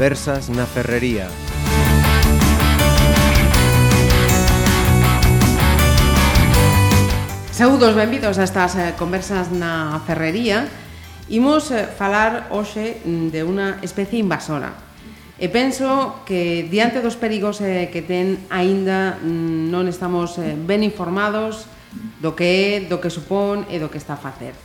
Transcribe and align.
conversas 0.00 0.48
na 0.48 0.64
Ferrería. 0.64 1.28
Saúdos, 7.52 7.92
benvidos 7.92 8.40
a 8.40 8.48
estas 8.48 8.80
eh, 8.80 8.96
conversas 8.96 9.52
na 9.52 10.00
ferrería. 10.08 10.64
Imos 11.28 11.68
eh, 11.68 11.84
falar 11.84 12.48
hoxe 12.48 13.04
mm, 13.04 13.28
de 13.28 13.44
unha 13.44 13.76
especie 13.84 14.16
invasora. 14.16 14.72
E 15.36 15.52
penso 15.52 16.24
que 16.24 16.64
diante 16.64 17.04
dos 17.04 17.20
perigos 17.20 17.60
eh, 17.60 17.92
que 17.92 18.00
ten 18.00 18.40
aínda 18.48 19.20
mm, 19.20 19.68
non 19.68 19.84
estamos 19.84 20.40
ben 20.40 20.80
informados 20.80 21.68
do 22.24 22.32
que 22.32 22.48
é, 22.48 22.88
do 22.88 23.04
que 23.04 23.12
supón 23.12 23.68
e 23.68 23.76
do 23.76 23.92
que 23.92 24.00
está 24.00 24.16
a 24.16 24.24
facer. 24.24 24.56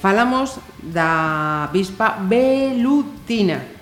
Falamos 0.00 0.56
da 0.80 1.68
bispa 1.76 2.16
velutina, 2.24 3.76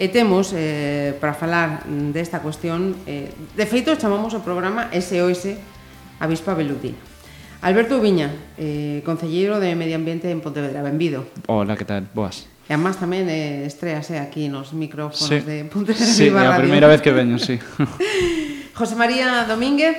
E 0.00 0.08
temos, 0.08 0.56
eh, 0.56 1.12
para 1.20 1.36
falar 1.36 1.84
desta 2.16 2.40
cuestión, 2.40 2.96
eh, 3.04 3.28
de 3.28 3.66
feito 3.68 3.92
chamamos 4.00 4.32
o 4.32 4.40
programa 4.40 4.88
SOS 4.92 5.60
Avispa 6.16 6.56
Veludina. 6.56 6.96
Alberto 7.62 8.00
Viña, 8.00 8.34
eh, 8.58 9.02
Concelleiro 9.04 9.60
de 9.60 9.76
Medio 9.76 9.94
Ambiente 9.94 10.30
en 10.30 10.40
Pontevedra, 10.40 10.82
benvido. 10.82 11.26
Hola, 11.46 11.76
que 11.76 11.84
tal? 11.84 12.08
Boas. 12.10 12.50
E 12.66 12.74
además 12.74 12.98
tamén 12.98 13.28
eh, 13.30 13.68
estrease 13.68 14.18
eh, 14.18 14.22
aquí 14.22 14.50
nos 14.50 14.74
micrófonos 14.74 15.28
sí. 15.28 15.38
de 15.44 15.68
Pontevedra 15.70 16.08
sí, 16.08 16.26
Viva 16.26 16.42
Radio. 16.42 16.48
Sí, 16.48 16.50
é 16.50 16.58
a 16.58 16.62
primeira 16.62 16.88
vez 16.90 17.00
que 17.04 17.12
veño, 17.14 17.36
sí. 17.38 17.60
José 18.78 18.94
María 18.98 19.44
Domínguez, 19.44 19.94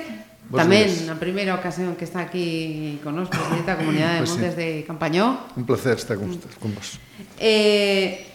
Vos 0.50 0.60
tamén 0.60 0.90
días. 0.90 1.08
na 1.08 1.16
primeira 1.16 1.56
ocasión 1.56 1.96
que 1.96 2.04
está 2.04 2.20
aquí 2.20 3.00
con 3.00 3.16
nos, 3.16 3.32
presidente 3.32 3.68
da 3.72 3.80
Comunidade 3.80 4.20
de 4.20 4.28
Montes 4.28 4.52
sí. 4.52 4.60
de 4.60 4.68
Campañó. 4.84 5.48
Un 5.56 5.64
placer 5.64 5.96
estar 5.96 6.20
con, 6.20 6.36
con 6.60 6.74
vos. 6.76 7.00
Eh, 7.40 8.33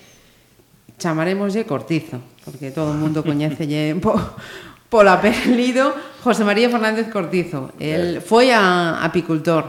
chamaremoslle 1.00 1.66
Cortizo, 1.66 2.20
porque 2.44 2.70
todo 2.70 2.92
o 2.92 2.98
mundo 3.00 3.24
coñecelle 3.24 3.96
po, 4.04 4.20
polo 4.92 5.10
apelido 5.10 5.96
José 6.22 6.44
María 6.44 6.70
Fernández 6.70 7.08
Cortizo. 7.10 7.72
El 7.80 8.20
eh. 8.20 8.22
foi 8.22 8.52
a 8.52 9.00
apicultor, 9.02 9.64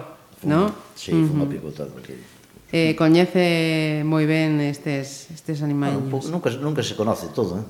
¿no? 0.45 0.75
Sí, 0.99 1.15
foi 1.15 1.31
un 1.31 1.47
apicultor 1.47 1.89
porque 1.89 2.41
Eh, 2.71 2.95
coñece 2.95 4.07
moi 4.07 4.31
ben 4.31 4.63
estes 4.63 5.27
estes 5.35 5.59
animais. 5.67 5.91
Bueno, 5.91 6.23
nunca 6.31 6.55
nunca 6.55 6.87
se 6.87 6.95
conoce 6.95 7.27
todo, 7.35 7.59
eh. 7.59 7.67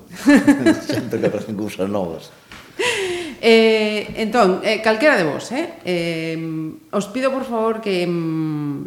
Sempre 0.93 1.17
que 1.17 1.25
aparecen 1.25 1.57
cousas 1.57 1.89
novas. 1.89 2.29
Eh, 3.41 4.21
entón, 4.21 4.61
eh, 4.61 4.77
calquera 4.85 5.17
de 5.17 5.25
vos, 5.25 5.49
eh? 5.57 5.81
eh 5.81 6.37
os 6.93 7.09
pido 7.09 7.33
por 7.33 7.49
favor 7.49 7.81
que 7.81 8.05
mm, 8.05 8.85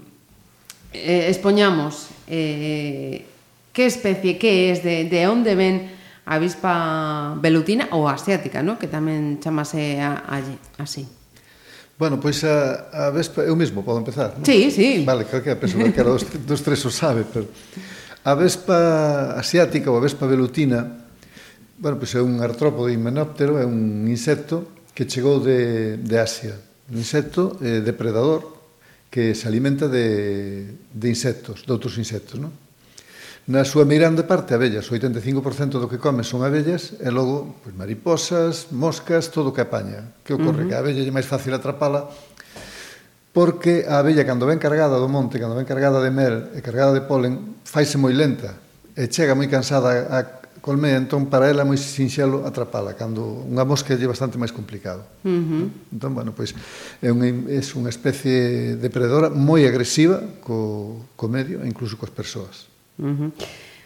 eh, 0.95 1.27
expoñamos 1.34 2.14
eh, 2.30 3.27
que 3.75 3.91
especie, 3.91 4.39
que 4.39 4.70
es, 4.70 4.86
de, 4.86 5.11
de 5.11 5.27
onde 5.27 5.58
ven 5.58 5.91
a 6.25 6.39
avispa 6.41 7.36
velutina 7.42 7.91
ou 7.92 8.08
asiática, 8.08 8.62
no? 8.62 8.78
que 8.80 8.89
tamén 8.89 9.42
chamase 9.42 9.98
a, 10.00 10.25
a, 10.25 10.41
así. 10.80 11.05
Bueno, 11.98 12.22
pois 12.22 12.41
a, 12.47 12.89
a 12.91 13.11
vespa, 13.11 13.42
eu 13.42 13.58
mesmo 13.58 13.84
podo 13.84 14.00
empezar, 14.00 14.39
non? 14.39 14.47
Sí, 14.47 14.70
sí. 14.70 15.02
Vale, 15.05 15.28
creo 15.28 15.42
que 15.42 15.52
a 15.52 15.58
penso 15.58 15.77
que 15.77 15.91
dos, 16.00 16.22
dos 16.47 16.61
tres 16.62 16.80
o 16.86 16.91
sabe, 16.95 17.27
pero 17.28 17.50
a 18.25 18.33
vespa 18.39 19.36
asiática 19.36 19.92
ou 19.92 19.98
a 19.98 20.02
vespa 20.02 20.25
velutina, 20.25 21.05
bueno, 21.77 22.00
pois 22.00 22.14
é 22.17 22.22
un 22.25 22.41
artrópode 22.41 22.95
himenóptero, 22.95 23.61
é 23.61 23.67
un 23.67 24.08
insecto 24.08 24.86
que 24.97 25.05
chegou 25.05 25.42
de, 25.42 25.98
de 25.98 26.17
Asia. 26.17 26.56
Un 26.89 27.02
insecto 27.02 27.58
eh, 27.61 27.83
depredador 27.84 28.55
que 29.11 29.34
se 29.34 29.47
alimenta 29.47 29.91
de, 29.91 30.78
de 30.89 31.06
insectos, 31.11 31.67
de 31.67 31.70
outros 31.75 31.98
insectos, 32.01 32.40
non? 32.40 32.64
Na 33.44 33.60
súa 33.60 33.84
meirande 33.84 34.24
parte 34.24 34.56
abellas, 34.56 34.88
o 34.88 34.96
85% 34.96 35.77
do 35.77 35.84
que 35.84 36.00
come 36.00 36.24
son 36.24 36.40
abellas 36.40 36.96
e 36.96 37.12
logo 37.12 37.60
pois, 37.60 37.77
mariposas, 37.77 38.72
moscas, 38.72 39.28
todo 39.28 39.52
o 39.52 39.55
que 39.55 39.60
apaña. 39.60 40.16
Que 40.24 40.32
ocorre? 40.32 40.64
Uh 40.64 40.72
-huh. 40.72 40.72
Que 40.72 40.77
a 40.77 40.80
abella 40.80 41.05
é 41.05 41.12
máis 41.12 41.28
fácil 41.28 41.52
atrapala 41.52 42.08
porque 43.36 43.84
a 43.84 44.00
abella 44.00 44.24
cando 44.24 44.48
ven 44.48 44.56
cargada 44.56 44.96
do 44.96 45.12
monte, 45.12 45.36
cando 45.36 45.58
ven 45.58 45.68
cargada 45.68 46.00
de 46.00 46.08
mel 46.08 46.56
e 46.56 46.64
cargada 46.64 46.96
de 46.96 47.04
polen, 47.04 47.60
faise 47.68 48.00
moi 48.00 48.16
lenta 48.16 48.56
e 48.96 49.12
chega 49.12 49.36
moi 49.36 49.50
cansada 49.50 50.08
a 50.08 50.40
colmea, 50.64 50.96
entón 50.96 51.28
para 51.28 51.52
ela 51.52 51.60
é 51.60 51.68
moi 51.68 51.77
sinxelo 51.77 52.48
atrapala, 52.48 52.96
cando 52.96 53.44
unha 53.44 53.68
mosca 53.68 53.92
é 53.92 54.08
bastante 54.08 54.40
máis 54.40 54.56
complicado. 54.56 55.04
Uh 55.20 55.28
-huh. 55.28 55.64
Entón, 55.92 56.16
bueno, 56.16 56.33
pois 56.33 56.56
é 57.04 57.12
unha, 57.12 57.28
é 57.52 57.60
unha 57.60 57.92
especie 57.92 58.80
depredadora 58.80 59.28
moi 59.28 59.68
agresiva 59.68 60.24
co, 60.40 61.04
co 61.12 61.28
medio 61.28 61.60
e 61.60 61.68
incluso 61.68 62.00
coas 62.00 62.08
persoas. 62.08 62.72
Uh 62.98 63.06
-huh. 63.06 63.30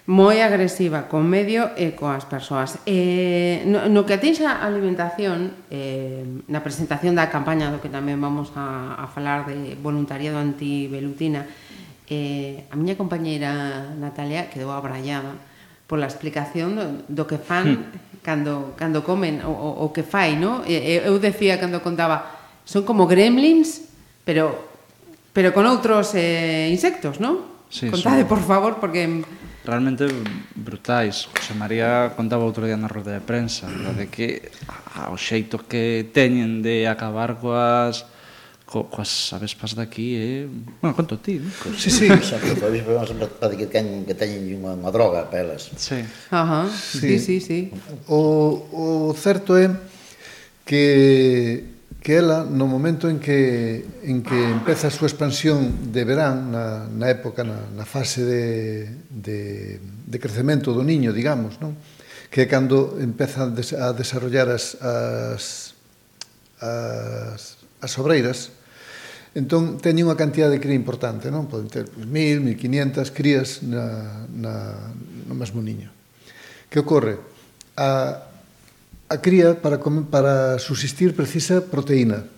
Moi 0.09 0.41
agresiva 0.41 1.05
con 1.05 1.29
medio 1.29 1.77
e 1.77 1.93
coas 1.93 2.25
persoas. 2.25 2.81
Eh, 2.89 3.61
no, 3.69 3.93
no 3.93 4.09
que 4.09 4.17
atinxa 4.17 4.57
a 4.57 4.65
alimentación, 4.65 5.53
eh, 5.69 6.25
na 6.49 6.65
presentación 6.65 7.13
da 7.13 7.29
campaña 7.29 7.69
do 7.69 7.77
que 7.85 7.93
tamén 7.93 8.17
vamos 8.17 8.49
a, 8.57 8.97
a 8.97 9.05
falar 9.13 9.45
de 9.45 9.77
voluntariado 9.77 10.41
antibelutina, 10.41 11.45
eh, 12.09 12.65
a 12.73 12.75
miña 12.81 12.97
compañeira 12.97 13.93
Natalia 14.01 14.49
quedou 14.49 14.73
abrallada 14.73 15.37
pola 15.85 16.09
explicación 16.09 16.73
do, 16.73 16.85
do 17.05 17.25
que 17.29 17.37
fan 17.37 17.93
hmm. 17.93 18.25
cando, 18.25 18.73
cando 18.81 19.05
comen 19.05 19.45
o, 19.45 19.53
o, 19.53 19.69
o 19.85 19.93
que 19.93 20.09
fai, 20.09 20.41
no? 20.41 20.65
Eu 20.65 21.21
decía 21.21 21.61
cando 21.61 21.85
contaba, 21.85 22.33
son 22.65 22.89
como 22.89 23.05
gremlins, 23.05 23.93
pero 24.25 24.57
pero 25.37 25.53
con 25.53 25.69
outros 25.69 26.17
eh, 26.17 26.73
insectos, 26.73 27.21
non? 27.21 27.58
Sí, 27.71 27.91
Contade, 27.91 28.21
son... 28.21 28.29
por 28.29 28.43
favor, 28.43 28.81
porque... 28.81 29.25
Realmente 29.65 30.09
brutais. 30.55 31.29
José 31.29 31.53
María 31.53 32.17
contaba 32.17 32.49
outro 32.49 32.65
día 32.65 32.81
na 32.81 32.89
roda 32.89 33.13
de 33.13 33.21
prensa 33.21 33.69
de 33.69 34.09
que 34.09 34.49
ah, 34.97 35.13
o 35.13 35.21
xeito 35.21 35.61
que 35.61 36.09
teñen 36.09 36.65
de 36.65 36.89
acabar 36.89 37.37
coas 37.37 38.09
co, 38.65 38.89
coas 38.89 39.33
avespas 39.37 39.77
daqui 39.77 40.17
é... 40.17 40.25
Eh? 40.25 40.49
Bueno, 40.81 40.97
conto 40.97 41.21
ti, 41.21 41.37
eh? 41.37 41.53
Co, 41.61 41.69
sí, 41.77 41.93
sí. 41.93 42.09
Xa, 42.09 42.41
que 42.41 42.57
podéis 42.57 42.85
para 43.37 43.53
que 43.53 43.69
teñen, 43.69 44.09
que 44.09 44.17
teñen 44.17 44.49
unha, 44.57 44.73
unha 44.73 44.89
droga 44.89 45.29
para 45.29 45.45
elas. 45.45 45.69
Sí. 45.77 46.01
Ajá, 46.33 46.65
sí, 46.73 47.21
sí, 47.21 47.37
sí. 47.37 47.37
sí. 47.45 47.61
O, 48.09 49.13
o 49.13 49.13
certo 49.13 49.53
é 49.61 49.69
que 50.65 51.77
que 52.09 52.17
ela 52.17 52.41
no 52.41 52.65
momento 52.65 53.13
en 53.13 53.21
que 53.21 53.85
en 54.01 54.25
que 54.25 54.33
empeza 54.33 54.89
a 54.89 54.97
súa 54.97 55.13
expansión 55.13 55.93
de 55.93 56.09
verán 56.09 56.49
na, 56.49 56.89
na 56.89 57.13
época 57.13 57.45
na, 57.45 57.69
na 57.77 57.85
fase 57.85 58.25
de, 58.25 58.89
de, 59.13 59.77
de 59.77 60.17
crecemento 60.17 60.73
do 60.73 60.81
niño, 60.81 61.13
digamos, 61.13 61.61
non? 61.61 61.77
Que 62.33 62.41
é 62.41 62.47
cando 62.49 62.97
empeza 62.97 63.53
a 63.53 63.93
desarrollar 63.93 64.49
as 64.49 64.81
as 64.81 65.77
as, 66.65 67.61
as 67.77 67.93
obreiras, 68.01 68.57
entón 69.37 69.77
teñen 69.77 70.09
unha 70.09 70.17
cantidad 70.17 70.49
de 70.49 70.65
cría 70.65 70.81
importante, 70.81 71.29
non? 71.29 71.45
Poden 71.45 71.69
ter 71.69 71.93
pues, 71.93 72.09
1000, 72.09 72.41
1500 72.41 73.13
crías 73.13 73.61
na, 73.69 74.25
na, 74.33 74.81
no 75.29 75.37
mesmo 75.37 75.61
niño. 75.61 75.93
Que 76.73 76.81
ocorre? 76.81 77.21
A, 77.77 78.28
a 79.09 79.17
cría 79.25 79.57
para, 79.57 79.81
para 79.81 80.59
subsistir 80.61 81.17
precisa 81.17 81.65
proteína. 81.65 82.29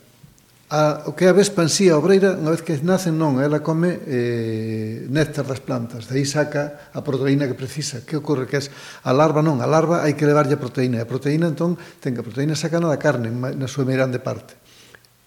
A, 0.70 1.10
o 1.10 1.18
que 1.18 1.26
a 1.26 1.34
vez 1.34 1.50
sí, 1.66 1.90
a 1.90 1.98
obreira, 1.98 2.38
unha 2.38 2.54
vez 2.54 2.62
que 2.62 2.78
nacen 2.86 3.18
non, 3.18 3.42
ela 3.42 3.58
come 3.58 3.98
eh, 4.06 5.02
néctar 5.10 5.42
das 5.42 5.58
plantas, 5.58 6.06
de 6.06 6.14
aí 6.14 6.22
saca 6.22 6.94
a 6.94 7.02
proteína 7.02 7.50
que 7.50 7.58
precisa. 7.58 8.06
Que 8.06 8.14
ocorre 8.14 8.46
que 8.46 8.62
es 8.62 8.70
a 9.02 9.10
larva 9.10 9.42
non, 9.42 9.58
a 9.58 9.66
larva 9.66 10.06
hai 10.06 10.14
que 10.14 10.22
levarlle 10.22 10.54
a 10.54 10.62
proteína, 10.62 10.96
e 10.98 11.02
a 11.02 11.10
proteína 11.10 11.50
entón 11.50 11.74
ten 11.98 12.14
que 12.14 12.22
a 12.22 12.26
proteína 12.26 12.54
sacana 12.54 12.86
da 12.86 13.02
carne 13.02 13.34
na 13.34 13.66
súa 13.66 13.82
meirande 13.82 14.22
parte. 14.22 14.54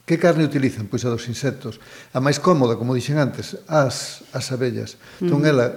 Que 0.08 0.16
carne 0.16 0.48
utilizan? 0.48 0.88
Pois 0.88 1.04
a 1.04 1.12
dos 1.12 1.28
insectos. 1.28 1.76
A 2.16 2.24
máis 2.24 2.40
cómoda, 2.40 2.80
como 2.80 2.96
dixen 2.96 3.20
antes, 3.20 3.60
as, 3.68 4.24
as 4.32 4.48
abellas. 4.56 4.96
Entón, 5.20 5.44
mm. 5.44 5.52
ela 5.52 5.68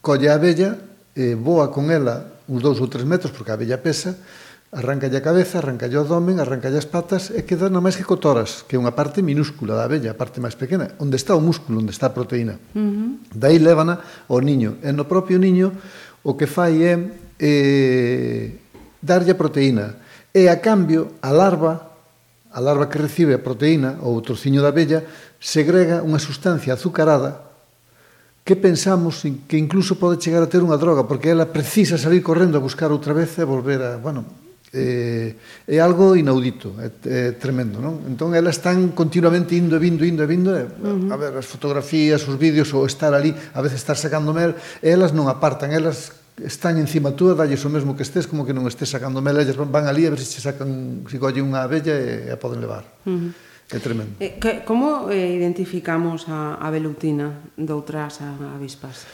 colle 0.00 0.32
a 0.32 0.40
abella, 0.40 0.80
eh, 1.12 1.36
voa 1.36 1.68
con 1.68 1.92
ela 1.92 2.40
uns 2.48 2.64
dous 2.64 2.80
ou 2.80 2.88
tres 2.88 3.04
metros, 3.04 3.36
porque 3.36 3.52
a 3.52 3.60
abella 3.60 3.76
pesa, 3.84 4.16
Arrancalle 4.70 5.18
a 5.18 5.26
cabeza, 5.26 5.58
arrancalle 5.58 5.98
o 5.98 6.06
abdomen, 6.06 6.38
arrancalle 6.38 6.78
as 6.78 6.86
patas 6.86 7.34
e 7.34 7.42
queda 7.42 7.66
na 7.66 7.82
máis 7.82 7.98
que 7.98 8.06
cotoras, 8.06 8.62
que 8.62 8.78
é 8.78 8.78
unha 8.78 8.94
parte 8.94 9.18
minúscula 9.18 9.74
da 9.74 9.82
abella, 9.82 10.14
a 10.14 10.14
parte 10.14 10.38
máis 10.38 10.54
pequena, 10.54 10.94
onde 11.02 11.18
está 11.18 11.34
o 11.34 11.42
músculo, 11.42 11.82
onde 11.82 11.90
está 11.90 12.06
a 12.06 12.14
proteína. 12.14 12.54
Uh 12.70 12.78
-huh. 12.78 13.10
Daí 13.34 13.58
levana 13.58 13.98
ao 14.30 14.38
niño. 14.38 14.78
E 14.78 14.94
no 14.94 15.10
propio 15.10 15.42
niño 15.42 15.74
o 16.22 16.38
que 16.38 16.46
fai 16.46 16.86
é 16.86 16.94
eh, 17.42 18.62
darlle 19.02 19.34
a 19.34 19.40
proteína. 19.42 19.98
E 20.30 20.46
a 20.46 20.62
cambio, 20.62 21.18
a 21.18 21.34
larva, 21.34 21.90
a 22.54 22.60
larva 22.62 22.86
que 22.86 23.02
recibe 23.02 23.34
a 23.34 23.42
proteína 23.42 23.98
ou 24.06 24.14
o 24.14 24.22
trociño 24.22 24.62
da 24.62 24.70
abella, 24.70 25.02
segrega 25.42 26.06
unha 26.06 26.22
sustancia 26.22 26.78
azucarada 26.78 27.42
que 28.46 28.54
pensamos 28.54 29.26
que 29.50 29.58
incluso 29.58 29.98
pode 29.98 30.22
chegar 30.22 30.46
a 30.46 30.50
ter 30.50 30.62
unha 30.62 30.78
droga, 30.78 31.10
porque 31.10 31.34
ela 31.34 31.50
precisa 31.50 31.98
salir 31.98 32.22
correndo 32.22 32.54
a 32.54 32.62
buscar 32.62 32.94
outra 32.94 33.10
vez 33.10 33.34
e 33.34 33.42
volver 33.42 33.82
a... 33.82 33.98
Bueno, 33.98 34.49
eh, 34.72 35.34
é 35.66 35.78
algo 35.82 36.14
inaudito, 36.14 36.78
é, 36.78 36.90
é 37.04 37.32
tremendo, 37.34 37.82
non? 37.82 38.06
Entón 38.06 38.38
elas 38.38 38.62
están 38.62 38.94
continuamente 38.94 39.58
indo 39.58 39.74
e 39.74 39.82
vindo, 39.82 40.06
indo 40.06 40.22
e 40.22 40.28
vindo, 40.30 40.54
eh, 40.54 40.66
e, 40.66 40.86
uh 40.86 41.10
-huh. 41.10 41.12
a 41.12 41.16
ver 41.18 41.32
as 41.34 41.46
fotografías, 41.46 42.22
os 42.30 42.38
vídeos 42.38 42.70
ou 42.70 42.86
estar 42.86 43.10
ali, 43.10 43.34
a 43.34 43.60
veces 43.60 43.82
estar 43.82 43.98
sacando 43.98 44.30
mel, 44.30 44.54
elas 44.78 45.10
non 45.10 45.26
apartan, 45.26 45.74
elas 45.74 46.14
están 46.38 46.78
encima 46.78 47.12
túa, 47.12 47.34
dalles 47.34 47.60
o 47.66 47.70
mesmo 47.70 47.98
que 47.98 48.06
estés, 48.06 48.30
como 48.30 48.46
que 48.46 48.54
non 48.54 48.64
estés 48.70 48.88
sacando 48.94 49.18
mel, 49.18 49.42
elas 49.42 49.58
van 49.58 49.90
ali 49.90 50.06
a 50.06 50.14
ver 50.14 50.22
se 50.22 50.38
se 50.38 50.40
sacan, 50.40 51.02
se 51.10 51.18
collen 51.18 51.50
unha 51.50 51.66
abella 51.66 51.90
e 51.90 52.30
a 52.30 52.38
poden 52.38 52.62
levar. 52.62 52.86
Uh 53.04 53.10
-huh. 53.10 53.30
É 53.70 53.78
tremendo. 53.78 54.18
Eh, 54.18 54.34
que, 54.42 54.66
como 54.66 55.10
eh, 55.14 55.30
identificamos 55.30 56.26
a, 56.26 56.58
a 56.58 56.68
velutina 56.74 57.46
doutras 57.54 58.18
avispas? 58.22 59.06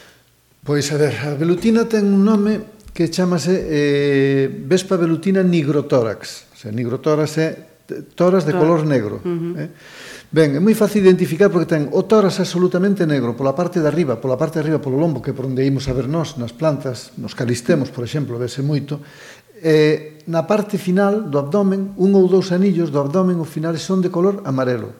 Pois, 0.64 0.88
a 0.93 0.97
ver, 0.97 1.12
a 1.29 1.37
velutina 1.37 1.85
ten 1.85 2.08
un 2.08 2.25
nome 2.25 2.76
que 2.96 3.12
chamase 3.12 3.52
eh, 3.52 4.48
Vespa 4.48 4.96
velutina 4.96 5.44
nigrotórax. 5.44 6.48
O 6.48 6.56
sea, 6.56 6.72
nigrotórax 6.72 7.31
é 7.37 7.48
toras 8.16 8.48
de 8.48 8.56
color 8.56 8.88
negro. 8.88 9.20
Uh 9.20 9.28
-huh. 9.28 9.60
eh? 9.60 9.69
Ben, 10.32 10.56
é 10.56 10.60
moi 10.64 10.75
fácil 10.75 11.04
identificar 11.04 11.52
porque 11.52 11.69
ten 11.69 11.93
o 11.93 12.08
tórax 12.08 12.40
absolutamente 12.40 13.04
negro 13.04 13.37
pola 13.37 13.54
parte 13.54 13.78
de 13.78 13.87
arriba, 13.87 14.16
pola 14.16 14.40
parte 14.40 14.58
de 14.58 14.66
arriba, 14.66 14.82
polo 14.82 14.98
lombo, 14.98 15.20
que 15.20 15.37
por 15.37 15.44
onde 15.46 15.62
imos 15.62 15.87
a 15.87 15.94
ver 15.94 16.08
nós, 16.08 16.40
nas 16.40 16.56
plantas, 16.56 17.14
nos 17.20 17.37
calistemos, 17.37 17.93
por 17.93 18.02
exemplo, 18.02 18.40
vese 18.40 18.64
moito, 18.64 19.04
e 19.60 20.19
na 20.26 20.48
parte 20.48 20.81
final 20.81 21.31
do 21.31 21.38
abdomen, 21.38 21.94
un 22.00 22.10
ou 22.16 22.26
dous 22.26 22.50
anillos 22.50 22.90
do 22.90 22.98
abdomen 22.98 23.38
ao 23.38 23.46
final 23.46 23.76
son 23.78 24.02
de 24.02 24.10
color 24.10 24.43
amarelo. 24.43 24.96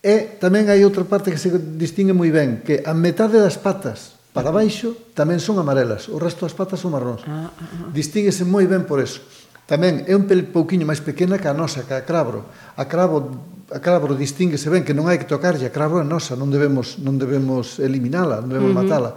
E 0.00 0.40
tamén 0.40 0.70
hai 0.70 0.80
outra 0.86 1.04
parte 1.04 1.28
que 1.28 1.40
se 1.40 1.52
distingue 1.76 2.16
moi 2.16 2.32
ben, 2.32 2.64
que 2.64 2.80
a 2.86 2.96
metade 2.96 3.36
das 3.36 3.60
patas 3.60 4.13
para 4.34 4.50
baixo 4.50 5.14
tamén 5.14 5.38
son 5.38 5.62
amarelas, 5.62 6.10
o 6.10 6.18
resto 6.18 6.42
das 6.42 6.58
patas 6.58 6.82
son 6.82 6.90
marróns. 6.90 7.22
Ah, 7.22 7.54
ah, 7.54 7.54
ah. 7.54 7.88
Distíguese 7.94 8.42
moi 8.42 8.66
ben 8.66 8.82
por 8.82 8.98
eso. 8.98 9.22
Tamén 9.64 10.02
é 10.10 10.12
un 10.12 10.26
pel 10.26 10.50
pouquiño 10.50 10.82
máis 10.84 10.98
pequena 10.98 11.38
que 11.38 11.46
a 11.46 11.54
nosa, 11.54 11.86
que 11.86 11.94
a 11.94 12.02
crabro. 12.02 12.42
A 12.74 12.84
crabro 12.90 13.30
a 13.70 13.78
crabro 13.78 14.12
distinguese 14.18 14.68
ben 14.68 14.82
que 14.82 14.92
non 14.92 15.06
hai 15.06 15.22
que 15.22 15.30
tocarlle, 15.30 15.70
a 15.70 15.72
crabro 15.72 16.02
é 16.02 16.06
nosa, 16.06 16.34
non 16.34 16.50
debemos 16.50 16.98
non 16.98 17.14
debemos 17.16 17.78
eliminala, 17.78 18.42
non 18.42 18.50
debemos 18.50 18.74
uh 18.74 18.82
-huh. 18.82 18.90
matala. 18.90 19.10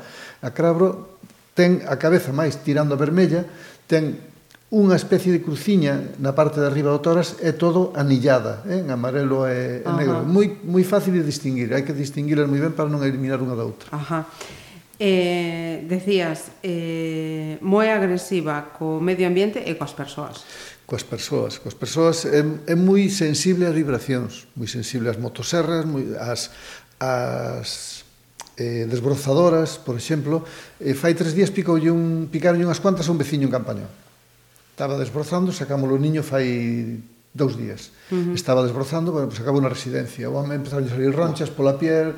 A 0.45 0.53
crabro 0.53 1.19
ten 1.57 1.81
a 1.89 1.97
cabeza 1.97 2.29
máis 2.29 2.61
tirando 2.61 2.93
a 2.93 3.01
vermella, 3.01 3.41
ten 3.89 4.21
unha 4.69 4.99
especie 4.99 5.33
de 5.33 5.41
cruciña 5.41 6.13
na 6.21 6.37
parte 6.37 6.61
de 6.61 6.69
arriba 6.69 6.93
do 6.93 7.01
toras 7.01 7.41
é 7.41 7.57
todo 7.57 7.95
anillada, 7.97 8.67
eh? 8.69 8.83
en 8.83 8.93
amarelo 8.93 9.49
e, 9.49 9.81
e 9.81 9.91
negro. 9.97 10.21
Moi 10.27 10.61
moi 10.61 10.85
fácil 10.85 11.17
de 11.17 11.25
distinguir, 11.25 11.73
hai 11.73 11.81
que 11.81 11.95
distinguilas 11.95 12.45
moi 12.45 12.61
ben 12.61 12.77
para 12.77 12.85
non 12.85 13.01
eliminar 13.01 13.41
unha 13.41 13.57
da 13.57 13.65
outra. 13.65 13.89
Ajá. 13.89 14.29
Eh, 14.99 15.85
decías, 15.85 16.49
eh, 16.65 17.61
moi 17.61 17.85
agresiva 17.93 18.73
co 18.73 18.97
medio 18.97 19.29
ambiente 19.29 19.61
e 19.61 19.77
coas 19.77 19.93
persoas. 19.93 20.41
Coas 20.89 21.05
persoas, 21.05 21.61
coas 21.61 21.77
persoas 21.77 22.25
é, 22.25 22.41
é 22.41 22.73
moi 22.73 23.05
sensible 23.13 23.69
ás 23.69 23.77
vibracións, 23.77 24.49
moi 24.57 24.65
sensible 24.65 25.13
ás 25.13 25.21
motoserras, 25.21 25.85
moi, 25.85 26.17
ás, 26.17 26.49
ás 26.97 28.01
eh, 28.57 28.89
desbrozadoras, 28.89 29.77
por 29.77 29.93
exemplo. 29.93 30.41
Eh, 30.81 30.97
fai 30.97 31.13
tres 31.13 31.37
días 31.37 31.53
picoulle 31.53 31.93
un, 31.93 32.25
picaron 32.33 32.57
unhas 32.57 32.81
cuantas 32.81 33.05
a 33.05 33.13
un 33.13 33.21
veciño 33.21 33.45
en 33.45 33.53
Campañón. 33.53 33.89
Estaba 34.73 34.97
desbrozando, 34.97 35.53
sacámoslo 35.53 35.93
o 35.93 36.01
niño 36.01 36.25
fai 36.25 36.97
dous 37.37 37.53
días. 37.53 37.93
Uh 38.09 38.17
-huh. 38.17 38.33
Estaba 38.33 38.65
desbrozando, 38.65 39.13
bueno, 39.13 39.29
pues 39.29 39.37
acabou 39.37 39.61
na 39.61 39.69
residencia. 39.69 40.25
O 40.25 40.33
home 40.33 40.57
empezaron 40.57 40.85
a 40.85 40.89
salir 40.89 41.13
ronchas 41.13 41.53
pola 41.53 41.77
piel, 41.77 42.17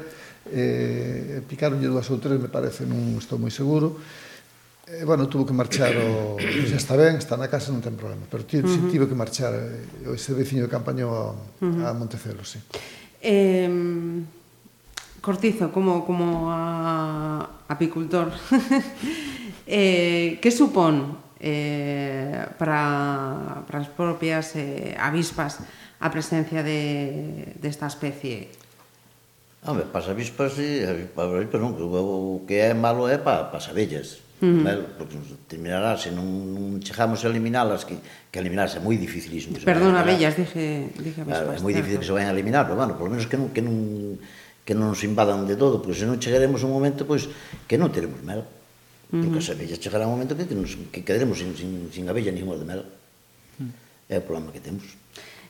eh, 0.52 1.42
picaronlle 1.48 1.88
dúas 1.88 2.10
ou 2.10 2.18
tres, 2.18 2.42
me 2.42 2.50
parece, 2.50 2.86
non 2.86 3.18
estou 3.18 3.38
moi 3.38 3.54
seguro, 3.54 4.00
E, 4.90 5.06
bueno, 5.06 5.30
tuvo 5.30 5.46
que 5.46 5.54
marchar 5.54 5.94
o... 6.02 6.34
Xa 6.70 6.82
está 6.82 6.98
ben, 6.98 7.22
está 7.22 7.38
na 7.38 7.46
casa, 7.46 7.70
non 7.70 7.78
ten 7.78 7.94
problema. 7.94 8.26
Pero 8.26 8.42
tivo, 8.42 8.66
uh 8.66 8.74
-huh. 8.74 8.90
tivo 8.90 9.06
que 9.06 9.14
marchar 9.14 9.54
o 10.02 10.18
ese 10.18 10.34
veciño 10.34 10.66
de 10.66 10.72
Campaño 10.74 11.14
a, 11.14 11.30
uh 11.30 11.62
-huh. 11.62 11.86
a 11.86 11.94
Montecelo, 11.94 12.42
sí. 12.42 12.58
Eh, 13.22 13.70
Cortizo, 15.22 15.70
como, 15.70 16.06
como 16.10 16.50
a, 16.50 17.62
apicultor, 17.70 18.34
eh, 19.68 20.40
que 20.42 20.50
supón 20.50 21.22
eh, 21.38 22.50
para, 22.58 23.62
para 23.70 23.86
as 23.86 23.90
propias 23.94 24.58
eh, 24.58 24.98
avispas 24.98 25.62
a 26.02 26.08
presencia 26.10 26.64
de, 26.64 27.54
desta 27.62 27.86
de 27.86 27.94
especie? 27.94 28.36
Home, 29.66 29.84
para 29.92 30.00
as 30.00 30.08
avispas, 30.08 30.56
sí, 30.56 30.84
para 31.16 31.28
as 31.28 31.36
avispas 31.36 31.60
non, 31.60 31.76
o 31.76 32.48
que 32.48 32.56
é 32.60 32.72
malo 32.74 33.08
é 33.12 33.20
para, 33.20 33.52
para 33.52 33.60
as 33.60 33.68
abellas. 33.68 34.30
-huh. 34.42 34.46
Mm. 34.46 34.98
Porque 34.98 35.18
terminará, 35.48 35.98
se 35.98 36.12
non, 36.12 36.26
non 36.26 36.80
chegamos 36.80 37.24
a 37.24 37.28
eliminalas, 37.28 37.84
que, 37.84 38.00
que 38.32 38.40
eliminarse 38.40 38.80
é 38.80 38.82
moi 38.82 38.96
dificilísimo. 38.96 39.60
Perdón, 39.64 39.96
abellas, 39.96 40.36
dije, 40.36 40.90
dije 40.96 41.20
avispas. 41.22 41.60
É 41.60 41.64
moi 41.64 41.74
difícil 41.76 42.00
que 42.00 42.08
se 42.08 42.16
vayan 42.16 42.32
a 42.32 42.36
eliminar, 42.36 42.66
pero 42.66 42.80
bueno, 42.80 42.96
polo 42.96 43.12
menos 43.12 43.28
que 43.28 43.38
non, 43.38 43.52
que 43.52 43.62
non, 43.62 44.16
que 44.64 44.74
non 44.74 44.96
nos 44.96 45.02
invadan 45.04 45.44
de 45.44 45.56
todo, 45.60 45.84
porque 45.84 46.00
se 46.00 46.08
non 46.08 46.20
chegaremos 46.20 46.64
un 46.64 46.72
momento 46.72 47.04
pois, 47.04 47.28
que 47.68 47.76
non 47.76 47.92
teremos 47.92 48.24
mel. 48.24 48.48
Mm. 49.12 49.26
Porque 49.26 49.40
as 49.44 49.50
abellas 49.52 49.80
chegará 49.82 50.08
un 50.08 50.16
momento 50.16 50.38
que, 50.38 50.48
que, 50.48 50.56
nos, 50.56 50.72
que 50.94 51.04
quedaremos 51.04 51.36
sin, 51.40 51.52
sin, 51.58 51.92
sin 51.92 52.06
abella 52.08 52.32
ninguna 52.32 52.60
de 52.62 52.68
mel. 52.68 52.82
Mm. 53.60 53.72
É 54.10 54.18
o 54.18 54.24
problema 54.24 54.56
que 54.56 54.64
temos. 54.64 54.88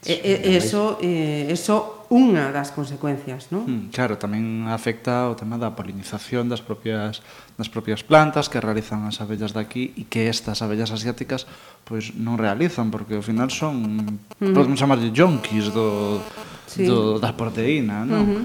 E, 0.05 0.15
e, 0.15 0.55
eso, 0.55 0.95
eh, 1.03 1.51
eso 1.51 2.07
unha 2.09 2.49
das 2.55 2.71
consecuencias, 2.71 3.51
non? 3.53 3.67
Mm, 3.67 3.83
claro, 3.93 4.15
tamén 4.17 4.65
afecta 4.71 5.29
o 5.29 5.35
tema 5.35 5.59
da 5.59 5.75
polinización 5.75 6.49
das 6.49 6.63
propias 6.63 7.21
das 7.59 7.67
propias 7.67 8.01
plantas 8.01 8.47
que 8.47 8.63
realizan 8.63 9.03
as 9.05 9.19
abellas 9.19 9.51
daqui 9.51 9.93
e 9.99 10.07
que 10.07 10.31
estas 10.31 10.63
abellas 10.63 10.89
asiáticas 10.89 11.45
pois 11.83 12.15
non 12.17 12.39
realizan 12.39 12.89
porque 12.89 13.19
ao 13.19 13.25
final 13.25 13.51
son 13.51 14.17
mm. 14.39 14.55
podemos 14.55 14.79
chamarlle 14.79 15.11
yonkis 15.11 15.69
do 15.69 16.17
sí. 16.63 16.87
do 16.87 17.19
da 17.21 17.35
proteína, 17.35 18.07
non? 18.07 18.23
Uh 18.23 18.27
-huh. 18.39 18.43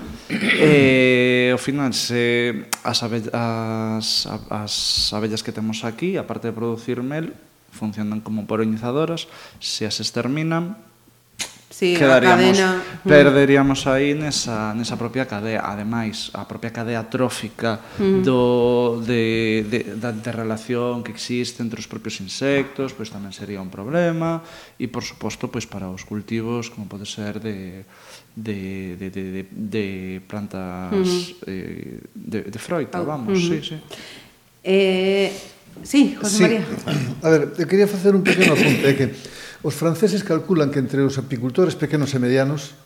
Eh, 0.60 1.48
ao 1.54 1.60
final 1.62 1.94
se 1.94 2.66
as 2.84 2.98
abellas 3.00 3.32
as, 3.32 4.26
as 4.50 4.74
abellas 5.14 5.40
que 5.40 5.56
temos 5.56 5.86
aquí, 5.88 6.18
aparte 6.18 6.50
de 6.50 6.56
producir 6.56 7.00
mel, 7.00 7.32
funcionan 7.72 8.20
como 8.20 8.44
polinizadoras, 8.44 9.30
se 9.56 9.88
as 9.88 10.02
exterminan, 10.04 10.76
Sí, 11.74 11.98
quedaríamos, 11.98 12.38
a 12.38 12.78
cadena... 12.78 12.82
Mm. 13.02 13.08
perderíamos 13.10 13.80
aí 13.90 14.14
nesa, 14.14 14.70
nesa 14.78 14.94
propia 14.94 15.26
cadea. 15.26 15.58
Ademais, 15.66 16.30
a 16.30 16.46
propia 16.46 16.70
cadea 16.70 17.02
trófica 17.10 17.82
mm. 17.98 18.22
do, 18.22 19.02
de, 19.02 19.66
de, 19.66 19.80
da 19.98 20.14
interrelación 20.14 21.02
que 21.02 21.10
existe 21.10 21.66
entre 21.66 21.82
os 21.82 21.90
propios 21.90 22.22
insectos, 22.22 22.94
pois 22.94 23.10
tamén 23.10 23.34
sería 23.34 23.58
un 23.58 23.74
problema, 23.74 24.38
e, 24.78 24.86
por 24.86 25.02
suposto, 25.02 25.50
pois 25.50 25.66
para 25.66 25.90
os 25.90 26.06
cultivos, 26.06 26.70
como 26.70 26.86
pode 26.86 27.10
ser 27.10 27.42
de, 27.42 27.82
de, 28.38 28.94
de, 28.94 29.10
de, 29.10 29.22
de, 29.34 29.42
de 29.50 29.86
plantas 30.30 30.94
mm. 30.94 31.50
eh, 31.50 31.98
de, 32.14 32.38
de 32.54 32.58
froita, 32.62 33.02
vamos, 33.02 33.34
mm 33.34 33.50
sí, 33.50 33.58
sí. 33.66 33.76
Eh, 34.62 35.28
sí, 35.82 36.14
José 36.14 36.36
sí. 36.38 36.42
María. 36.46 36.62
A 37.18 37.28
ver, 37.34 37.50
eu 37.58 37.66
quería 37.66 37.90
facer 37.90 38.14
un 38.14 38.22
pequeno 38.22 38.54
apunte, 38.54 38.94
que 38.94 39.10
Os 39.64 39.80
franceses 39.80 40.20
calculan 40.20 40.68
que 40.68 40.76
entre 40.76 41.00
os 41.00 41.16
apicultores 41.16 41.72
pequenos 41.72 42.12
e 42.12 42.20
medianos 42.20 42.76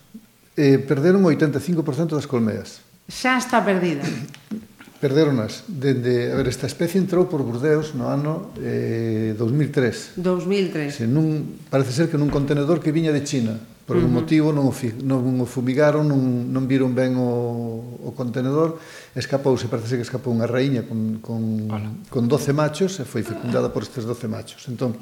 eh, 0.54 0.78
perderon 0.78 1.26
o 1.26 1.30
85% 1.35 2.14
das 2.14 2.30
colmeas. 2.30 2.87
Xa 3.11 3.35
está 3.35 3.58
perdida. 3.66 4.06
Perderonas. 5.02 5.66
Dende, 5.66 6.30
a 6.30 6.38
ver, 6.38 6.47
esta 6.47 6.70
especie 6.70 7.02
entrou 7.02 7.26
por 7.26 7.42
Burdeos 7.42 7.99
no 7.99 8.06
ano 8.06 8.54
eh, 8.62 9.35
2003. 9.35 10.18
2003. 10.23 10.94
Se 10.94 11.06
nun, 11.11 11.58
parece 11.66 11.90
ser 11.90 12.06
que 12.06 12.18
nun 12.18 12.30
contenedor 12.30 12.78
que 12.78 12.94
viña 12.94 13.11
de 13.11 13.26
China. 13.26 13.58
Por 13.87 13.99
algún 13.99 14.14
uh 14.14 14.18
-huh. 14.18 14.23
motivo 14.23 14.49
non 14.54 14.68
o, 14.68 14.75
non 15.02 15.23
o 15.42 15.47
fumigaron, 15.50 16.06
non, 16.06 16.50
non 16.54 16.62
viron 16.70 16.94
ben 16.94 17.18
o, 17.18 18.06
o 18.06 18.11
contenedor, 18.14 18.78
escapouse, 19.18 19.66
parece 19.66 19.94
ser 19.94 19.99
que 19.99 20.06
escapou 20.06 20.30
unha 20.30 20.47
raíña 20.47 20.87
con, 20.87 21.18
con, 21.25 21.42
Hola. 21.73 21.90
con 22.06 22.30
12 22.30 22.54
machos 22.54 23.02
e 23.02 23.04
foi 23.08 23.26
fecundada 23.26 23.70
por 23.75 23.82
estes 23.82 24.06
12 24.06 24.30
machos. 24.30 24.62
Entón, 24.70 24.94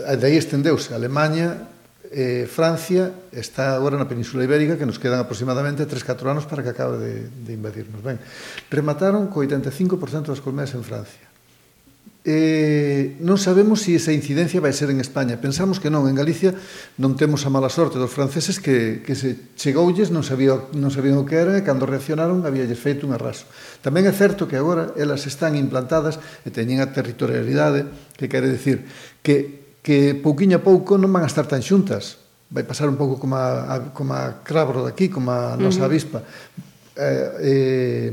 Eh, 0.00 0.16
Daí 0.16 0.40
estendeuse 0.40 0.94
Alemanha, 0.94 1.68
eh, 2.12 2.48
Francia, 2.48 3.12
está 3.32 3.76
agora 3.76 3.96
na 3.96 4.08
Península 4.08 4.44
Ibérica, 4.44 4.76
que 4.76 4.84
nos 4.84 5.00
quedan 5.00 5.20
aproximadamente 5.20 5.88
3-4 5.88 6.28
anos 6.28 6.44
para 6.44 6.64
que 6.64 6.72
acabe 6.72 6.96
de, 7.00 7.14
de 7.28 7.50
invadirnos. 7.52 8.04
Ben, 8.04 8.20
remataron 8.68 9.28
co 9.32 9.40
85% 9.40 10.32
das 10.32 10.44
colmeas 10.44 10.72
en 10.76 10.84
Francia. 10.84 11.32
Eh, 12.22 13.18
non 13.18 13.34
sabemos 13.34 13.82
se 13.82 13.90
si 13.90 13.98
esa 13.98 14.14
incidencia 14.14 14.62
vai 14.62 14.70
ser 14.70 14.94
en 14.94 15.02
España. 15.02 15.42
Pensamos 15.42 15.82
que 15.82 15.90
non, 15.90 16.06
en 16.06 16.14
Galicia 16.14 16.54
non 16.94 17.18
temos 17.18 17.42
a 17.42 17.50
mala 17.50 17.66
sorte 17.66 17.98
dos 17.98 18.14
franceses 18.14 18.62
que, 18.62 19.02
que 19.02 19.18
se 19.18 19.50
chegoulles, 19.58 20.14
non, 20.14 20.22
sabía, 20.22 20.54
non 20.78 20.94
sabían 20.94 21.18
o 21.18 21.26
que 21.26 21.34
era 21.34 21.58
e 21.58 21.66
cando 21.66 21.82
reaccionaron 21.82 22.46
habíalles 22.46 22.78
feito 22.78 23.10
un 23.10 23.16
arraso. 23.16 23.50
Tamén 23.82 24.06
é 24.06 24.14
certo 24.14 24.46
que 24.46 24.54
agora 24.54 24.94
elas 24.94 25.26
están 25.26 25.58
implantadas 25.58 26.22
e 26.46 26.54
teñen 26.54 26.78
a 26.78 26.94
territorialidade, 26.94 27.90
que 28.14 28.30
quere 28.30 28.46
decir 28.46 28.86
que 29.26 29.61
que 29.82 30.14
pouquiño 30.14 30.56
a 30.56 30.62
pouco 30.62 30.94
non 30.94 31.10
van 31.10 31.26
a 31.26 31.30
estar 31.30 31.44
tan 31.50 31.60
xuntas. 31.60 32.22
Vai 32.54 32.62
pasar 32.62 32.86
un 32.86 32.94
pouco 32.94 33.18
como 33.18 33.34
a, 33.34 33.90
como 33.90 34.14
a 34.14 34.40
crabro 34.46 34.86
daqui, 34.86 35.10
como 35.10 35.34
a 35.34 35.58
nosa 35.58 35.82
uh 35.82 35.82
-huh. 35.82 35.90
avispa. 35.90 36.18
Eh, 36.94 37.28
eh, 37.42 38.10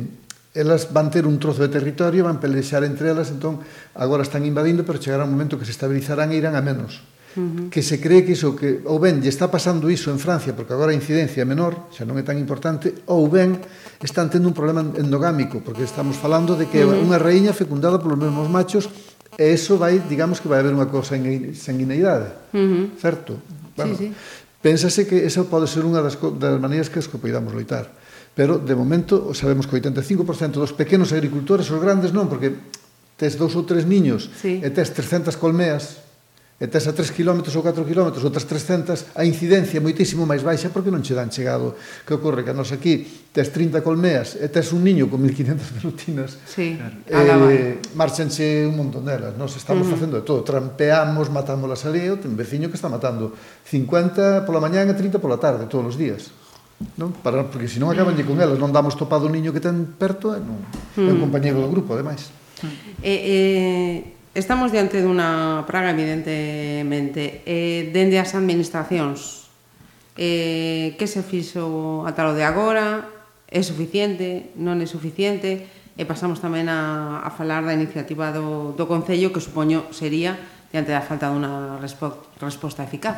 elas 0.58 0.90
van 0.90 1.14
ter 1.14 1.30
un 1.30 1.38
trozo 1.38 1.62
de 1.62 1.70
territorio, 1.70 2.26
van 2.26 2.42
pelexar 2.42 2.82
entre 2.84 3.14
elas, 3.14 3.30
entón 3.30 3.62
agora 3.94 4.26
están 4.26 4.44
invadindo, 4.50 4.82
pero 4.82 4.98
chegará 4.98 5.24
un 5.24 5.32
momento 5.32 5.62
que 5.62 5.66
se 5.70 5.72
estabilizarán 5.72 6.34
e 6.34 6.42
irán 6.42 6.58
a 6.58 6.66
menos. 6.66 7.06
Uh 7.38 7.46
-huh. 7.46 7.70
que 7.70 7.86
se 7.86 8.02
cree 8.02 8.26
que 8.26 8.34
iso 8.34 8.58
que 8.58 8.82
ou 8.90 8.98
ben 8.98 9.22
lle 9.22 9.30
está 9.30 9.54
pasando 9.54 9.86
iso 9.94 10.10
en 10.10 10.18
Francia 10.18 10.58
porque 10.58 10.74
agora 10.74 10.90
a 10.90 10.98
incidencia 10.98 11.46
é 11.46 11.48
menor, 11.48 11.94
xa 11.94 12.02
non 12.02 12.18
é 12.18 12.26
tan 12.26 12.42
importante, 12.42 13.06
ou 13.06 13.30
ben 13.30 13.62
están 14.02 14.34
tendo 14.34 14.50
un 14.50 14.58
problema 14.58 14.82
endogámico, 14.98 15.62
porque 15.62 15.86
estamos 15.86 16.18
falando 16.18 16.58
de 16.58 16.66
que 16.66 16.82
uh 16.82 16.90
-huh. 16.90 17.06
unha 17.06 17.22
raíña 17.22 17.54
fecundada 17.54 18.02
polos 18.02 18.18
mesmos 18.18 18.50
machos 18.50 18.90
E 19.38 19.46
eso 19.54 19.78
vai, 19.78 20.00
digamos 20.00 20.42
que 20.42 20.50
vai 20.50 20.64
haber 20.64 20.74
unha 20.74 20.90
consanguineidade, 20.90 22.34
uh 22.54 22.58
-huh. 22.58 22.86
certo? 22.98 23.38
Bueno, 23.78 23.94
sí, 23.94 24.10
sí. 24.10 24.48
Pénsase 24.60 25.08
que 25.08 25.24
esa 25.24 25.48
pode 25.48 25.70
ser 25.72 25.88
unha 25.88 26.04
das, 26.04 26.20
das 26.20 26.60
maneiras 26.60 26.92
que 26.92 27.00
as 27.00 27.08
que 27.08 27.16
podamos 27.16 27.56
loitar. 27.56 27.88
Pero, 28.36 28.60
de 28.60 28.76
momento, 28.76 29.32
sabemos 29.36 29.68
que 29.68 29.76
o 29.76 29.80
85% 29.80 30.60
dos 30.60 30.76
pequenos 30.76 31.12
agricultores, 31.12 31.68
os 31.72 31.80
grandes 31.80 32.12
non, 32.12 32.28
porque 32.28 32.56
tes 33.20 33.36
dous 33.36 33.56
ou 33.56 33.64
tres 33.68 33.84
niños 33.84 34.32
sí. 34.40 34.60
e 34.64 34.68
tes 34.72 34.92
300 34.96 35.36
colmeas, 35.36 36.00
e 36.60 36.68
tes 36.68 36.84
a 36.88 36.92
3 36.92 37.16
km 37.16 37.40
ou 37.40 37.64
4 37.64 37.88
km, 37.88 38.12
outras 38.20 38.44
300, 38.44 39.16
a 39.16 39.24
incidencia 39.24 39.80
é 39.80 39.82
moitísimo 39.82 40.28
máis 40.28 40.44
baixa 40.44 40.68
porque 40.68 40.92
non 40.92 41.00
che 41.00 41.16
dan 41.16 41.32
chegado. 41.32 41.80
Que 42.04 42.20
ocorre 42.20 42.44
que 42.44 42.52
nós 42.52 42.76
aquí 42.76 43.08
tes 43.32 43.48
30 43.48 43.80
colmeas 43.80 44.36
e 44.36 44.52
tes 44.52 44.76
un 44.76 44.84
niño 44.84 45.08
con 45.08 45.24
1500 45.24 45.80
pelutinas. 45.80 46.36
Sí, 46.50 46.76
claro. 47.08 47.48
eh, 47.48 47.80
marchanche 47.96 48.68
un 48.68 48.76
montón 48.76 49.08
delas. 49.08 49.40
Nós 49.40 49.56
estamos 49.56 49.88
uh 49.88 49.92
-huh. 49.92 49.96
facendo 49.96 50.20
de 50.20 50.28
todo. 50.28 50.44
Trampeamos, 50.44 51.32
matamos 51.32 51.72
a 51.72 51.88
ali. 51.88 52.12
Ten 52.20 52.36
veciño 52.36 52.68
que 52.68 52.76
está 52.76 52.92
matando 52.92 53.32
50 53.64 54.44
pola 54.44 54.60
mañán 54.60 54.92
e 54.92 54.94
30 55.00 55.24
pola 55.24 55.40
tarde 55.40 55.64
todos 55.72 55.96
os 55.96 55.96
días. 55.96 56.36
Non? 57.00 57.16
Para, 57.24 57.48
porque 57.48 57.72
se 57.72 57.80
non 57.80 57.88
acaban 57.88 58.20
con 58.28 58.36
elas. 58.36 58.60
Non 58.60 58.76
damos 58.76 59.00
topado 59.00 59.28
o 59.28 59.32
niño 59.32 59.56
que 59.56 59.64
ten 59.64 59.96
perto 59.96 60.36
e 60.36 60.44
non. 60.44 60.60
É 61.00 61.08
un 61.08 61.20
mm. 61.20 61.24
compañeiro 61.24 61.64
do 61.64 61.72
grupo, 61.72 61.96
ademais. 61.96 62.36
Eh, 63.00 63.08
eh, 63.08 64.19
Estamos 64.38 64.70
diante 64.70 65.02
dunha 65.02 65.66
praga 65.66 65.90
evidentemente. 65.90 67.42
Eh, 67.50 67.90
dende 67.90 68.22
as 68.22 68.38
administracións 68.38 69.50
eh, 70.14 70.94
que 71.02 71.10
se 71.10 71.26
fixo 71.26 72.06
ata 72.06 72.30
lo 72.30 72.38
de 72.38 72.46
agora? 72.46 73.10
É 73.50 73.66
suficiente, 73.66 74.54
non 74.54 74.78
é 74.78 74.86
suficiente? 74.86 75.66
E 75.98 76.06
pasamos 76.06 76.38
tamén 76.38 76.70
a, 76.70 77.26
a 77.26 77.30
falar 77.34 77.66
da 77.66 77.74
iniciativa 77.74 78.30
do, 78.30 78.78
do 78.78 78.86
Concello 78.86 79.34
que 79.34 79.42
supoño 79.42 79.90
sería 79.90 80.38
diante 80.70 80.94
da 80.94 81.02
falta 81.02 81.34
dunha 81.34 81.82
respo, 81.82 82.14
resposta 82.38 82.86
eficaz. 82.86 83.18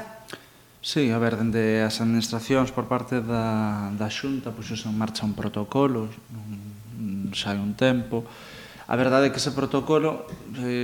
Sí, 0.79 1.11
a 1.11 1.19
ver, 1.19 1.35
dende 1.35 1.83
as 1.83 1.99
administracións 1.99 2.71
por 2.71 2.87
parte 2.87 3.19
da, 3.19 3.91
da 3.99 4.07
Xunta 4.07 4.55
pois, 4.55 4.71
puxose 4.71 4.87
en 4.87 4.95
marcha 4.95 5.27
un 5.27 5.35
protocolo 5.35 6.07
un, 6.07 6.57
un, 6.95 7.35
xa 7.35 7.51
hai 7.51 7.59
un 7.59 7.75
tempo. 7.75 8.23
A 8.91 8.99
verdade 8.99 9.27
é 9.27 9.31
que 9.31 9.39
ese 9.39 9.55
protocolo 9.55 10.27
eh, 10.59 10.83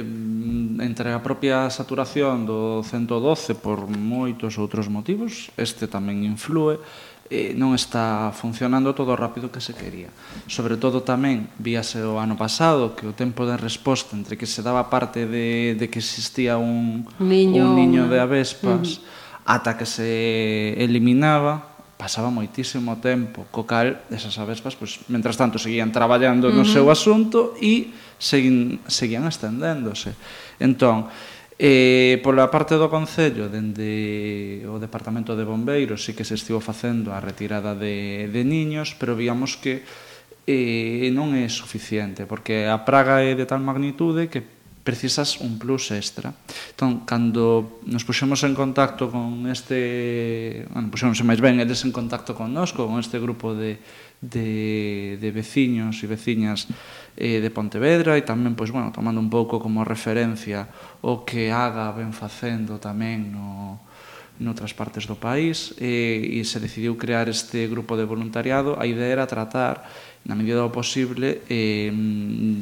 entre 0.80 1.12
a 1.12 1.20
propia 1.20 1.68
saturación 1.68 2.48
do 2.48 2.80
112 2.80 3.60
por 3.60 3.84
moitos 3.92 4.56
outros 4.56 4.88
motivos, 4.88 5.52
este 5.60 5.92
tamén 5.92 6.24
influe, 6.24 6.80
eh, 7.28 7.52
non 7.52 7.76
está 7.76 8.32
funcionando 8.32 8.96
todo 8.96 9.12
o 9.12 9.20
rápido 9.20 9.52
que 9.52 9.60
se 9.60 9.76
quería. 9.76 10.08
Sobre 10.48 10.80
todo 10.80 11.04
tamén 11.04 11.52
víase 11.60 12.00
o 12.00 12.16
ano 12.16 12.40
pasado 12.40 12.96
que 12.96 13.04
o 13.04 13.12
tempo 13.12 13.44
de 13.44 13.60
resposta 13.60 14.16
entre 14.16 14.40
que 14.40 14.48
se 14.48 14.64
daba 14.64 14.88
parte 14.88 15.28
de, 15.28 15.76
de 15.76 15.92
que 15.92 16.00
existía 16.00 16.56
un 16.56 17.04
niño, 17.20 17.68
un 17.68 17.76
niño 17.76 18.08
de 18.08 18.24
avespas 18.24 18.88
uh 18.88 19.04
-huh. 19.04 19.52
ata 19.52 19.76
que 19.76 19.84
se 19.84 20.80
eliminaba 20.80 21.77
pasaba 21.98 22.30
moitísimo 22.30 23.02
tempo, 23.02 23.50
co 23.50 23.66
cal 23.66 24.06
esas 24.14 24.38
avespas, 24.38 24.78
pois, 24.78 25.02
mentras 25.10 25.34
tanto, 25.34 25.58
seguían 25.58 25.90
traballando 25.90 26.48
uh 26.48 26.54
-huh. 26.54 26.62
no 26.62 26.66
seu 26.66 26.88
asunto 26.94 27.58
e 27.58 27.90
seguín, 28.22 28.80
seguían 28.86 29.26
estendéndose. 29.26 30.14
Entón, 30.62 31.10
eh, 31.58 32.22
pola 32.22 32.54
parte 32.54 32.78
do 32.78 32.86
Concello, 32.86 33.50
dende 33.50 34.62
o 34.70 34.78
Departamento 34.78 35.34
de 35.34 35.42
Bombeiros, 35.42 36.06
sí 36.06 36.14
que 36.14 36.22
se 36.22 36.38
estivo 36.38 36.62
facendo 36.62 37.18
a 37.18 37.20
retirada 37.20 37.74
de, 37.74 38.30
de 38.30 38.42
niños, 38.46 38.94
pero 38.94 39.18
víamos 39.18 39.58
que 39.58 39.82
eh, 40.46 41.10
non 41.12 41.34
é 41.34 41.50
suficiente, 41.50 42.30
porque 42.30 42.70
a 42.70 42.86
praga 42.86 43.26
é 43.26 43.34
de 43.34 43.50
tal 43.50 43.60
magnitude 43.60 44.30
que 44.30 44.46
precisas 44.88 45.44
un 45.44 45.60
plus 45.60 45.92
extra. 45.92 46.32
Entón, 46.72 47.04
cando 47.04 47.84
nos 47.84 48.08
puxemos 48.08 48.40
en 48.48 48.56
contacto 48.56 49.12
con 49.12 49.44
este... 49.52 50.64
Bueno, 50.72 50.88
puxemos 50.88 51.20
máis 51.28 51.44
ben 51.44 51.60
eles 51.60 51.84
en 51.84 51.92
contacto 51.92 52.32
con 52.32 52.56
nós, 52.56 52.72
con 52.72 52.96
este 52.96 53.20
grupo 53.20 53.52
de, 53.52 53.84
de, 54.24 55.20
de 55.20 55.30
veciños 55.36 56.00
e 56.00 56.08
veciñas 56.08 56.72
eh, 57.20 57.44
de 57.44 57.50
Pontevedra 57.52 58.16
e 58.16 58.24
tamén, 58.24 58.56
pois, 58.56 58.72
bueno, 58.72 58.96
tomando 58.96 59.20
un 59.20 59.28
pouco 59.28 59.60
como 59.60 59.84
referencia 59.84 60.72
o 61.04 61.28
que 61.28 61.52
Aga 61.52 61.92
ven 61.92 62.16
facendo 62.16 62.80
tamén 62.80 63.28
no, 63.36 63.84
noutras 64.40 64.74
partes 64.74 65.06
do 65.10 65.18
país 65.18 65.74
e, 65.82 66.38
e 66.38 66.46
se 66.46 66.62
decidiu 66.62 66.98
crear 66.98 67.30
este 67.30 67.66
grupo 67.68 67.98
de 67.98 68.06
voluntariado. 68.06 68.78
A 68.78 68.86
idea 68.86 69.22
era 69.22 69.26
tratar, 69.26 69.86
na 70.26 70.36
medida 70.38 70.62
do 70.62 70.74
posible, 70.74 71.42
eh, 71.50 71.90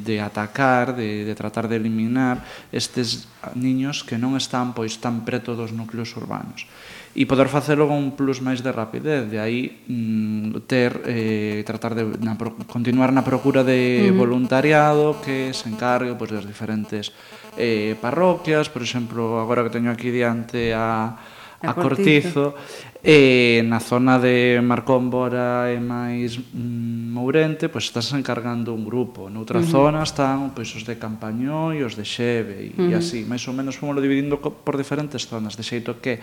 de 0.06 0.16
atacar, 0.20 0.96
de, 0.96 1.24
de 1.28 1.34
tratar 1.36 1.68
de 1.68 1.76
eliminar 1.76 2.44
estes 2.72 3.28
niños 3.56 4.04
que 4.04 4.16
non 4.16 4.40
están 4.40 4.72
pois 4.72 5.00
tan 5.00 5.28
preto 5.28 5.54
dos 5.54 5.76
núcleos 5.76 6.12
urbanos 6.16 6.68
e 7.16 7.24
poder 7.24 7.48
facelo 7.48 7.88
con 7.88 7.96
un 7.96 8.12
plus 8.12 8.44
máis 8.44 8.60
de 8.60 8.76
rapidez, 8.76 9.24
de 9.32 9.40
aí 9.40 9.72
mm, 9.88 10.68
ter 10.68 11.00
eh, 11.08 11.64
tratar 11.64 11.96
de 11.96 12.04
na, 12.20 12.36
continuar 12.68 13.16
na 13.16 13.24
procura 13.24 13.64
de 13.64 14.12
voluntariado 14.12 15.24
que 15.24 15.56
se 15.56 15.72
encargue 15.72 16.12
pois 16.20 16.36
das 16.36 16.44
diferentes 16.44 17.16
eh 17.56 17.96
parroquias, 18.04 18.68
por 18.68 18.84
exemplo, 18.84 19.40
agora 19.40 19.64
que 19.64 19.72
teño 19.72 19.96
aquí 19.96 20.12
diante 20.12 20.76
a 20.76 21.16
a, 21.62 21.72
a 21.72 21.74
Cortizo, 21.74 22.52
Cortizo 22.52 22.96
e 23.06 23.62
na 23.70 23.78
zona 23.78 24.18
de 24.18 24.58
Marcómbora 24.66 25.70
e 25.70 25.78
máis 25.78 26.42
mm, 26.42 27.14
Mourente, 27.14 27.70
pois 27.70 27.86
estás 27.86 28.10
encargando 28.18 28.74
un 28.74 28.82
grupo. 28.82 29.30
Noutra 29.30 29.62
uh 29.62 29.64
-huh. 29.64 29.70
zona 29.70 30.02
están 30.02 30.58
pois 30.58 30.74
os 30.74 30.84
de 30.84 30.98
Campañó 30.98 31.70
e 31.70 31.86
os 31.86 31.94
de 31.94 32.02
Xeve 32.02 32.66
e, 32.66 32.68
uh 32.74 32.90
-huh. 32.90 32.92
e 32.92 32.94
así, 32.98 33.22
máis 33.24 33.46
ou 33.46 33.54
menos 33.54 33.78
fomos 33.78 33.96
dividindo 34.02 34.42
por 34.42 34.76
diferentes 34.76 35.30
zonas, 35.30 35.54
de 35.54 35.62
xeito 35.62 36.02
que 36.02 36.18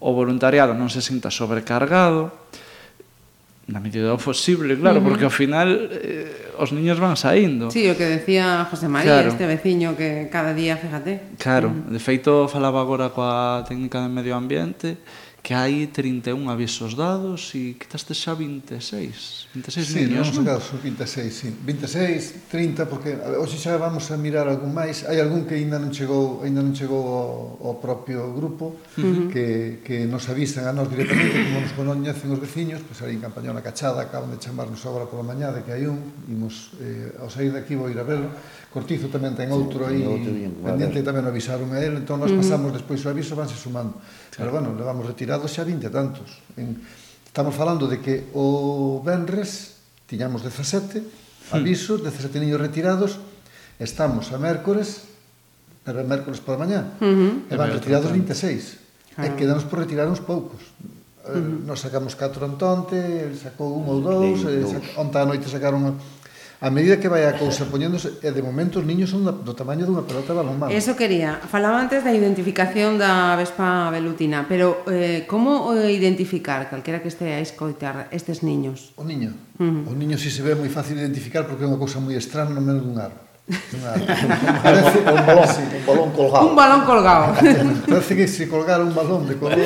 o 0.00 0.14
voluntariado 0.14 0.72
non 0.72 0.88
se 0.88 1.02
sinta 1.02 1.28
sobrecargado, 1.34 2.30
na 3.66 3.78
medida 3.78 4.10
do 4.10 4.18
posible, 4.18 4.78
claro, 4.78 4.98
uh 4.98 5.02
-huh. 5.02 5.06
porque 5.10 5.26
ao 5.26 5.34
final 5.34 5.68
eh, 5.68 6.49
os 6.60 6.76
niños 6.76 7.00
van 7.00 7.16
saindo. 7.16 7.72
Sí, 7.72 7.88
o 7.88 7.96
que 7.96 8.04
decía 8.04 8.68
José 8.68 8.92
María, 8.92 9.24
claro. 9.24 9.32
este 9.32 9.48
veciño 9.48 9.96
que 9.96 10.28
cada 10.28 10.52
día, 10.52 10.76
fíjate. 10.76 11.32
Claro, 11.40 11.72
mm. 11.72 11.88
de 11.88 12.00
feito 12.00 12.46
falaba 12.52 12.84
agora 12.84 13.08
coa 13.16 13.64
técnica 13.64 14.04
de 14.04 14.12
medio 14.12 14.36
ambiente 14.36 15.00
que 15.42 15.56
hai 15.56 15.88
31 15.88 16.52
avisos 16.52 16.92
dados 16.92 17.56
e 17.56 17.72
quitaste 17.72 18.12
xa 18.12 18.36
26. 18.36 19.48
26 19.56 19.86
sí, 19.88 20.04
niños, 20.04 20.36
non? 20.36 20.44
Caso, 20.44 20.76
26, 20.76 21.32
sí. 21.32 21.48
26, 21.48 22.52
30, 22.52 22.84
porque 22.84 23.16
hoxe 23.40 23.56
xa 23.56 23.80
vamos 23.80 24.12
a 24.12 24.20
mirar 24.20 24.44
algún 24.52 24.76
máis. 24.76 25.08
Hai 25.08 25.16
algún 25.16 25.48
que 25.48 25.56
ainda 25.56 25.80
non 25.80 25.88
chegou 25.88 26.44
ainda 26.44 26.60
non 26.60 26.76
chegou 26.76 27.02
ao, 27.08 27.72
ao 27.72 27.74
propio 27.80 28.36
grupo, 28.36 28.76
uh 28.76 29.00
-huh. 29.00 29.32
que, 29.32 29.80
que 29.80 30.04
nos 30.04 30.28
avisan 30.28 30.68
a 30.68 30.76
nós 30.76 30.92
directamente, 30.92 31.32
como 31.48 31.64
nos 31.64 31.72
conoñecen 31.72 32.28
os 32.28 32.40
veciños, 32.40 32.84
pois 32.84 33.00
pues, 33.00 33.08
aí 33.08 33.16
en 33.16 33.56
a 33.56 33.64
Cachada 33.64 34.04
acaban 34.04 34.28
de 34.28 34.38
chamarnos 34.38 34.84
agora 34.84 35.08
pola 35.08 35.24
mañá 35.24 35.48
de 35.56 35.64
que 35.64 35.72
hai 35.72 35.88
un, 35.88 36.04
imos, 36.28 36.76
eh, 36.84 37.16
ao 37.16 37.32
sair 37.32 37.48
daqui 37.48 37.80
vou 37.80 37.88
ir 37.88 37.96
a 37.96 38.04
verlo. 38.04 38.28
Cortizo 38.70 39.10
tamén 39.10 39.34
ten 39.34 39.50
outro 39.50 39.82
aí, 39.88 39.98
sí, 39.98 40.06
outro, 40.06 40.30
pendente 40.62 41.00
tamén 41.02 41.24
avisaron 41.24 41.72
a 41.72 41.80
él, 41.80 41.96
entón 41.96 42.20
nós 42.20 42.30
pasamos 42.30 42.70
uh 42.70 42.76
-huh. 42.76 42.78
despois 42.78 43.00
o 43.02 43.08
aviso, 43.08 43.32
vanse 43.34 43.56
sumando. 43.56 43.98
Pero 44.36 44.52
bueno, 44.52 44.72
le 44.76 44.84
vamos 44.86 45.04
retirar 45.06 45.29
retirados 45.30 45.54
xa 45.54 45.62
20 45.62 45.94
tantos. 45.94 46.28
En, 46.58 46.82
estamos 47.22 47.54
falando 47.54 47.86
de 47.86 48.02
que 48.02 48.26
o 48.34 48.98
Benres 49.06 49.78
tiñamos 50.10 50.42
17 50.42 51.54
avisos, 51.54 52.02
17 52.02 52.42
niños 52.42 52.58
retirados, 52.58 53.22
estamos 53.78 54.34
a 54.34 54.42
mércores, 54.42 55.06
era 55.86 56.02
mércores 56.02 56.42
por 56.42 56.58
mañá, 56.58 56.98
uh 56.98 57.46
-huh. 57.46 57.46
e 57.46 57.54
van 57.54 57.70
retirados 57.70 58.10
26. 58.10 59.22
Ah. 59.22 59.30
E 59.30 59.38
quedamos 59.38 59.62
por 59.62 59.78
retirar 59.78 60.10
uns 60.10 60.18
poucos. 60.18 60.74
Eh, 61.22 61.30
uh 61.30 61.38
-huh. 61.38 61.62
Nos 61.62 61.78
sacamos 61.78 62.18
4 62.18 62.50
ontonte, 62.50 62.98
sacou 63.38 63.78
un 63.78 63.86
ou 63.86 64.02
dous, 64.02 64.42
sac... 64.42 64.98
onta 64.98 65.22
a 65.22 65.26
noite 65.30 65.46
sacaron 65.46 65.94
a 66.60 66.68
medida 66.68 67.00
que 67.00 67.08
vai 67.08 67.24
a 67.24 67.32
cousa 67.40 67.64
poñéndose, 67.64 68.20
e 68.20 68.28
de 68.28 68.42
momento 68.44 68.84
os 68.84 68.86
niños 68.86 69.08
son 69.08 69.24
do 69.24 69.56
tamaño 69.56 69.88
dunha 69.88 70.04
pelota 70.04 70.36
de 70.36 70.44
balonmano. 70.44 70.68
Eso 70.68 70.92
quería. 70.92 71.40
Falaba 71.48 71.80
antes 71.80 72.04
da 72.04 72.12
identificación 72.12 73.00
da 73.00 73.32
vespa 73.32 73.88
velutina, 73.88 74.44
pero 74.44 74.84
eh, 74.92 75.24
como 75.24 75.72
eh, 75.72 75.88
identificar 75.88 76.68
calquera 76.68 77.00
que 77.00 77.08
este 77.08 77.32
a 77.32 77.40
escoitar 77.40 78.12
estes 78.12 78.44
niños? 78.44 78.92
O 79.00 79.08
niño. 79.08 79.32
Uh 79.56 79.88
-huh. 79.88 79.88
O 79.88 79.92
niño 79.96 80.20
si 80.20 80.28
se 80.28 80.44
ve 80.44 80.52
moi 80.52 80.68
fácil 80.68 81.00
identificar 81.00 81.48
porque 81.48 81.64
é 81.64 81.68
unha 81.68 81.80
cousa 81.80 81.96
moi 81.96 82.12
estranha 82.12 82.52
no 82.52 82.60
menos 82.60 82.84
dun 82.84 83.00
árbol. 83.00 83.24
Parece 84.62 84.98
un 85.00 85.26
balón, 85.26 85.48
sí. 85.48 85.62
un 85.64 85.86
balón 85.88 86.10
colgado. 86.12 86.44
Un 86.44 86.56
balón 86.56 86.82
colgado. 86.84 87.24
Parece 87.88 88.12
que 88.14 88.28
se 88.28 88.48
colgara 88.52 88.84
un 88.84 88.94
balón 88.94 89.24
de 89.24 89.40
color 89.40 89.56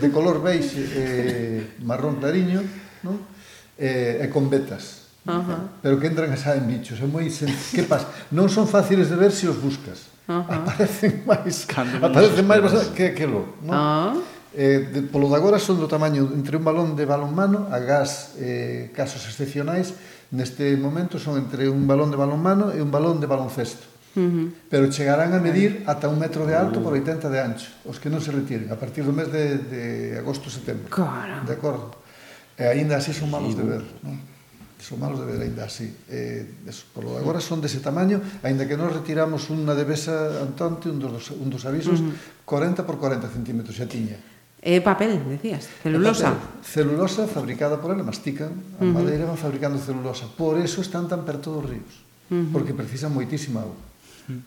de 0.00 0.08
color 0.08 0.40
beige 0.40 0.88
eh, 0.88 1.76
marrón 1.84 2.16
clariño, 2.16 2.64
¿no? 3.04 3.28
Eh, 3.76 4.24
e 4.24 4.26
con 4.32 4.48
vetas. 4.48 4.99
Uh 5.26 5.32
-huh. 5.32 5.60
Pero 5.82 6.00
que 6.00 6.06
entran 6.08 6.32
e 6.32 6.36
saen 6.36 6.64
bichos, 6.64 7.00
é 7.00 7.06
moi 7.06 7.28
sen... 7.28 7.52
que 7.76 7.84
pasa? 7.84 8.08
Non 8.32 8.48
son 8.48 8.64
fáciles 8.66 9.12
de 9.12 9.16
ver 9.16 9.32
se 9.32 9.48
os 9.48 9.56
buscas. 9.60 10.08
Uh 10.24 10.40
-huh. 10.40 10.64
Aparecen 10.64 11.22
máis, 11.28 11.68
Cando 11.68 12.00
aparecen 12.00 12.46
máis 12.48 12.62
bastante, 12.64 12.96
que 12.96 13.12
aquilo, 13.12 13.60
non? 13.60 13.74
Uh 13.74 14.16
-huh. 14.16 14.38
Eh, 14.52 14.90
de, 14.92 15.02
polo 15.02 15.30
de 15.30 15.36
agora 15.38 15.62
son 15.62 15.78
do 15.78 15.86
tamaño 15.86 16.26
entre 16.34 16.58
un 16.58 16.66
balón 16.66 16.98
de 16.98 17.06
balonmano 17.06 17.70
a 17.70 17.78
gas 17.78 18.34
eh, 18.34 18.90
casos 18.90 19.22
excepcionais 19.30 19.94
neste 20.34 20.74
momento 20.74 21.22
son 21.22 21.38
entre 21.38 21.70
un 21.70 21.86
balón 21.86 22.10
de 22.10 22.18
balonmano 22.18 22.74
e 22.74 22.82
un 22.82 22.90
balón 22.90 23.22
de 23.22 23.30
baloncesto 23.30 23.86
Uh 24.10 24.26
-huh. 24.26 24.46
pero 24.66 24.90
chegarán 24.90 25.30
a 25.34 25.38
medir 25.38 25.86
ata 25.86 26.10
un 26.10 26.18
metro 26.18 26.42
de 26.42 26.58
alto 26.58 26.80
uh. 26.80 26.82
por 26.82 26.98
80 26.98 27.30
de 27.30 27.38
ancho, 27.38 27.70
os 27.86 28.02
que 28.02 28.10
non 28.10 28.18
se 28.18 28.34
retiren 28.34 28.66
a 28.66 28.74
partir 28.74 29.06
do 29.06 29.14
mes 29.14 29.30
de, 29.30 29.54
de 29.54 29.82
agosto-setembro 30.18 30.90
de 31.46 31.54
acordo? 31.54 31.94
e 32.58 32.66
aínda 32.66 32.98
así 32.98 33.14
son 33.14 33.30
malos 33.30 33.54
de 33.54 33.62
ver 33.62 33.86
non? 34.02 34.18
sumalos 34.82 35.20
de 35.20 35.26
ver 35.26 35.40
ainda 35.42 35.64
así. 35.64 35.92
Eh, 36.08 36.66
eso, 36.66 36.84
polo 36.92 37.16
agora 37.16 37.40
son 37.40 37.60
dese 37.60 37.80
tamaño, 37.80 38.20
aínda 38.42 38.64
que 38.66 38.76
nós 38.76 38.90
retiramos 38.92 39.48
unha 39.52 39.76
debesa 39.76 40.40
antante, 40.40 40.88
un 40.88 40.98
dos, 40.98 41.30
un 41.36 41.48
dos 41.52 41.64
avisos, 41.68 42.00
uh 42.00 42.10
-huh. 42.10 42.44
40 42.48 42.88
por 42.88 42.96
40 42.98 43.28
centímetros 43.28 43.76
xa 43.76 43.86
tiña. 43.86 44.16
É 44.60 44.76
eh, 44.76 44.80
papel, 44.84 45.16
decías, 45.24 45.68
celulosa. 45.80 46.36
Papel, 46.36 46.64
celulosa 46.64 47.22
fabricada 47.24 47.80
por 47.80 47.96
ela, 47.96 48.04
mastican, 48.04 48.52
a 48.80 48.84
uh 48.84 48.88
-huh. 48.88 48.92
madeira 48.92 49.24
van 49.24 49.40
fabricando 49.40 49.80
celulosa. 49.80 50.28
Por 50.36 50.60
eso 50.60 50.84
están 50.84 51.08
tan 51.08 51.24
perto 51.24 51.52
dos 51.52 51.64
ríos, 51.64 52.04
uh 52.28 52.36
-huh. 52.36 52.52
porque 52.52 52.76
precisan 52.76 53.12
moitísima 53.12 53.64
agua 53.64 53.90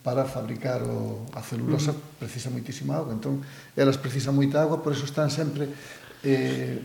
para 0.03 0.23
fabricar 0.23 0.81
o, 0.83 1.25
a 1.33 1.41
celulosa 1.41 1.91
uh 1.91 1.97
-huh. 1.97 2.19
precisa 2.19 2.47
moitísima 2.49 2.95
agua 2.95 3.11
entón 3.11 3.43
elas 3.75 3.99
precisan 3.99 4.35
moita 4.35 4.61
agua 4.63 4.79
por 4.79 4.95
eso 4.95 5.03
están 5.03 5.27
sempre 5.27 5.67
eh, 6.23 6.79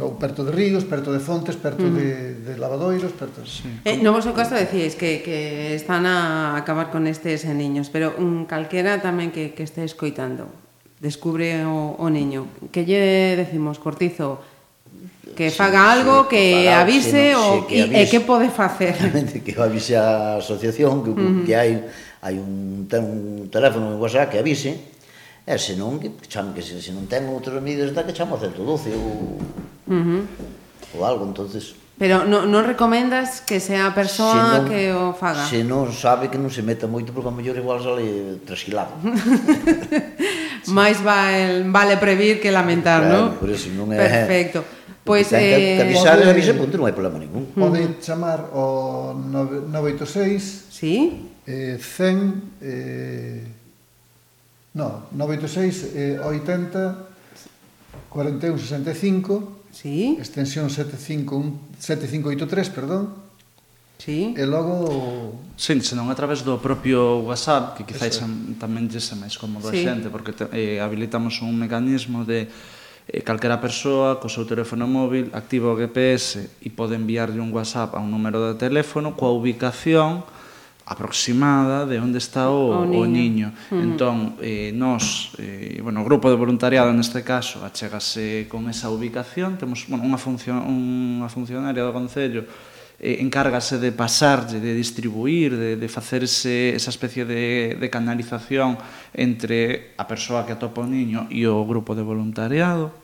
ou 0.00 0.16
perto 0.16 0.44
de 0.44 0.52
ríos, 0.52 0.84
perto 0.84 1.12
de 1.12 1.20
fontes, 1.20 1.56
perto 1.56 1.84
mm. 1.84 1.94
de, 1.94 2.08
de 2.46 2.52
lavadoiros, 2.56 3.12
perto... 3.12 3.44
Sí. 3.44 3.68
Eh, 3.84 4.00
no 4.00 4.12
vosso 4.16 4.32
caso 4.32 4.56
decíais 4.56 4.96
que, 4.96 5.20
que 5.20 5.76
están 5.76 6.08
a 6.08 6.56
acabar 6.56 6.88
con 6.88 7.04
estes 7.06 7.44
niños, 7.44 7.92
pero 7.92 8.16
um, 8.16 8.48
calquera 8.48 9.00
tamén 9.04 9.30
que, 9.30 9.52
que 9.52 9.64
este 9.64 9.84
escoitando, 9.84 10.48
descubre 11.00 11.64
o, 11.68 11.98
o 11.98 12.06
niño, 12.08 12.48
que 12.72 12.88
lle 12.88 13.36
decimos, 13.36 13.76
cortizo, 13.76 14.40
que 15.36 15.50
sí, 15.50 15.56
faga 15.56 15.92
algo, 15.92 16.28
sí, 16.28 16.36
que, 16.36 16.44
que 16.44 16.68
faga, 16.68 16.80
avise 16.80 17.24
no, 17.32 17.40
ou 17.40 17.52
sí, 17.52 17.66
que, 17.68 17.78
avise, 17.82 18.00
e 18.00 18.10
que 18.10 18.20
pode 18.20 18.48
facer. 18.52 18.94
Que 19.44 19.52
avise 19.56 19.94
a 19.96 20.40
asociación, 20.40 21.04
que, 21.04 21.10
uh 21.12 21.16
-huh. 21.16 21.44
que 21.44 21.54
hai 21.56 21.72
hai 22.22 22.38
un, 22.38 22.86
ten 22.86 23.02
un 23.02 23.50
teléfono 23.50 23.92
en 23.92 23.98
WhatsApp 23.98 24.30
que 24.30 24.38
avise, 24.38 24.78
E 25.42 25.58
se 25.58 25.74
non, 25.74 25.98
que 25.98 26.14
chame, 26.30 26.54
que 26.54 26.62
se, 26.62 26.78
se 26.78 26.94
non 26.94 27.10
ten 27.10 27.26
outros 27.26 27.58
medios, 27.58 27.90
da 27.90 28.06
que 28.06 28.14
chamo 28.14 28.38
a 28.38 28.42
112 28.42 28.94
ou, 28.94 29.38
uh 29.38 29.90
-huh. 29.90 30.22
ou 30.94 31.00
algo, 31.02 31.26
entonces 31.26 31.74
Pero 32.02 32.24
non 32.26 32.50
no 32.50 32.66
recomendas 32.66 33.44
que 33.46 33.62
sea 33.62 33.86
a 33.86 33.94
persoa 33.94 34.34
se 34.34 34.42
non, 34.42 34.66
que 34.66 34.90
o 34.90 35.14
faga? 35.14 35.46
Se 35.46 35.62
non 35.62 35.92
sabe 35.94 36.32
que 36.32 36.40
non 36.40 36.50
se 36.50 36.64
meta 36.66 36.90
moito 36.90 37.14
porque 37.14 37.30
a 37.30 37.34
mellor 37.36 37.54
igual 37.54 37.78
sale 37.78 38.42
trasquilado. 38.42 38.96
sí. 40.66 40.74
Mais 40.74 40.98
vale, 40.98 41.62
vale 41.70 41.94
previr 42.02 42.42
que 42.42 42.50
lamentar, 42.50 43.06
claro, 43.06 43.38
non? 43.38 43.38
Por 43.38 43.54
eso 43.54 43.70
non 43.70 43.94
é... 43.94 44.02
Perfecto. 44.02 44.66
Pois 45.06 45.30
pues, 45.30 45.38
eh, 45.38 45.78
que 45.78 45.82
avisar, 45.86 46.18
pode... 46.18 46.30
avisa 46.30 46.54
punto, 46.58 46.74
non 46.74 46.90
hai 46.90 46.94
problema 46.96 47.22
ningún. 47.22 47.54
Pode 47.54 47.98
chamar 48.02 48.50
o 48.50 49.14
986 49.14 50.74
sí? 50.74 51.30
eh, 51.46 51.78
100 51.78 52.66
eh, 52.66 53.61
No, 54.74 55.04
96 55.12 55.92
eh, 55.94 56.18
80 56.18 57.12
41 58.08 58.58
65. 58.58 59.62
Sí. 59.72 60.16
Extensión 60.18 60.68
75 60.68 61.44
7583, 61.78 62.70
perdón. 62.70 63.14
Sí. 63.98 64.34
E 64.36 64.44
logo... 64.44 65.38
Sí, 65.56 65.78
senón 65.80 66.10
a 66.10 66.16
través 66.18 66.42
do 66.42 66.58
propio 66.58 67.22
WhatsApp, 67.22 67.78
que 67.78 67.86
quizáis 67.86 68.18
Eso. 68.18 68.26
tamén 68.58 68.90
xa 68.90 69.14
máis 69.14 69.38
cómodo 69.38 69.70
sí. 69.70 69.86
a 69.86 69.94
xente, 69.94 70.10
porque 70.10 70.34
te, 70.34 70.50
eh, 70.50 70.82
habilitamos 70.82 71.38
un 71.38 71.54
mecanismo 71.54 72.26
de 72.26 72.50
eh, 73.06 73.22
calquera 73.22 73.62
persoa 73.62 74.18
co 74.18 74.26
seu 74.26 74.42
teléfono 74.42 74.90
móvil 74.90 75.30
activa 75.30 75.70
o 75.70 75.78
GPS 75.78 76.50
e 76.60 76.68
pode 76.74 76.98
enviarlle 76.98 77.38
un 77.38 77.54
WhatsApp 77.54 77.94
a 77.94 78.02
un 78.02 78.10
número 78.10 78.42
de 78.50 78.58
teléfono 78.58 79.14
coa 79.14 79.30
ubicación 79.30 80.26
aproximada 80.92 81.88
de 81.88 81.96
onde 81.96 82.20
está 82.20 82.52
o, 82.52 82.84
o 82.84 82.84
niño. 82.84 83.00
O 83.00 83.04
niño. 83.08 83.48
Mm. 83.72 83.80
Entón, 83.80 84.16
eh, 84.44 84.70
nós, 84.76 85.32
eh, 85.40 85.80
bueno, 85.80 86.04
o 86.04 86.06
grupo 86.06 86.28
de 86.28 86.36
voluntariado 86.36 86.92
neste 86.92 87.24
caso, 87.24 87.64
achegase 87.64 88.44
con 88.52 88.68
esa 88.68 88.92
ubicación, 88.92 89.56
temos 89.56 89.88
bueno, 89.88 90.04
unha, 90.04 90.20
función, 90.20 90.60
unha 90.62 91.32
funcionaria 91.32 91.80
do 91.80 91.96
Concello 91.96 92.44
eh, 93.02 93.18
encárgase 93.18 93.82
de 93.82 93.90
pasarlle, 93.90 94.60
de 94.60 94.72
distribuir, 94.78 95.56
de, 95.56 95.76
de 95.76 95.88
facerse 95.88 96.70
esa 96.76 96.94
especie 96.94 97.26
de, 97.26 97.74
de 97.74 97.88
canalización 97.90 98.78
entre 99.12 99.92
a 99.98 100.06
persoa 100.06 100.46
que 100.46 100.54
atopa 100.54 100.84
o 100.84 100.88
niño 100.88 101.26
e 101.26 101.42
o 101.50 101.66
grupo 101.66 101.98
de 101.98 102.06
voluntariado. 102.06 102.94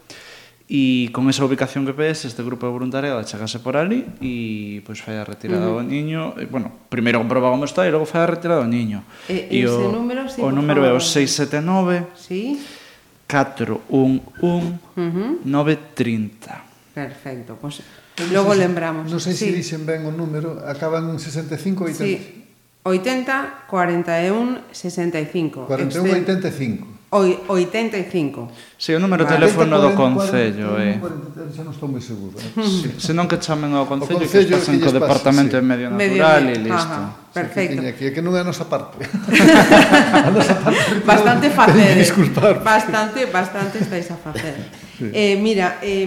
E 0.68 1.09
con 1.16 1.33
esa 1.33 1.48
ubicación 1.48 1.88
GPS 1.88 2.28
este 2.28 2.44
grupo 2.44 2.68
de 2.68 2.76
voluntariado 2.76 3.24
chegase 3.24 3.57
por 3.57 3.81
ali 3.81 4.04
e 4.20 4.85
pois 4.85 5.00
fai 5.00 5.16
a 5.16 5.24
retirada 5.24 5.64
uh 5.64 5.81
-huh. 5.81 5.81
do 5.81 5.88
niño, 5.88 6.37
e, 6.37 6.44
bueno, 6.44 6.68
primeiro 6.92 7.16
comproba 7.24 7.48
como 7.48 7.64
está 7.64 7.88
e 7.88 7.90
logo 7.90 8.04
fai 8.04 8.28
a 8.28 8.28
retirada 8.28 8.61
do 8.61 8.68
niño. 8.68 9.00
E, 9.33 9.48
e, 9.48 9.64
e 9.64 9.66
o, 9.66 9.88
número, 9.88 10.28
sí, 10.28 10.44
o 10.44 10.52
número 10.52 10.85
é 10.85 10.92
o 10.92 11.00
679 11.00 12.12
sí? 12.20 12.61
411 13.24 13.88
uh 13.88 14.76
-huh. 14.92 15.40
930. 15.40 16.52
Perfecto, 16.92 17.57
pois 17.57 17.81
pues, 18.12 18.28
logo 18.28 18.52
lembramos. 18.52 19.09
Non 19.09 19.24
sei 19.24 19.33
se 19.33 19.48
sí. 19.48 19.57
dixen 19.57 19.88
ben 19.88 20.04
o 20.04 20.12
número, 20.12 20.61
acaban 20.68 21.09
en 21.09 21.16
65 21.16 21.88
e 21.88 21.96
80. 21.96 22.04
Sí. 22.04 22.38
80, 22.85 23.64
41, 23.72 24.68
65. 24.72 25.64
41, 25.64 26.12
85. 26.12 26.97
O 27.10 27.24
85. 27.24 28.52
Si, 28.76 28.92
sí, 28.92 28.94
o 28.94 29.00
número 29.00 29.24
de 29.24 29.32
teléfono 29.32 29.80
40, 29.80 29.88
do 29.88 29.90
Concello 29.96 30.76
é... 30.76 31.00
Eh. 31.00 31.56
Xa 31.56 31.64
non 31.64 31.72
estou 31.72 31.88
moi 31.88 32.04
seguro. 32.04 32.36
Eh? 32.36 32.52
Hmm. 32.52 32.68
Sí. 32.68 32.88
Se 33.00 33.16
non 33.16 33.24
que 33.24 33.40
chamen 33.40 33.72
ao 33.72 33.88
Concello, 33.88 34.28
que 34.28 34.44
pasen 34.44 34.76
co 34.76 34.92
Departamento 34.92 35.56
sí. 35.56 35.60
de 35.60 35.64
Medio 35.64 35.88
Natural 35.88 36.44
e 36.52 36.56
listo. 36.60 36.76
Ajá, 36.76 37.32
perfecto. 37.32 37.80
Sí, 37.80 37.96
que, 37.96 37.96
que, 37.96 38.06
que 38.12 38.20
non 38.20 38.36
é 38.36 38.44
a 38.44 38.46
nosa 38.46 38.68
parte. 38.68 39.00
a 39.08 40.28
nosa 40.28 40.52
parte... 40.60 41.00
Bastante 41.08 41.48
facer. 41.48 41.96
Eh. 41.96 42.04
Disculpar. 42.04 42.60
Bastante, 42.60 43.24
bastante 43.24 43.80
estáis 43.80 44.12
a 44.12 44.16
facer. 44.20 44.60
sí. 45.00 45.08
Eh, 45.08 45.40
mira, 45.40 45.80
eh, 45.80 46.04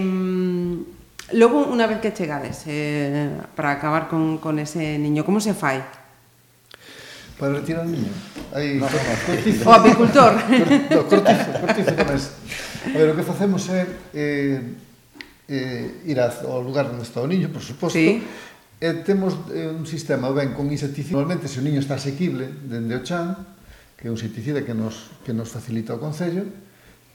logo, 1.34 1.66
unha 1.66 1.90
vez 1.90 1.98
que 1.98 2.14
chegades, 2.14 2.62
eh, 2.70 3.42
para 3.58 3.74
acabar 3.74 4.06
con, 4.06 4.38
con 4.38 4.62
ese 4.62 5.02
niño, 5.02 5.26
como 5.26 5.42
se 5.42 5.50
fai? 5.50 5.82
para 7.38 7.60
retirar 7.60 7.86
o 7.86 7.90
niño. 7.90 8.12
Aí, 8.52 8.78
no, 8.78 8.86
cortizo. 8.88 9.64
O 9.68 9.72
apicultor. 9.72 10.32
No, 10.94 11.06
cortizo, 11.08 11.48
cortizo 11.60 11.92
con 11.96 12.08
eso. 12.14 12.30
A 12.86 12.98
ver, 12.98 13.08
o 13.10 13.16
que 13.16 13.22
facemos 13.22 13.62
é 13.70 13.86
eh, 14.12 14.60
eh, 15.48 16.08
ir 16.08 16.18
ao 16.18 16.60
lugar 16.60 16.90
onde 16.90 17.06
está 17.06 17.20
o 17.22 17.28
niño, 17.28 17.48
por 17.48 17.62
suposto, 17.62 17.98
sí. 17.98 18.22
e 18.82 18.88
temos 19.06 19.38
eh, 19.54 19.70
un 19.70 19.86
sistema, 19.86 20.30
ben, 20.34 20.54
con 20.54 20.66
insecticida. 20.70 21.18
Normalmente, 21.22 21.46
se 21.46 21.60
o 21.60 21.64
niño 21.64 21.78
está 21.78 21.94
asequible 21.94 22.50
dende 22.66 22.98
o 22.98 23.02
chan, 23.06 23.38
que 23.94 24.06
é 24.06 24.10
un 24.10 24.18
insecticida 24.18 24.66
que 24.66 24.74
nos, 24.74 25.14
que 25.22 25.30
nos 25.30 25.54
facilita 25.54 25.94
o 25.94 26.02
Concello, 26.02 26.42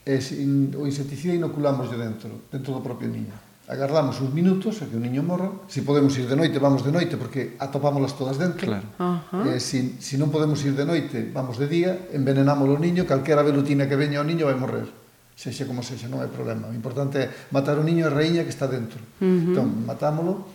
e 0.08 0.24
sin, 0.24 0.72
o 0.80 0.88
insecticida 0.88 1.36
inoculamos 1.36 1.92
dentro, 1.92 2.48
dentro 2.48 2.72
do 2.72 2.80
propio 2.80 3.12
niño 3.12 3.47
agardamos 3.68 4.24
uns 4.24 4.32
minutos 4.32 4.80
a 4.80 4.88
que 4.88 4.96
o 4.96 5.04
niño 5.04 5.20
morra. 5.28 5.52
Se 5.68 5.80
si 5.80 5.82
podemos 5.84 6.16
ir 6.16 6.24
de 6.24 6.40
noite, 6.40 6.56
vamos 6.56 6.88
de 6.88 6.92
noite, 6.96 7.20
porque 7.20 7.60
atopámolas 7.60 8.16
todas 8.16 8.40
dentro. 8.40 8.64
Claro. 8.64 8.88
Uh 8.96 9.20
-huh. 9.20 9.44
eh, 9.52 9.60
si, 9.60 10.00
si 10.00 10.16
non 10.16 10.32
podemos 10.32 10.64
ir 10.64 10.72
de 10.72 10.88
noite, 10.88 11.28
vamos 11.36 11.60
de 11.60 11.68
día, 11.68 12.08
envenenámoslo 12.16 12.80
o 12.80 12.82
niño, 12.82 13.04
calquera 13.04 13.44
velutina 13.44 13.84
que 13.84 14.00
veña 14.00 14.24
o 14.24 14.28
niño 14.28 14.48
vai 14.48 14.56
morrer. 14.56 14.88
Sexa 15.36 15.68
como 15.68 15.84
sexa, 15.84 16.08
non 16.08 16.24
hai 16.24 16.32
problema. 16.32 16.72
O 16.72 16.74
importante 16.74 17.20
é 17.20 17.28
matar 17.52 17.76
o 17.76 17.84
niño 17.84 18.08
e 18.08 18.10
a 18.10 18.16
reiña 18.16 18.48
que 18.48 18.56
está 18.56 18.72
dentro. 18.72 19.04
Uh 19.20 19.28
-huh. 19.28 19.48
Entón, 19.52 19.68
matámolo 19.84 20.48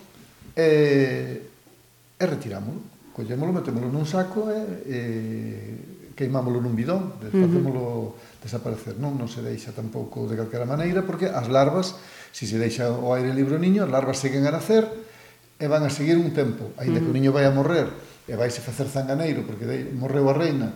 e, 0.57 0.67
e 2.17 2.23
retirámolo. 2.25 2.81
Collémolo, 3.13 3.53
metémolo 3.53 3.93
nun 3.93 4.09
saco 4.09 4.49
e, 4.49 4.57
e 4.89 4.99
queimámolo 6.17 6.57
nun 6.57 6.73
bidón, 6.73 7.21
facémolo 7.21 7.77
uh 7.77 8.17
-huh. 8.17 8.41
desaparecer. 8.41 8.97
Non, 8.97 9.13
non 9.21 9.29
se 9.29 9.45
deixa 9.45 9.69
tampouco 9.69 10.25
de 10.25 10.33
calquera 10.33 10.65
maneira, 10.65 11.05
porque 11.05 11.29
as 11.29 11.45
larvas 11.45 11.93
Si 12.33 12.49
se 12.49 12.57
deixa 12.57 12.89
o 12.89 13.13
aire 13.13 13.29
libre 13.29 13.55
o 13.55 13.61
niño, 13.61 13.85
as 13.85 13.91
larvas 13.93 14.17
seguen 14.17 14.49
a 14.49 14.51
nacer 14.51 14.89
e 15.61 15.69
van 15.69 15.85
a 15.85 15.91
seguir 15.93 16.17
un 16.17 16.33
tempo. 16.33 16.73
aínda 16.81 16.97
uh 16.97 17.05
-huh. 17.05 17.05
que 17.05 17.11
o 17.11 17.13
mm. 17.13 17.17
niño 17.21 17.31
vai 17.31 17.45
a 17.45 17.53
morrer 17.53 17.87
e 18.25 18.33
vai 18.33 18.49
se 18.49 18.59
facer 18.59 18.89
zanganeiro 18.89 19.45
porque 19.45 19.69
morreu 19.93 20.25
a 20.27 20.33
reina, 20.33 20.73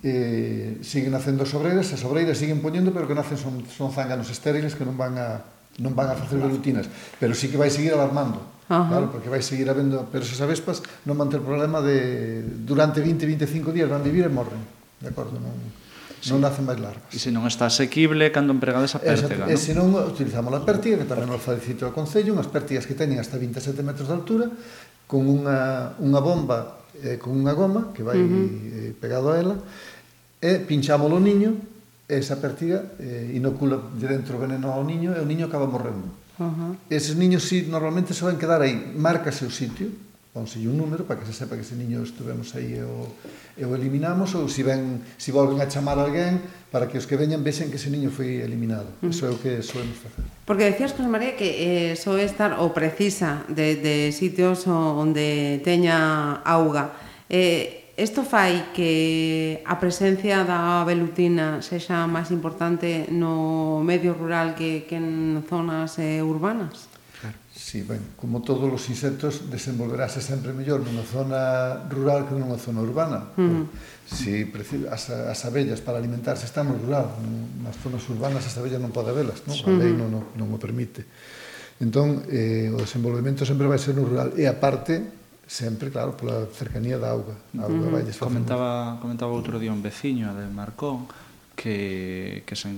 eh, 0.00 0.80
siguen 0.80 1.12
nacendo 1.12 1.44
sobreiras, 1.44 1.92
as 1.92 2.00
sobreiras 2.00 2.40
siguen 2.40 2.64
poñendo, 2.64 2.88
pero 2.88 3.04
que 3.04 3.12
nacen 3.12 3.36
son, 3.36 3.68
son 3.68 3.92
zánganos 3.92 4.32
estériles 4.32 4.72
que 4.72 4.88
non 4.88 4.96
van 4.96 5.20
a 5.20 5.44
non 5.76 5.92
van 5.92 6.08
a 6.08 6.16
facer 6.16 6.38
velutinas, 6.38 6.86
pero 7.18 7.34
sí 7.34 7.50
que 7.50 7.58
vai 7.58 7.68
seguir 7.68 7.92
alarmando. 7.92 8.40
Ajá. 8.70 8.88
Claro, 8.88 9.12
porque 9.12 9.28
vai 9.28 9.42
seguir 9.44 9.68
habendo, 9.68 10.08
pero 10.08 10.24
esas 10.24 10.40
avespas 10.40 10.80
non 11.04 11.20
van 11.20 11.28
ter 11.28 11.44
problema 11.44 11.84
de 11.84 12.40
durante 12.64 13.04
20, 13.04 13.28
25 13.28 13.76
días 13.76 13.90
van 13.92 14.00
vivir 14.00 14.24
e 14.24 14.32
morren. 14.32 14.62
De 15.04 15.12
acordo, 15.12 15.36
non 15.36 15.83
Sí. 16.24 16.32
Non 16.32 16.40
nacen 16.40 16.64
máis 16.64 16.80
larvas. 16.80 17.12
E 17.12 17.20
se 17.20 17.28
non 17.28 17.44
está 17.44 17.68
asequible, 17.68 18.32
cando 18.32 18.56
empregades 18.56 18.96
a 18.96 19.00
pértiga, 19.04 19.44
non? 19.44 19.52
E 19.52 19.60
se 19.60 19.76
non 19.76 19.92
utilizamos 19.92 20.56
a 20.56 20.64
pértiga, 20.64 20.96
que 20.96 21.04
tamén 21.04 21.28
nos 21.28 21.44
facilita 21.44 21.84
o 21.84 21.92
Concello, 21.92 22.32
unhas 22.32 22.48
pértigas 22.48 22.88
que 22.88 22.96
teñen 22.96 23.20
hasta 23.20 23.36
27 23.36 23.84
metros 23.84 24.08
de 24.08 24.16
altura, 24.16 24.48
con 25.04 25.28
unha, 25.28 25.92
unha 26.00 26.20
bomba, 26.24 26.80
eh, 26.96 27.20
con 27.20 27.36
unha 27.36 27.52
goma, 27.52 27.92
que 27.92 28.00
vai 28.00 28.16
uh 28.16 28.24
-huh. 28.24 28.48
eh, 28.88 28.92
pegado 28.96 29.36
a 29.36 29.36
ela, 29.36 29.60
e 30.40 30.64
pinchamos 30.64 31.12
o 31.12 31.20
niño, 31.20 31.60
e 32.08 32.16
esa 32.16 32.40
pértiga 32.40 32.96
eh, 32.96 33.36
inocula 33.36 33.76
de 33.92 34.08
dentro 34.08 34.40
veneno 34.40 34.72
ao 34.72 34.80
niño, 34.80 35.12
e 35.12 35.20
o 35.20 35.28
niño 35.28 35.52
acaba 35.52 35.68
morrendo. 35.68 36.08
Uh 36.40 36.48
-huh. 36.48 36.72
Eses 36.88 37.20
niños, 37.20 37.44
si, 37.44 37.60
sí, 37.60 37.68
normalmente 37.68 38.16
se 38.16 38.24
van 38.24 38.40
quedar 38.40 38.64
aí, 38.64 38.96
márcase 38.96 39.44
o 39.44 39.52
sitio, 39.52 39.92
Ponse 40.34 40.58
un 40.66 40.74
número 40.74 41.06
para 41.06 41.22
que 41.22 41.30
se 41.30 41.32
sepa 41.32 41.54
que 41.54 41.62
ese 41.62 41.78
niño 41.78 42.02
estuvemos 42.02 42.58
aí 42.58 42.74
e 42.74 42.82
o, 42.82 43.06
e 43.54 43.62
o 43.62 43.70
eliminamos 43.70 44.34
ou 44.34 44.50
se 44.50 44.66
ven, 44.66 44.98
se 45.14 45.30
volven 45.30 45.62
a 45.62 45.70
chamar 45.70 45.94
a 45.94 46.10
alguén 46.10 46.42
para 46.74 46.90
que 46.90 46.98
os 46.98 47.06
que 47.06 47.14
veñan 47.14 47.46
vexen 47.46 47.70
que 47.70 47.78
ese 47.78 47.86
niño 47.86 48.10
foi 48.10 48.42
eliminado. 48.42 48.90
Mm. 48.98 49.14
Eso 49.14 49.24
é 49.26 49.30
o 49.30 49.38
que 49.38 49.62
soemos 49.62 49.94
facer. 49.94 50.26
Porque 50.42 50.66
decías, 50.66 50.90
José 50.90 51.06
María, 51.06 51.38
que 51.38 51.46
eh, 51.46 51.94
só 51.94 52.18
estar 52.18 52.58
ou 52.58 52.74
precisa 52.74 53.46
de, 53.46 53.78
de 53.78 54.10
sitios 54.10 54.66
onde 54.66 55.62
teña 55.62 56.42
auga. 56.42 56.98
Eh, 57.30 57.94
isto 57.94 58.26
fai 58.26 58.74
que 58.74 59.62
a 59.62 59.78
presencia 59.78 60.42
da 60.42 60.82
velutina 60.82 61.62
sexa 61.62 62.10
máis 62.10 62.34
importante 62.34 63.06
no 63.06 63.86
medio 63.86 64.18
rural 64.18 64.58
que, 64.58 64.82
que 64.82 64.98
en 64.98 65.46
zonas 65.46 65.94
eh, 66.02 66.18
urbanas? 66.26 66.90
Claro. 67.24 67.38
Sí, 67.56 67.80
ben, 67.80 68.04
como 68.20 68.42
todos 68.42 68.68
os 68.68 68.84
insectos, 68.92 69.48
desenvolverase 69.48 70.20
sempre 70.20 70.52
mellor 70.52 70.84
nunha 70.84 71.00
zona 71.08 71.80
rural 71.88 72.28
que 72.28 72.36
nunha 72.36 72.60
zona 72.60 72.84
urbana. 72.84 73.32
Uh 73.40 73.64
-huh. 73.64 73.64
Si 74.04 74.44
as, 74.92 75.08
as 75.08 75.40
abellas 75.48 75.80
para 75.80 75.96
alimentarse 75.96 76.44
están 76.44 76.68
no 76.68 76.76
rural, 76.76 77.16
nas 77.64 77.80
zonas 77.80 78.04
urbanas 78.12 78.44
as 78.44 78.52
abellas 78.60 78.76
non 78.76 78.92
pode 78.92 79.16
velas, 79.16 79.40
non? 79.48 79.56
A 79.56 79.72
lei 79.72 79.96
mm-hmm. 79.96 80.04
non, 80.04 80.36
non, 80.36 80.52
non 80.52 80.52
o 80.52 80.60
permite. 80.60 81.08
Entón, 81.80 82.28
eh, 82.28 82.68
o 82.68 82.76
desenvolvemento 82.76 83.48
sempre 83.48 83.64
vai 83.64 83.80
ser 83.80 83.96
no 83.96 84.04
rural 84.04 84.36
e, 84.36 84.44
aparte, 84.44 85.00
sempre, 85.48 85.88
claro, 85.88 86.12
pola 86.12 86.44
cercanía 86.52 87.00
da 87.00 87.16
auga. 87.16 87.40
A 87.56 87.64
auga 87.64 87.72
uh 87.72 87.88
-huh. 87.88 88.04
vai 88.04 88.04
comentaba, 88.20 89.00
comentaba 89.00 89.32
outro 89.32 89.56
día 89.56 89.72
un 89.72 89.80
veciño 89.80 90.36
de 90.36 90.44
Marcón 90.52 91.08
que, 91.56 92.44
que 92.44 92.52
se 92.52 92.68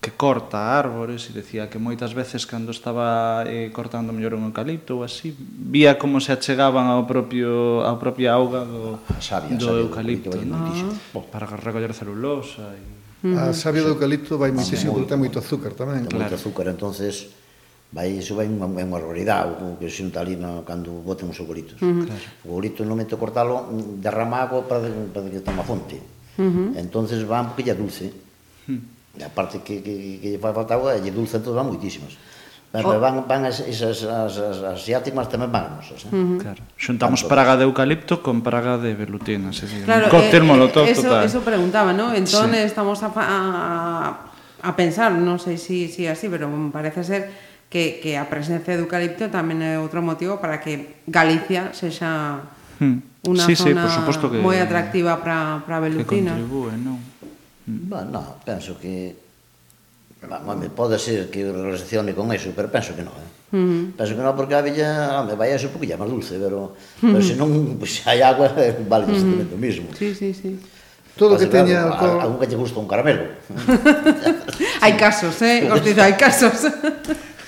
que 0.00 0.10
corta 0.16 0.80
árbores 0.80 1.28
e 1.28 1.36
decía 1.36 1.68
que 1.68 1.76
moitas 1.76 2.16
veces 2.16 2.48
cando 2.48 2.72
estaba 2.72 3.44
eh, 3.44 3.68
cortando 3.68 4.16
mellor 4.16 4.32
un 4.32 4.48
eucalipto 4.48 4.96
ou 4.96 5.04
así, 5.04 5.36
vía 5.36 6.00
como 6.00 6.24
se 6.24 6.32
achegaban 6.32 6.88
ao 6.88 7.04
propio 7.04 7.84
ao 7.84 8.00
propia 8.00 8.32
auga 8.32 8.64
do, 8.64 8.96
sabia, 9.20 9.52
do 9.60 9.68
sabia 9.68 9.84
eucalipto, 9.84 10.32
do 10.32 10.40
eucalipto 10.40 10.88
no? 11.12 11.20
para 11.28 11.44
recoller 11.44 11.92
celulosa 11.92 12.64
e... 12.80 13.00
Mm. 13.20 13.36
A 13.36 13.52
savia 13.52 13.84
do 13.84 13.92
eucalipto 13.92 14.40
vai 14.40 14.48
muitísimo, 14.48 14.96
sí. 14.96 15.04
ten 15.04 15.20
moito 15.20 15.36
azúcar 15.36 15.76
tamén. 15.76 16.08
Ten 16.08 16.16
claro. 16.16 16.32
moito 16.32 16.40
azúcar, 16.40 16.72
entonces 16.72 17.28
vai, 17.92 18.16
iso 18.16 18.32
vai 18.32 18.48
unha, 18.48 18.64
unha 18.64 18.88
barbaridade 18.88 19.60
o 19.60 19.76
que 19.76 19.92
se 19.92 20.00
unta 20.00 20.24
ali 20.24 20.40
no, 20.40 20.64
cando 20.64 21.04
boten 21.04 21.28
os 21.28 21.36
eucaliptos. 21.36 21.76
Uh 21.84 21.84
-huh. 21.84 22.08
claro. 22.08 22.24
O 22.48 22.56
eucalipto 22.56 22.80
no 22.88 22.96
momento 22.96 23.12
de 23.12 23.20
cortalo 23.20 23.68
derrama 24.00 24.40
agua 24.40 24.64
para, 24.64 24.88
para 25.12 25.28
que 25.28 25.44
toma 25.44 25.60
fonte. 25.60 26.00
Uh 26.40 26.48
-huh. 26.48 26.80
Entonces 26.80 27.20
va 27.28 27.44
un 27.44 27.52
poquilla 27.52 27.76
dulce. 27.76 28.08
Uh 28.64 28.80
-huh 28.80 28.99
E 29.18 29.22
a 29.26 29.30
parte 29.30 29.58
que, 29.66 29.82
que, 29.82 30.22
que 30.22 30.28
lle 30.34 30.38
fai 30.38 30.54
falta 30.54 30.78
agua, 30.78 30.94
lle 30.94 31.10
dulce 31.10 31.42
todo, 31.42 31.58
van 31.58 31.66
moitísimas. 31.66 32.14
Pero 32.70 32.94
oh. 32.94 33.00
van, 33.02 33.26
van 33.26 33.44
as, 33.50 33.58
esas, 33.66 34.06
as, 34.06 34.38
as, 34.38 34.62
as 34.62 34.78
asiáticas 34.78 35.26
tamén 35.26 35.50
van 35.50 35.74
nosas. 35.82 36.06
Eh? 36.06 36.14
Uh 36.14 36.38
-huh. 36.38 36.38
claro. 36.38 36.62
Xuntamos 36.78 37.26
Tanto. 37.26 37.34
praga 37.34 37.58
de 37.58 37.66
eucalipto 37.66 38.22
con 38.22 38.46
praga 38.46 38.78
de 38.78 38.94
velutina. 38.94 39.50
Se 39.50 39.66
claro, 39.82 40.06
un 40.06 40.14
cóctel 40.14 40.46
eh, 40.46 40.46
molotov 40.46 40.86
eh, 40.86 40.94
eso, 40.94 41.10
total. 41.10 41.26
Eso 41.26 41.42
preguntaba, 41.42 41.90
¿no? 41.90 42.14
Entón 42.14 42.54
sí. 42.54 42.62
estamos 42.62 43.02
a, 43.02 43.10
a, 43.10 44.30
a 44.62 44.70
pensar, 44.78 45.10
non 45.10 45.42
sei 45.42 45.58
se 45.58 45.90
si, 45.90 46.06
si 46.06 46.06
así, 46.06 46.30
pero 46.30 46.46
parece 46.70 47.02
ser 47.02 47.22
que, 47.66 47.98
que 47.98 48.14
a 48.14 48.30
presencia 48.30 48.78
de 48.78 48.86
eucalipto 48.86 49.26
tamén 49.34 49.66
é 49.66 49.74
outro 49.74 49.98
motivo 49.98 50.38
para 50.38 50.62
que 50.62 51.02
Galicia 51.10 51.74
sexa 51.74 52.46
hmm. 52.78 53.26
unha 53.26 53.44
sí, 53.50 53.58
zona 53.58 53.90
sí, 53.90 53.98
moi 54.38 54.62
atractiva 54.62 55.18
para 55.18 55.58
a 55.66 55.80
velutina. 55.82 56.38
Que 56.38 56.46
contribúe, 56.46 56.70
non? 56.78 56.98
Ma 57.70 58.02
no, 58.02 58.36
penso 58.44 58.76
que... 58.78 59.14
ma, 60.28 60.54
pode 60.74 60.98
ser 60.98 61.30
que 61.30 61.40
essere 61.40 62.04
che 62.04 62.14
con 62.14 62.32
eso, 62.32 62.50
pero 62.54 62.68
penso 62.68 62.94
que 62.94 63.02
non, 63.02 63.14
eh. 63.14 63.56
Mm. 63.56 63.96
Penso 63.98 64.14
que 64.14 64.22
non 64.22 64.34
porque 64.36 64.54
a 64.54 64.62
villa, 64.62 65.22
home, 65.22 65.34
vai 65.34 65.50
a 65.50 65.58
ser 65.58 65.70
un 65.74 65.82
é 65.82 65.96
máis 65.96 66.10
dulce, 66.10 66.38
pero, 66.38 66.76
mm. 67.02 67.10
pero 67.10 67.22
se 67.22 67.34
non 67.34 67.50
pues, 67.78 68.02
hai 68.06 68.22
agua, 68.22 68.50
vale 68.90 69.04
uh 69.04 69.10
mm. 69.10 69.14
exactamente 69.14 69.54
o 69.54 69.58
mismo. 69.58 69.88
Sí, 69.96 70.14
sí, 70.14 70.34
sí. 70.34 70.58
Todo 71.16 71.36
que 71.36 71.46
teña 71.46 71.84
claro, 71.84 71.92
alcohol... 71.92 72.20
Algún 72.20 72.38
que 72.40 72.46
lle 72.46 72.56
gusta 72.56 72.78
un 72.80 72.88
caramelo. 72.88 73.26
hai 74.84 74.94
casos, 74.96 75.36
eh? 75.42 75.66
Os 75.72 75.82
dices, 75.82 76.00
hai 76.00 76.14
casos. 76.16 76.64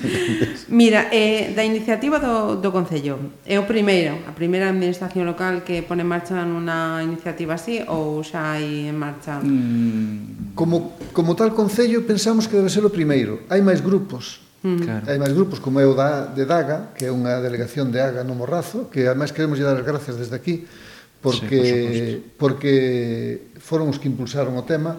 Mira, 0.69 1.09
eh, 1.12 1.53
da 1.55 1.65
iniciativa 1.65 2.19
do, 2.19 2.57
do 2.57 2.71
Concello 2.73 3.38
é 3.47 3.59
o 3.59 3.65
primeiro, 3.65 4.19
a 4.27 4.33
primeira 4.35 4.69
administración 4.69 5.27
local 5.27 5.62
que 5.62 5.83
pone 5.83 6.03
en 6.03 6.11
marcha 6.11 6.43
nunha 6.43 7.01
iniciativa 7.03 7.55
así 7.55 7.83
ou 7.87 8.23
xa 8.27 8.59
hai 8.59 8.91
en 8.91 8.97
marcha? 8.99 9.38
Mm. 9.41 10.55
Como, 10.59 10.99
como 11.15 11.35
tal 11.38 11.55
Concello 11.55 12.05
pensamos 12.05 12.51
que 12.51 12.59
debe 12.59 12.71
ser 12.71 12.85
o 12.85 12.93
primeiro 12.93 13.47
hai 13.49 13.62
máis 13.62 13.81
grupos 13.81 14.43
mm. 14.62 14.81
claro. 14.83 15.05
hai 15.07 15.19
máis 15.19 15.33
grupos 15.35 15.59
como 15.62 15.79
é 15.79 15.87
o 15.87 15.95
da, 15.95 16.27
de 16.29 16.45
Daga 16.45 16.95
que 16.99 17.07
é 17.07 17.11
unha 17.12 17.38
delegación 17.38 17.95
de 17.95 18.03
Aga 18.03 18.27
no 18.27 18.35
Morrazo 18.35 18.91
que 18.91 19.07
ademais 19.07 19.31
queremos 19.31 19.59
lle 19.59 19.67
dar 19.67 19.79
as 19.79 19.87
gracias 19.87 20.19
desde 20.19 20.35
aquí 20.35 20.67
porque, 21.23 21.62
sí, 21.62 22.33
por 22.35 22.59
porque 22.59 23.55
foron 23.62 23.87
os 23.87 24.03
que 24.03 24.11
impulsaron 24.11 24.59
o 24.59 24.67
tema 24.67 24.99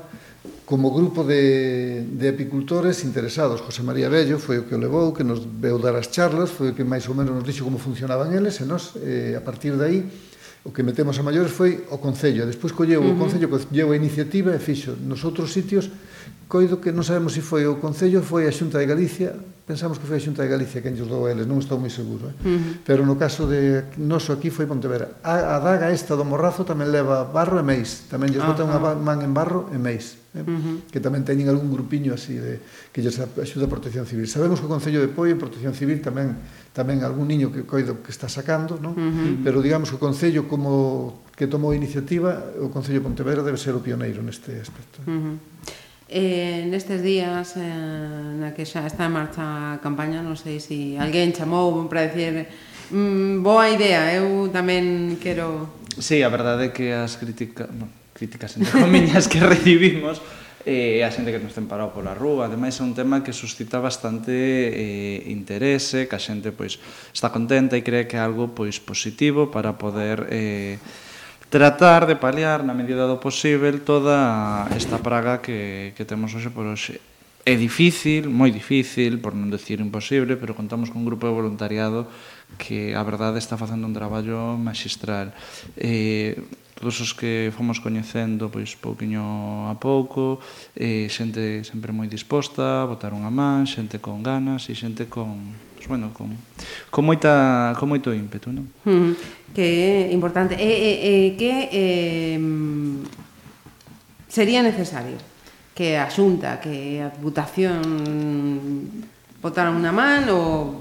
como 0.66 0.92
grupo 0.92 1.24
de, 1.24 2.04
de 2.20 2.30
apicultores 2.30 3.04
interesados. 3.04 3.62
José 3.62 3.84
María 3.84 4.10
Bello 4.10 4.40
foi 4.40 4.60
o 4.60 4.66
que 4.68 4.76
o 4.76 4.80
levou, 4.80 5.14
que 5.14 5.24
nos 5.24 5.44
veu 5.44 5.80
dar 5.80 5.96
as 5.96 6.12
charlas, 6.12 6.52
foi 6.52 6.72
o 6.72 6.76
que 6.76 6.84
máis 6.84 7.08
ou 7.08 7.16
menos 7.16 7.36
nos 7.36 7.44
dixo 7.44 7.64
como 7.64 7.80
funcionaban 7.80 8.32
eles, 8.32 8.60
e 8.60 8.66
nos, 8.66 8.96
eh, 9.00 9.36
a 9.38 9.42
partir 9.42 9.76
de 9.76 9.84
aí, 9.84 10.00
o 10.64 10.72
que 10.72 10.84
metemos 10.84 11.20
a 11.20 11.24
maiores 11.24 11.52
foi 11.52 11.84
o 11.92 11.98
Concello. 11.98 12.48
Despois 12.48 12.72
colleu 12.72 13.02
uh 13.02 13.06
-huh. 13.06 13.16
o 13.16 13.20
Concello, 13.20 13.48
colleu 13.48 13.92
a 13.92 13.96
iniciativa 13.96 14.56
e 14.56 14.60
fixo 14.60 14.96
nos 15.00 15.24
outros 15.24 15.52
sitios 15.52 15.92
coido 16.54 16.78
que 16.78 16.94
non 16.94 17.02
sabemos 17.02 17.34
se 17.34 17.42
foi 17.42 17.66
o 17.66 17.82
Concello, 17.82 18.22
foi 18.22 18.46
a 18.46 18.54
Xunta 18.54 18.78
de 18.78 18.86
Galicia, 18.86 19.34
pensamos 19.66 19.98
que 19.98 20.06
foi 20.06 20.22
a 20.22 20.24
Xunta 20.24 20.46
de 20.46 20.54
Galicia 20.54 20.86
quen 20.86 20.94
lles 20.94 21.10
dou 21.10 21.26
a 21.26 21.34
eles, 21.34 21.50
non 21.50 21.58
estou 21.58 21.82
moi 21.82 21.90
seguro, 21.90 22.30
eh? 22.30 22.38
Uh 22.46 22.54
-huh. 22.54 22.74
pero 22.86 23.02
no 23.10 23.18
caso 23.18 23.50
de 23.50 23.90
noso 23.98 24.30
aquí 24.30 24.54
foi 24.54 24.70
Pontevedra. 24.70 25.18
A, 25.26 25.58
a 25.58 25.58
daga 25.58 25.90
esta 25.90 26.14
do 26.14 26.22
morrazo 26.22 26.62
tamén 26.62 26.94
leva 26.94 27.26
barro 27.26 27.58
e 27.58 27.66
meis, 27.66 28.06
tamén 28.06 28.30
lles 28.30 28.46
bota 28.46 28.62
uh 28.62 28.70
-huh. 28.70 28.86
unha 28.86 28.94
man 29.02 29.26
en 29.26 29.34
barro 29.34 29.74
e 29.74 29.82
meis, 29.82 30.22
eh? 30.38 30.46
uh 30.46 30.54
-huh. 30.54 30.78
que 30.94 31.02
tamén 31.02 31.26
teñen 31.26 31.50
algún 31.50 31.74
grupiño 31.74 32.14
así 32.14 32.38
de 32.38 32.62
que 32.94 33.02
lles 33.02 33.18
axuda 33.18 33.66
a 33.66 33.72
Protección 33.74 34.06
Civil. 34.06 34.30
Sabemos 34.30 34.62
que 34.62 34.70
o 34.70 34.72
Concello 34.72 35.02
de 35.02 35.10
Poi 35.10 35.34
e 35.34 35.36
Protección 35.42 35.74
Civil 35.74 36.06
tamén 36.06 36.38
tamén 36.78 37.02
algún 37.02 37.26
niño 37.26 37.50
que 37.50 37.66
coido 37.66 38.06
que 38.06 38.14
está 38.14 38.30
sacando, 38.30 38.78
non? 38.78 38.94
Uh 38.94 39.02
-huh. 39.02 39.34
Pero 39.42 39.58
digamos 39.66 39.90
que 39.90 39.98
o 39.98 40.02
Concello 40.02 40.46
como 40.46 41.26
que 41.34 41.50
tomou 41.50 41.74
a 41.74 41.76
iniciativa, 41.78 42.46
o 42.62 42.70
Concello 42.70 43.02
de 43.02 43.06
Pontevedra 43.10 43.42
debe 43.42 43.58
ser 43.58 43.74
o 43.74 43.82
pioneiro 43.82 44.22
neste 44.22 44.54
aspecto. 44.62 45.02
Eh? 45.02 45.10
Uh 45.10 45.18
-huh. 45.18 45.36
Eh, 46.14 46.70
nestes 46.70 47.02
días 47.02 47.58
eh, 47.58 47.66
na 48.38 48.54
que 48.54 48.70
xa 48.70 48.86
está 48.86 49.10
en 49.10 49.18
marcha 49.18 49.42
a 49.74 49.82
campaña, 49.82 50.22
non 50.22 50.38
sei 50.38 50.62
se 50.62 50.70
si 50.70 50.80
alguén 50.94 51.34
chamou 51.34 51.74
para 51.90 52.06
decir 52.06 52.46
mm, 52.94 53.42
boa 53.42 53.66
idea, 53.74 54.14
eu 54.14 54.46
tamén 54.54 55.18
quero... 55.18 55.74
Sí, 55.98 56.22
a 56.22 56.30
verdade 56.30 56.70
é 56.70 56.72
que 56.72 56.94
as 56.94 57.18
críticas, 57.18 57.66
bueno, 57.66 57.90
críticas 58.14 58.54
entre 58.62 58.78
comiñas 58.78 59.26
que 59.26 59.42
recibimos 59.58 60.22
eh, 60.70 61.02
a 61.02 61.10
xente 61.10 61.34
que 61.34 61.42
nos 61.42 61.58
ten 61.58 61.66
parado 61.66 61.98
pola 61.98 62.14
rúa 62.14 62.46
ademais 62.46 62.78
é 62.78 62.86
un 62.86 62.94
tema 62.94 63.26
que 63.26 63.34
suscita 63.34 63.82
bastante 63.82 64.30
eh, 64.30 65.34
interese 65.34 66.06
que 66.06 66.14
a 66.14 66.22
xente 66.22 66.54
pois 66.54 66.78
está 67.10 67.34
contenta 67.34 67.74
e 67.74 67.82
cree 67.82 68.06
que 68.06 68.16
é 68.16 68.24
algo 68.24 68.54
pois 68.54 68.78
positivo 68.78 69.50
para 69.50 69.82
poder 69.82 70.30
eh, 70.30 70.78
tratar 71.54 72.08
de 72.10 72.18
paliar 72.18 72.66
na 72.66 72.74
medida 72.74 73.06
do 73.06 73.22
posible 73.22 73.78
toda 73.86 74.66
esta 74.74 74.98
praga 74.98 75.38
que, 75.38 75.94
que 75.94 76.02
temos 76.02 76.34
hoxe 76.34 76.50
por 76.50 76.66
hoxe. 76.66 76.98
É 77.46 77.54
difícil, 77.54 78.26
moi 78.26 78.50
difícil, 78.50 79.22
por 79.22 79.38
non 79.38 79.54
decir 79.54 79.78
imposible, 79.78 80.34
pero 80.34 80.58
contamos 80.58 80.90
con 80.90 81.06
un 81.06 81.08
grupo 81.14 81.30
de 81.30 81.38
voluntariado 81.38 82.10
que 82.58 82.98
a 82.98 83.06
verdade 83.06 83.38
está 83.38 83.54
facendo 83.54 83.86
un 83.86 83.94
traballo 83.94 84.58
magistral. 84.58 85.30
Eh, 85.78 86.42
todos 86.74 86.98
os 87.06 87.14
que 87.14 87.54
fomos 87.54 87.78
coñecendo 87.78 88.50
pois 88.50 88.74
pouquiño 88.74 89.70
a 89.70 89.78
pouco, 89.78 90.42
eh, 90.74 91.06
xente 91.06 91.62
sempre 91.62 91.94
moi 91.94 92.10
disposta, 92.10 92.82
a 92.82 92.90
botar 92.90 93.14
unha 93.14 93.30
man, 93.30 93.70
xente 93.70 94.02
con 94.02 94.26
ganas 94.26 94.66
e 94.66 94.74
xente 94.74 95.06
con 95.06 95.54
pois, 95.84 95.88
bueno, 95.90 96.14
con, 96.14 96.38
con, 96.90 97.06
moita, 97.06 97.76
con 97.76 97.90
moito 97.92 98.16
ímpetu, 98.16 98.56
non? 98.56 98.72
Mm, 98.88 99.20
que 99.52 100.08
é 100.08 100.14
importante. 100.16 100.56
E, 100.56 100.64
e, 100.64 100.92
e 101.04 101.14
que 101.36 101.68
eh, 101.72 102.40
sería 104.32 104.64
necesario 104.64 105.20
que 105.76 106.00
a 106.00 106.08
Xunta, 106.08 106.64
que 106.64 107.04
a 107.04 107.12
Diputación 107.12 107.84
botaran 109.44 109.76
unha 109.76 109.92
man 109.92 110.24
ou 110.32 110.80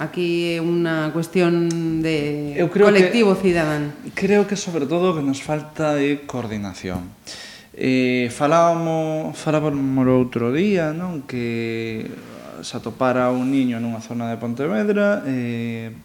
aquí 0.00 0.56
é 0.56 0.64
unha 0.64 1.12
cuestión 1.12 2.00
de 2.00 2.56
Eu 2.56 2.72
creo 2.72 2.88
colectivo 2.88 3.36
que, 3.36 3.52
cidadán? 3.52 3.92
Creo 4.16 4.48
que 4.48 4.56
sobre 4.56 4.88
todo 4.88 5.12
que 5.12 5.20
nos 5.20 5.44
falta 5.44 6.00
é 6.00 6.24
coordinación. 6.24 7.12
Eh, 7.76 8.32
falábamos, 8.32 9.36
falábamos 9.36 10.04
outro 10.08 10.52
día, 10.52 10.96
non, 10.96 11.24
que 11.28 12.08
se 12.60 12.76
atopara 12.76 13.32
un 13.32 13.48
niño 13.48 13.80
nunha 13.80 14.04
zona 14.04 14.28
de 14.28 14.36
Pontevedra, 14.36 15.24
eh, 15.24 15.96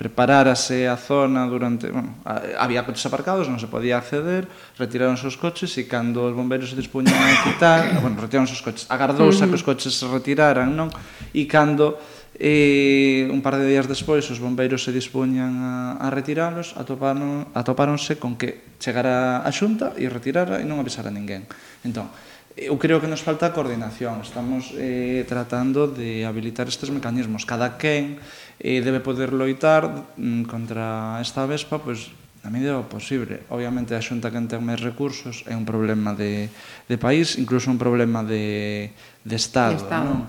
preparárase 0.00 0.88
a 0.88 0.96
zona 0.96 1.44
durante... 1.44 1.92
Bueno, 1.92 2.16
había 2.56 2.86
coches 2.88 3.04
aparcados, 3.04 3.52
non 3.52 3.60
se 3.60 3.68
podía 3.68 4.00
acceder, 4.00 4.48
retiraron 4.80 5.18
os 5.20 5.36
coches 5.36 5.76
e 5.76 5.84
cando 5.84 6.24
os 6.24 6.32
bombeiros 6.32 6.72
se 6.72 6.78
dispuñan 6.80 7.12
a 7.12 7.36
quitar... 7.44 7.80
bueno, 8.04 8.16
retiraron 8.16 8.48
os 8.48 8.64
coches. 8.64 8.88
Agardouse 8.88 9.44
uh 9.44 9.44
-huh. 9.44 9.44
a 9.44 9.50
que 9.52 9.58
os 9.58 9.64
mm. 9.64 9.68
coches 9.68 9.92
se 9.92 10.06
retiraran, 10.08 10.72
non? 10.72 10.88
E 11.36 11.44
cando 11.44 12.00
e 12.40 13.28
un 13.28 13.44
par 13.44 13.60
de 13.60 13.68
días 13.68 13.84
despois 13.84 14.24
os 14.32 14.40
bombeiros 14.40 14.80
se 14.80 14.96
dispuñan 14.96 15.60
a, 15.60 16.00
a 16.00 16.08
retiralos 16.08 16.72
atoparon, 16.72 17.52
atopáronse 17.52 18.16
con 18.16 18.40
que 18.40 18.64
chegara 18.80 19.44
a 19.44 19.50
xunta 19.52 19.92
e 20.00 20.08
retirara 20.08 20.56
e 20.56 20.64
non 20.64 20.80
avisara 20.80 21.12
ninguén 21.12 21.44
entón, 21.84 22.08
eu 22.56 22.78
creo 22.78 22.98
que 22.98 23.06
nos 23.06 23.22
falta 23.22 23.54
coordinación. 23.54 24.20
Estamos 24.22 24.74
eh, 24.74 25.22
tratando 25.28 25.86
de 25.86 26.26
habilitar 26.26 26.66
estes 26.66 26.90
mecanismos. 26.90 27.46
Cada 27.46 27.78
quen 27.78 28.18
eh, 28.58 28.82
debe 28.82 28.98
poder 28.98 29.30
loitar 29.30 30.14
mm, 30.18 30.50
contra 30.50 31.18
esta 31.22 31.46
vespa 31.46 31.78
pois, 31.78 32.10
na 32.42 32.50
medida 32.50 32.74
do 32.74 32.88
posible. 32.88 33.46
Obviamente 33.52 33.94
a 33.94 34.02
xunta 34.02 34.32
que 34.32 34.40
ten 34.50 34.64
máis 34.64 34.80
recursos 34.82 35.46
é 35.46 35.54
un 35.54 35.68
problema 35.68 36.16
de, 36.16 36.50
de 36.88 36.96
país, 36.98 37.38
incluso 37.38 37.70
un 37.70 37.78
problema 37.78 38.26
de, 38.26 38.90
de 39.22 39.36
Estado. 39.36 39.76
De 39.76 39.84
estado. 39.86 40.10
Non? 40.10 40.20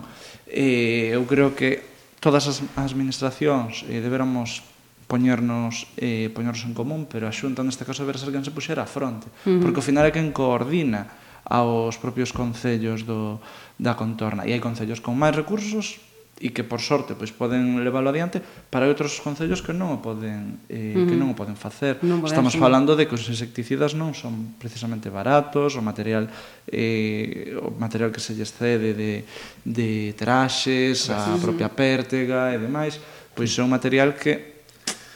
Eh, 0.51 1.15
eu 1.15 1.23
creo 1.25 1.55
que 1.55 1.81
todas 2.19 2.45
as, 2.45 2.62
as 2.75 2.91
administracións 2.93 3.88
eh, 3.89 4.03
deberamos 4.03 4.62
poñernos 5.07 5.88
eh, 5.99 6.31
poñernos 6.31 6.63
en 6.63 6.75
común, 6.75 7.07
pero 7.07 7.27
a 7.27 7.34
xunta 7.36 7.63
neste 7.63 7.84
caso 7.84 8.03
deberá 8.03 8.19
ser 8.19 8.31
quen 8.31 8.43
se 8.43 8.55
puxera 8.55 8.84
a 8.84 8.88
fronte, 8.88 9.27
uh 9.27 9.57
-huh. 9.57 9.60
porque 9.60 9.79
ao 9.79 9.88
final 9.88 10.03
é 10.07 10.12
quen 10.12 10.31
coordina 10.31 11.07
aos 11.45 11.97
propios 11.97 12.32
concellos 12.32 13.04
do, 13.04 13.41
da 13.80 13.95
contorna. 13.97 14.45
E 14.45 14.54
hai 14.54 14.62
concellos 14.62 15.01
con 15.01 15.17
máis 15.17 15.34
recursos 15.34 15.99
e 16.41 16.49
que 16.49 16.65
por 16.65 16.82
sorte 16.82 17.13
pois 17.13 17.30
poden 17.30 17.86
leválo 17.86 18.10
adiante 18.10 18.41
para 18.73 18.89
outros 18.89 19.21
concellos 19.21 19.62
que 19.62 19.77
non 19.77 19.93
o 19.93 19.97
poden 20.01 20.58
eh, 20.65 20.97
uh 20.97 21.06
-huh. 21.06 21.08
que 21.08 21.15
non 21.15 21.32
o 21.32 21.36
poden 21.38 21.54
facer. 21.54 22.01
Non 22.01 22.17
poden 22.17 22.34
Estamos 22.34 22.58
asumir. 22.58 22.65
falando 22.65 22.91
de 22.97 23.06
que 23.06 23.13
os 23.13 23.30
insecticidas 23.30 23.93
non 23.93 24.17
son 24.17 24.58
precisamente 24.58 25.13
baratos, 25.13 25.77
o 25.77 25.86
material 25.86 26.25
eh, 26.65 27.54
o 27.62 27.77
material 27.77 28.10
que 28.10 28.19
se 28.19 28.34
lles 28.34 28.49
cede 28.49 28.97
de, 28.97 29.21
de 29.62 30.17
traxes, 30.17 31.13
a 31.13 31.38
propia 31.38 31.69
pértega 31.69 32.49
e 32.54 32.58
demais, 32.58 32.97
pois 33.38 33.54
é 33.54 33.62
un 33.62 33.69
material 33.69 34.17
que 34.17 34.50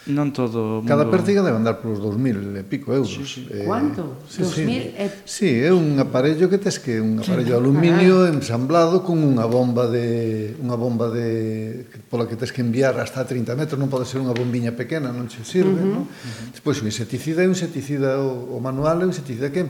non 0.06 0.30
todo 0.30 0.60
o 0.62 0.86
mundo... 0.86 0.90
Cada 0.90 1.10
pértiga 1.10 1.42
debe 1.42 1.58
andar 1.58 1.82
por 1.82 1.98
os 1.98 2.00
2.000 2.00 2.62
e 2.62 2.64
pico 2.66 2.94
euros. 2.94 3.10
Sí, 3.10 3.26
sí. 3.26 3.42
Eh, 3.50 3.66
Cuánto? 3.66 4.22
Sí, 4.30 4.46
2.000 4.46 4.46
sí. 4.46 4.70
e... 4.94 5.06
Sí, 5.26 5.50
é 5.66 5.74
un 5.74 5.98
aparello 5.98 6.46
que 6.46 6.62
tes 6.62 6.78
que 6.78 7.02
un 7.02 7.18
aparello 7.18 7.58
de 7.58 7.62
aluminio 7.62 8.30
ensamblado 8.30 9.02
con 9.02 9.18
unha 9.26 9.50
bomba 9.50 9.90
de 9.90 10.54
unha 10.62 10.78
bomba 10.78 11.10
de 11.10 11.90
pola 12.06 12.30
que 12.30 12.38
tes 12.38 12.54
que 12.54 12.62
enviar 12.62 12.94
hasta 13.02 13.26
30 13.26 13.58
metros, 13.58 13.82
non 13.82 13.90
pode 13.90 14.06
ser 14.06 14.22
unha 14.22 14.36
bombiña 14.38 14.78
pequena, 14.78 15.10
non 15.10 15.26
che 15.26 15.42
sirve, 15.42 15.82
uh 15.82 15.82
-huh. 15.82 15.94
non? 15.98 16.04
Uh 16.06 16.10
-huh. 16.10 16.54
Despois 16.54 16.78
un 16.86 16.88
inseticida 16.94 17.42
e 17.42 17.50
un 17.50 17.58
inseticida 17.58 18.22
o, 18.22 18.54
o 18.54 18.58
manual 18.62 19.02
un 19.02 19.10
inseticida 19.10 19.50
que 19.50 19.66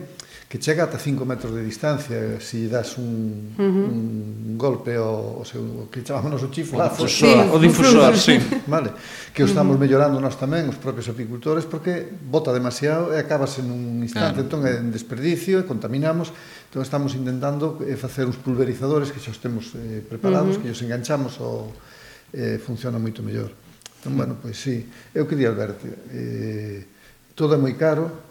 que 0.56 0.64
chega 0.64 0.88
ata 0.88 0.96
5 0.98 1.26
metros 1.28 1.52
de 1.52 1.60
distancia 1.60 2.40
se 2.40 2.64
si 2.64 2.72
das 2.72 2.96
un, 2.96 3.52
uh 3.52 3.60
-huh. 3.60 3.92
un 3.92 4.56
golpe 4.56 4.96
ao, 4.96 5.42
o 5.42 5.44
seu, 5.44 5.92
que 5.92 6.00
chamámonos 6.00 6.40
o 6.44 6.48
chiflazo 6.48 7.04
o, 7.04 7.12
sí, 7.12 7.28
o 7.28 7.60
difusor, 7.60 8.16
sí. 8.16 8.40
vale, 8.64 8.96
que 9.36 9.44
o 9.44 9.48
estamos 9.52 9.76
uh 9.76 9.76
-huh. 9.76 9.84
mellorando 9.84 10.16
nós 10.24 10.40
tamén 10.40 10.72
os 10.72 10.80
propios 10.80 11.12
apicultores 11.12 11.68
porque 11.68 12.08
bota 12.08 12.56
demasiado 12.56 13.12
e 13.12 13.20
acabase 13.20 13.60
nun 13.68 14.00
instante 14.00 14.40
claro. 14.40 14.48
entón 14.48 14.62
é 14.64 14.80
en 14.80 14.96
desperdicio 14.96 15.60
e 15.60 15.68
contaminamos 15.68 16.32
entón 16.72 16.88
estamos 16.88 17.20
intentando 17.20 17.84
eh, 17.84 18.00
facer 18.00 18.24
uns 18.24 18.40
pulverizadores 18.40 19.12
que 19.12 19.20
xa 19.20 19.36
os 19.36 19.44
temos 19.44 19.76
eh, 19.76 20.00
preparados 20.08 20.56
uh 20.56 20.64
-huh. 20.64 20.64
que 20.64 20.72
os 20.72 20.80
enganchamos 20.80 21.36
o, 21.44 21.68
eh, 22.32 22.64
funciona 22.64 22.96
moito 22.96 23.20
mellor 23.20 23.52
entón, 24.00 24.16
uh 24.16 24.16
-huh. 24.16 24.20
bueno, 24.24 24.34
pois 24.40 24.56
sí 24.56 24.88
eu 25.12 25.28
quería 25.28 25.52
Alberto 25.52 25.84
eh, 26.16 26.88
todo 27.36 27.52
é 27.52 27.60
moi 27.60 27.76
caro 27.76 28.25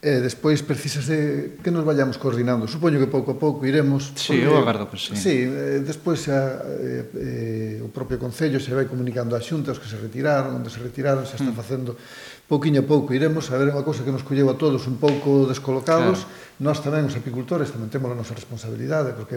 E 0.00 0.16
despois 0.24 0.64
precisas 0.64 1.04
de 1.12 1.60
que 1.60 1.68
nos 1.68 1.84
vayamos 1.84 2.16
coordinando. 2.16 2.64
Supoño 2.64 2.96
que 2.96 3.04
pouco 3.04 3.36
a 3.36 3.38
pouco 3.38 3.68
iremos... 3.68 4.16
Sí, 4.16 4.32
porque, 4.32 4.48
eu 4.48 4.56
agardo 4.56 4.88
que 4.88 4.96
sí. 4.96 5.12
Sí, 5.12 5.44
despois 5.84 6.24
a, 6.32 6.56
eh, 6.64 7.84
o 7.84 7.92
propio 7.92 8.16
Concello 8.16 8.56
se 8.64 8.72
vai 8.72 8.88
comunicando 8.88 9.36
ás 9.36 9.44
xuntas 9.44 9.76
que 9.76 9.84
se 9.84 10.00
retiraron, 10.00 10.56
onde 10.56 10.72
se 10.72 10.80
retiraron, 10.80 11.28
se 11.28 11.36
está 11.36 11.52
mm. 11.52 11.60
facendo 11.60 12.00
pouquiño 12.48 12.80
a 12.80 12.88
pouco. 12.88 13.12
Iremos 13.12 13.52
a 13.52 13.60
ver 13.60 13.68
unha 13.68 13.84
cousa 13.84 14.00
que 14.00 14.08
nos 14.08 14.24
colleu 14.24 14.48
a 14.48 14.56
todos 14.56 14.88
un 14.88 14.96
pouco 14.96 15.44
descolocados. 15.44 16.24
Claro. 16.24 16.64
Nós 16.64 16.80
tamén, 16.80 17.04
os 17.04 17.20
apicultores, 17.20 17.68
tamén 17.68 17.92
temos 17.92 18.08
a 18.08 18.16
nosa 18.16 18.32
responsabilidade, 18.32 19.12
porque 19.12 19.36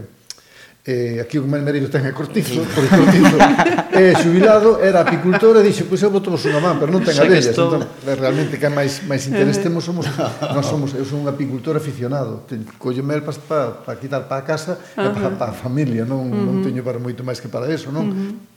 eh, 0.86 1.20
aquí 1.22 1.40
o 1.40 1.48
meu 1.48 1.64
marido 1.64 1.88
ten 1.88 2.04
é 2.04 2.12
cortizo, 2.12 2.60
por 2.76 2.84
cortizo, 2.84 3.40
é 3.96 4.12
eh, 4.12 4.14
xubilado, 4.20 4.84
era 4.84 5.08
apicultor 5.08 5.56
e 5.64 5.64
dixo, 5.64 5.88
pois 5.88 6.04
pues, 6.04 6.04
eu 6.04 6.12
botamos 6.12 6.44
unha 6.44 6.60
man, 6.60 6.76
pero 6.76 6.92
non 6.92 7.00
ten 7.00 7.16
abellas, 7.16 7.56
estou... 7.56 7.80
entón, 7.80 7.88
eh, 8.04 8.16
realmente 8.20 8.60
que 8.60 8.68
máis 8.68 9.00
máis 9.08 9.24
interés 9.24 9.64
temos 9.64 9.88
somos, 9.88 10.04
non 10.52 10.60
somos, 10.60 10.92
eu 10.92 11.08
son 11.08 11.24
un 11.24 11.32
apicultor 11.32 11.80
aficionado, 11.80 12.44
collo 12.76 13.00
mel 13.00 13.24
para 13.24 13.40
pa, 13.40 13.60
pa 13.80 13.92
quitar 13.96 14.28
para 14.28 14.44
a 14.44 14.46
casa 14.46 14.76
uh 14.76 15.08
-huh. 15.08 15.08
e 15.08 15.10
para 15.16 15.30
pa 15.40 15.46
a 15.52 15.56
familia, 15.56 16.04
non, 16.04 16.28
uh 16.28 16.36
-huh. 16.36 16.48
non 16.52 16.56
teño 16.60 16.84
para 16.84 17.00
moito 17.00 17.24
máis 17.24 17.40
que 17.40 17.48
para 17.48 17.72
eso, 17.72 17.88
non? 17.88 18.12
Uh 18.12 18.12
-huh. 18.12 18.52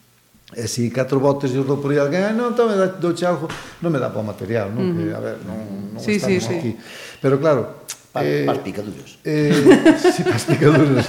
E 0.54 0.66
si 0.70 0.90
catro 0.94 1.18
botes 1.18 1.50
eu 1.54 1.62
dou 1.62 1.78
por 1.78 1.90
aí 1.94 1.98
alguén, 2.02 2.26
ah, 2.26 2.34
non, 2.34 2.54
tome, 2.58 2.74
do 2.74 3.10
algo, 3.26 3.46
non 3.82 3.90
me 3.90 3.98
dá 4.02 4.10
para 4.10 4.22
o 4.22 4.26
material, 4.26 4.74
non? 4.74 4.82
Uh 4.82 4.90
-huh. 4.90 4.98
que, 4.98 5.04
a 5.14 5.20
ver, 5.22 5.36
non, 5.46 5.94
non 5.94 6.02
sí, 6.02 6.18
estamos 6.18 6.42
sí, 6.42 6.54
aquí. 6.58 6.72
Sí. 6.74 7.18
Pero 7.22 7.38
claro, 7.38 7.86
Eh, 8.22 8.42
eh, 8.42 8.44
para, 8.46 8.46
eh, 8.46 8.46
pas 8.46 8.58
picaduras. 8.58 9.10
Eh, 9.24 9.96
si, 10.00 10.12
sí, 10.12 10.22
para 10.24 10.38
picaduras. 10.38 11.06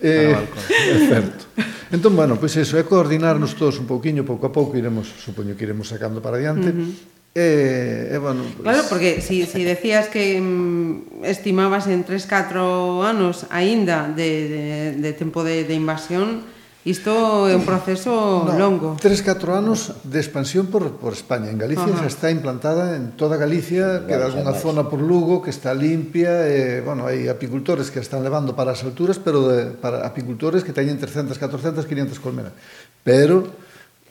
eh, 0.00 0.36
é 0.36 0.98
certo. 1.08 1.44
Entón, 1.92 2.16
bueno, 2.16 2.34
pois 2.40 2.56
pues 2.56 2.66
eso, 2.66 2.78
é 2.78 2.82
coordinarnos 2.82 3.54
todos 3.54 3.78
un 3.78 3.86
pouquiño, 3.86 4.24
pouco 4.24 4.48
a 4.48 4.52
pouco 4.52 4.74
iremos, 4.74 5.06
supoño 5.20 5.54
que 5.54 5.64
iremos 5.64 5.88
sacando 5.88 6.18
para 6.20 6.36
adiante, 6.40 6.70
uh 6.70 6.74
-huh. 6.74 7.14
Eh, 7.34 8.10
eh, 8.12 8.18
bueno, 8.18 8.42
pues... 8.42 8.62
Claro, 8.62 8.84
porque 8.88 9.20
si, 9.20 9.44
si 9.44 9.64
decías 9.64 10.06
que 10.06 10.40
mm, 10.40 11.24
estimabas 11.24 11.88
en 11.88 12.06
3-4 12.06 13.02
anos 13.02 13.46
aínda 13.50 14.06
de, 14.06 14.48
de, 14.48 14.92
de 15.02 15.12
tempo 15.14 15.42
de, 15.42 15.64
de 15.64 15.74
invasión 15.74 16.42
Isto 16.84 17.48
é 17.48 17.56
un 17.56 17.64
proceso 17.64 18.44
no, 18.44 18.52
longo. 18.60 19.00
Tres, 19.00 19.24
catro 19.24 19.56
anos 19.56 19.96
de 20.04 20.20
expansión 20.20 20.68
por, 20.68 21.00
por 21.00 21.16
España. 21.16 21.48
En 21.48 21.56
Galicia 21.56 21.88
Ajá. 21.88 22.04
xa 22.04 22.08
está 22.12 22.28
implantada 22.28 22.92
en 23.00 23.16
toda 23.16 23.40
Galicia, 23.40 24.04
queda 24.04 24.28
algunha 24.28 24.52
zona 24.52 24.84
por 24.84 25.00
Lugo 25.00 25.40
que 25.40 25.48
está 25.48 25.72
limpia, 25.72 26.44
e, 26.44 26.84
bueno, 26.84 27.08
hai 27.08 27.24
apicultores 27.32 27.88
que 27.88 28.04
están 28.04 28.20
levando 28.20 28.52
para 28.52 28.76
as 28.76 28.84
alturas, 28.84 29.16
pero 29.16 29.48
de, 29.48 29.72
para 29.72 30.04
apicultores 30.04 30.60
que 30.60 30.76
teñen 30.76 31.00
300, 31.00 31.40
400, 31.40 31.88
500 31.88 32.20
colmenas. 32.20 32.52
Pero 33.00 33.48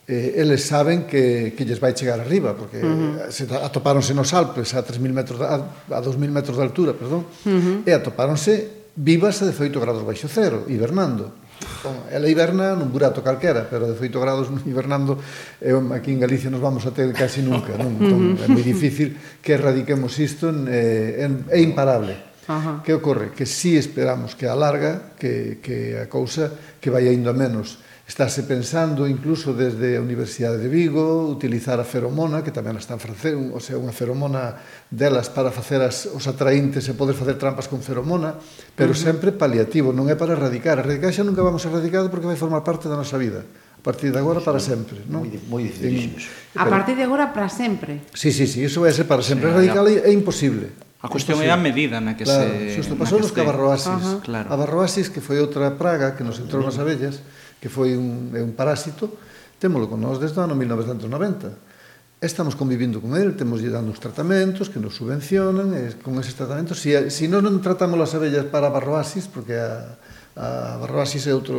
eh, 0.10 0.42
eles 0.42 0.66
saben 0.66 1.06
que, 1.06 1.54
que 1.54 1.70
lles 1.70 1.78
vai 1.78 1.94
chegar 1.94 2.18
arriba, 2.18 2.58
porque 2.58 2.82
uh 2.82 2.90
-huh. 2.90 3.30
se 3.30 3.46
atopáronse 3.54 4.18
nos 4.18 4.34
Alpes 4.34 4.74
a 4.74 4.82
3.000 4.82 5.14
metros, 5.14 5.38
a, 5.46 5.62
a 5.94 6.02
2.000 6.02 6.18
metros 6.34 6.58
de 6.58 6.66
altura, 6.66 6.98
perdón, 6.98 7.22
uh 7.22 7.54
-huh. 7.54 7.86
e 7.86 7.94
atopáronse 7.94 8.90
vivas 8.98 9.46
a 9.46 9.54
18 9.54 9.78
grados 9.78 10.02
baixo 10.02 10.26
cero, 10.26 10.66
hibernando 10.66 11.43
Bom, 11.84 12.08
ela 12.12 12.28
hiberna 12.28 12.76
nun 12.76 12.92
burato 12.92 13.24
calquera, 13.24 13.68
pero 13.68 13.88
de 13.88 13.96
feito 13.96 14.20
grados 14.20 14.48
hibernando 14.64 15.20
eu, 15.60 15.80
aquí 15.92 16.12
en 16.12 16.20
Galicia 16.20 16.52
nos 16.52 16.62
vamos 16.62 16.86
a 16.86 16.92
ter 16.92 17.12
casi 17.12 17.44
nunca, 17.44 17.76
non? 17.76 17.96
Entón, 18.00 18.22
é 18.40 18.48
moi 18.48 18.64
difícil 18.64 19.16
que 19.40 19.56
erradiquemos 19.56 20.16
isto, 20.20 20.52
é, 20.68 21.24
é 21.24 21.60
imparable. 21.60 22.34
Ajá. 22.48 22.84
Que 22.84 22.94
ocorre? 22.94 23.32
Que 23.32 23.46
si 23.46 23.76
sí 23.76 23.78
esperamos 23.78 24.36
que 24.36 24.48
alarga, 24.48 25.16
que, 25.16 25.64
que 25.64 25.96
a 25.96 26.12
cousa 26.12 26.52
que 26.80 26.92
vai 26.92 27.08
indo 27.08 27.32
a 27.32 27.36
menos 27.36 27.80
Estáse 28.04 28.44
pensando 28.44 29.08
incluso 29.08 29.56
desde 29.56 29.96
a 29.96 30.04
Universidade 30.04 30.60
de 30.60 30.68
Vigo 30.68 31.24
utilizar 31.32 31.80
a 31.80 31.88
feromona, 31.88 32.44
que 32.44 32.52
tamén 32.52 32.76
están 32.76 33.00
facendo, 33.00 33.56
ou 33.56 33.58
o 33.58 33.64
sea, 33.64 33.80
unha 33.80 33.96
feromona 33.96 34.60
delas 34.92 35.32
para 35.32 35.56
facer 35.56 35.80
as, 35.80 36.12
os 36.12 36.28
atraíntes 36.28 36.84
e 36.92 37.00
poder 37.00 37.16
facer 37.16 37.40
trampas 37.40 37.72
con 37.72 37.80
feromona, 37.80 38.36
pero 38.76 38.92
uh 38.92 39.00
-huh. 39.00 39.08
sempre 39.08 39.32
paliativo, 39.32 39.96
non 39.96 40.12
é 40.12 40.20
para 40.20 40.36
erradicar. 40.36 40.84
Erradicar 40.84 41.16
xa 41.16 41.24
nunca 41.24 41.40
vamos 41.40 41.64
a 41.64 41.72
erradicar 41.72 42.04
porque 42.12 42.28
vai 42.28 42.36
formar 42.36 42.60
parte 42.60 42.92
da 42.92 43.00
nosa 43.00 43.16
vida. 43.16 43.48
A 43.48 43.80
partir 43.80 44.12
de 44.12 44.20
agora 44.20 44.44
para 44.44 44.60
sempre, 44.60 45.00
non? 45.08 45.24
Moi, 45.24 45.40
moi 45.48 45.64
difícil. 45.64 46.28
A 46.60 46.68
partir 46.68 47.00
de 47.00 47.08
agora 47.08 47.32
para 47.32 47.48
sempre. 47.48 48.04
Sí, 48.12 48.36
sí, 48.36 48.52
sí, 48.52 48.68
iso 48.68 48.84
vai 48.84 48.92
ser 48.92 49.08
para 49.08 49.24
sempre. 49.24 49.48
Sí, 49.48 49.72
é, 49.72 50.08
é 50.08 50.12
imposible. 50.12 50.76
A 51.04 51.12
cuestión 51.12 51.40
é 51.44 51.52
a 51.52 51.60
medida 51.60 52.00
na 52.00 52.16
que 52.16 52.24
claro, 52.24 52.48
se... 52.48 52.80
Xusto 52.80 52.96
pasou 52.96 53.20
nos 53.20 53.36
cabarroasis. 53.36 53.92
Uh 53.92 54.20
-huh. 54.20 54.20
claro. 54.24 54.48
A 54.48 54.56
barroasis, 54.56 55.12
que 55.12 55.20
foi 55.20 55.40
outra 55.40 55.76
praga 55.76 56.16
que 56.16 56.24
nos 56.24 56.40
entrou 56.40 56.64
nas 56.64 56.80
abellas, 56.80 57.20
que 57.64 57.72
foi 57.72 57.96
un, 57.96 58.36
é 58.36 58.44
un 58.44 58.52
parásito, 58.52 59.08
témolo 59.56 59.88
con 59.88 60.04
nós 60.04 60.20
desde 60.20 60.36
o 60.36 60.44
ano 60.44 60.52
1990. 60.52 62.20
Estamos 62.20 62.60
convivindo 62.60 63.00
con 63.00 63.16
ele, 63.16 63.40
temos 63.40 63.64
lle 63.64 63.72
dando 63.72 63.96
os 63.96 64.04
tratamentos 64.04 64.68
que 64.68 64.84
nos 64.84 65.00
subvencionan, 65.00 65.72
e 65.72 65.96
con 66.04 66.20
eses 66.20 66.36
tratamentos, 66.36 66.84
se, 66.84 66.92
si, 67.08 67.24
se 67.24 67.24
si 67.24 67.26
non, 67.32 67.40
non 67.40 67.64
tratamos 67.64 67.96
as 68.04 68.20
abellas 68.20 68.52
para 68.52 68.68
a 68.68 68.76
barroasis, 68.76 69.32
porque 69.32 69.56
a, 69.56 69.96
a 70.36 70.76
barroasis 70.84 71.24
é 71.24 71.32
outro, 71.32 71.56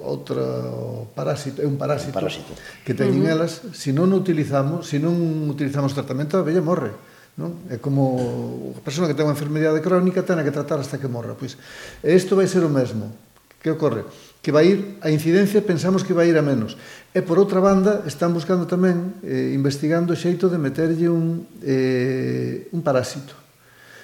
outro 0.00 1.12
parásito, 1.12 1.60
é 1.60 1.68
un 1.68 1.76
parásito, 1.76 2.16
un 2.16 2.24
parásito. 2.24 2.52
que 2.80 2.96
teñen 2.96 3.20
uh 3.20 3.28
-huh. 3.28 3.34
elas, 3.36 3.60
se 3.76 3.76
si 3.76 3.90
non 3.92 4.08
utilizamos, 4.16 4.88
se 4.88 4.96
non 4.96 5.12
utilizamos 5.52 5.92
tratamento, 5.92 6.40
a 6.40 6.48
abella 6.48 6.64
morre. 6.64 6.96
Non? 7.36 7.68
É 7.68 7.76
como 7.76 8.72
a 8.72 8.80
persona 8.80 9.04
que 9.04 9.16
ten 9.16 9.28
unha 9.28 9.36
enfermedade 9.36 9.84
crónica 9.84 10.24
ten 10.24 10.40
que 10.40 10.52
tratar 10.52 10.80
hasta 10.80 10.96
que 10.96 11.12
morra, 11.12 11.36
pois. 11.36 11.60
E 12.00 12.16
isto 12.16 12.40
vai 12.40 12.48
ser 12.48 12.64
o 12.64 12.72
mesmo. 12.72 13.12
Que 13.60 13.68
ocorre? 13.68 14.04
que 14.42 14.50
vai 14.50 14.66
ir 14.66 14.78
a 15.00 15.08
incidencia 15.08 15.62
pensamos 15.62 16.02
que 16.02 16.12
vai 16.12 16.26
ir 16.26 16.36
a 16.36 16.42
menos. 16.42 16.74
E 17.14 17.22
por 17.22 17.38
outra 17.38 17.62
banda 17.62 18.02
están 18.10 18.34
buscando 18.34 18.66
tamén 18.66 19.22
eh, 19.22 19.54
investigando 19.54 20.10
o 20.12 20.18
xeito 20.18 20.50
de 20.50 20.58
meterlle 20.58 21.06
un 21.06 21.46
eh, 21.62 22.66
un 22.74 22.82
parásito. 22.82 23.38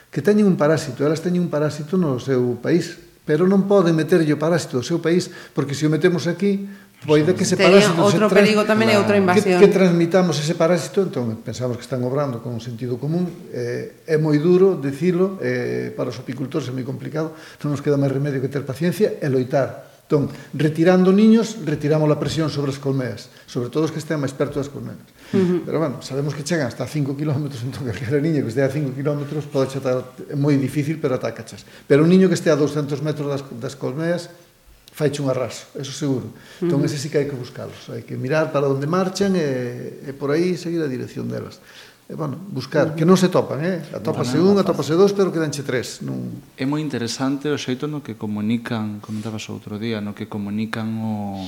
Que 0.09 0.23
teñen 0.23 0.47
un 0.47 0.55
parásito, 0.55 1.03
elas 1.03 1.21
teñen 1.21 1.43
un 1.43 1.51
parásito 1.51 1.99
no 1.99 2.23
seu 2.23 2.55
país, 2.63 2.97
pero 3.27 3.51
non 3.51 3.67
poden 3.67 3.99
meterlle 3.99 4.31
o 4.31 4.39
parásito 4.39 4.79
ao 4.79 4.87
seu 4.87 5.03
país 5.03 5.27
porque 5.53 5.75
se 5.75 5.85
o 5.85 5.93
metemos 5.93 6.31
aquí 6.31 6.71
Poide 6.99 7.31
que 7.35 7.47
ese 7.47 7.55
parásito 7.55 8.03
outro 8.03 8.27
se 8.27 8.35
perigo 8.35 8.67
tamén 8.67 8.91
é 8.91 8.99
outra 8.99 9.15
invasión. 9.15 9.63
Que, 9.63 9.67
que 9.67 9.71
transmitamos 9.71 10.35
ese 10.43 10.59
parásito, 10.59 11.07
entón 11.07 11.31
pensamos 11.47 11.79
que 11.79 11.87
están 11.87 12.03
obrando 12.03 12.43
con 12.43 12.51
un 12.51 12.59
sentido 12.59 12.99
común, 12.99 13.31
eh, 13.55 14.03
é 14.03 14.19
moi 14.19 14.35
duro 14.43 14.75
dicilo, 14.75 15.39
eh, 15.39 15.95
para 15.95 16.11
os 16.11 16.19
apicultores 16.19 16.67
é 16.67 16.75
moi 16.75 16.83
complicado, 16.83 17.39
non 17.63 17.71
nos 17.71 17.83
queda 17.87 17.95
máis 17.95 18.11
remedio 18.11 18.43
que 18.43 18.51
ter 18.51 18.67
paciencia 18.67 19.15
e 19.15 19.27
loitar 19.31 19.88
Entón, 20.09 20.33
retirando 20.57 21.13
niños, 21.13 21.61
retiramos 21.69 22.09
a 22.09 22.17
presión 22.17 22.49
sobre 22.49 22.73
as 22.73 22.81
colmeas, 22.81 23.29
sobre 23.45 23.69
todo 23.69 23.85
os 23.85 23.93
que 23.93 24.01
estén 24.01 24.17
máis 24.17 24.33
perto 24.33 24.57
das 24.57 24.73
colmeas. 24.73 24.97
Uh 25.37 25.37
-huh. 25.37 25.61
Pero, 25.69 25.77
bueno, 25.85 26.01
sabemos 26.01 26.33
que 26.33 26.41
chegan 26.41 26.65
hasta 26.65 26.89
5 26.89 27.13
km, 27.13 27.45
entón, 27.61 27.85
calquera 27.85 28.17
niño 28.17 28.41
que 28.41 28.49
estea 28.49 28.73
a 28.73 28.73
5 28.73 28.97
km 28.97 29.29
pode 29.53 29.69
atar, 29.77 30.17
é 30.33 30.33
moi 30.33 30.57
difícil, 30.57 30.97
pero 30.97 31.21
atacachas. 31.21 31.69
Pero 31.85 32.09
un 32.09 32.09
niño 32.09 32.25
que 32.33 32.41
estea 32.41 32.57
a 32.57 32.61
200 32.61 33.05
metros 33.05 33.29
das, 33.29 33.45
das 33.61 33.77
colmeas, 33.77 34.33
faiche 34.97 35.21
un 35.21 35.29
arraso, 35.29 35.69
eso 35.77 35.93
seguro. 35.93 36.33
Entón, 36.65 36.81
uh 36.81 36.83
-huh. 36.83 36.89
ese 36.89 36.97
sí 36.97 37.13
que 37.13 37.21
hai 37.21 37.29
que 37.29 37.37
buscalos, 37.37 37.93
hai 37.93 38.01
que 38.01 38.17
mirar 38.17 38.49
para 38.49 38.65
onde 38.65 38.89
marchan 38.89 39.37
e, 39.37 40.09
e 40.09 40.17
por 40.17 40.33
aí 40.33 40.57
seguir 40.57 40.81
a 40.81 40.89
dirección 40.89 41.29
delas 41.29 41.61
e, 42.09 42.17
bueno, 42.17 42.41
buscar, 42.49 42.97
que 42.97 43.05
non 43.05 43.21
se 43.21 43.29
topan, 43.29 43.61
eh? 43.61 43.85
Atópase 43.93 44.41
un, 44.41 44.57
atópase 44.57 44.97
dous, 44.97 45.13
pero 45.13 45.29
quedanche 45.29 45.61
tres. 45.61 46.01
Non... 46.01 46.41
É 46.57 46.65
moi 46.65 46.81
interesante 46.81 47.53
o 47.53 47.61
xeito 47.61 47.85
no 47.85 48.01
que 48.01 48.17
comunican, 48.17 49.05
comentabas 49.05 49.45
outro 49.53 49.77
día, 49.77 50.01
no 50.01 50.17
que 50.17 50.25
comunican 50.25 50.89
o 51.05 51.45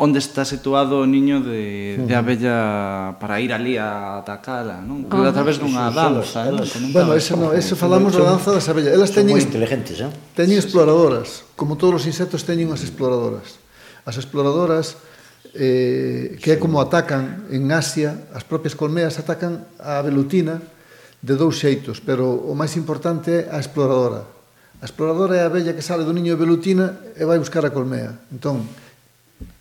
onde 0.00 0.18
está 0.18 0.48
situado 0.48 0.98
o 0.98 1.06
niño 1.06 1.44
de, 1.44 2.00
de 2.08 2.14
abella 2.16 3.20
para 3.20 3.38
ir 3.38 3.52
ali 3.52 3.76
a 3.76 4.18
atacala, 4.24 4.82
non? 4.82 5.06
Que 5.06 5.14
a 5.14 5.30
través 5.30 5.62
dunha 5.62 5.92
danza, 5.94 6.48
non? 6.50 6.66
Bueno, 6.90 7.14
ese, 7.14 7.36
no, 7.36 7.54
ese 7.54 7.76
falamos 7.76 8.16
da 8.16 8.34
danza 8.34 8.50
das 8.50 8.66
abellas. 8.66 8.90
Elas 8.96 9.14
teñen 9.14 9.38
moi 9.38 9.44
inteligentes, 9.44 10.00
eh? 10.02 10.10
Teñen 10.34 10.58
exploradoras, 10.58 11.46
como 11.54 11.78
todos 11.78 12.02
os 12.02 12.04
insectos 12.10 12.42
teñen 12.42 12.72
as 12.74 12.82
exploradoras. 12.82 13.62
As 14.02 14.16
exploradoras 14.16 14.96
eh, 15.54 16.38
que 16.38 16.54
é 16.54 16.56
como 16.58 16.78
atacan 16.78 17.50
en 17.50 17.70
Asia, 17.74 18.30
as 18.34 18.46
propias 18.46 18.78
colmeas 18.78 19.18
atacan 19.18 19.66
a 19.82 19.98
velutina 20.02 20.62
de 21.20 21.34
dous 21.36 21.58
xeitos, 21.60 22.00
pero 22.00 22.30
o 22.32 22.54
máis 22.54 22.78
importante 22.78 23.44
é 23.44 23.52
a 23.52 23.58
exploradora. 23.58 24.24
A 24.80 24.86
exploradora 24.88 25.36
é 25.36 25.42
a 25.44 25.50
abella 25.52 25.76
que 25.76 25.84
sale 25.84 26.06
do 26.06 26.14
niño 26.14 26.32
de 26.36 26.40
velutina 26.40 26.96
e 27.12 27.22
vai 27.28 27.36
buscar 27.36 27.66
a 27.66 27.74
colmea. 27.74 28.16
Entón, 28.32 28.64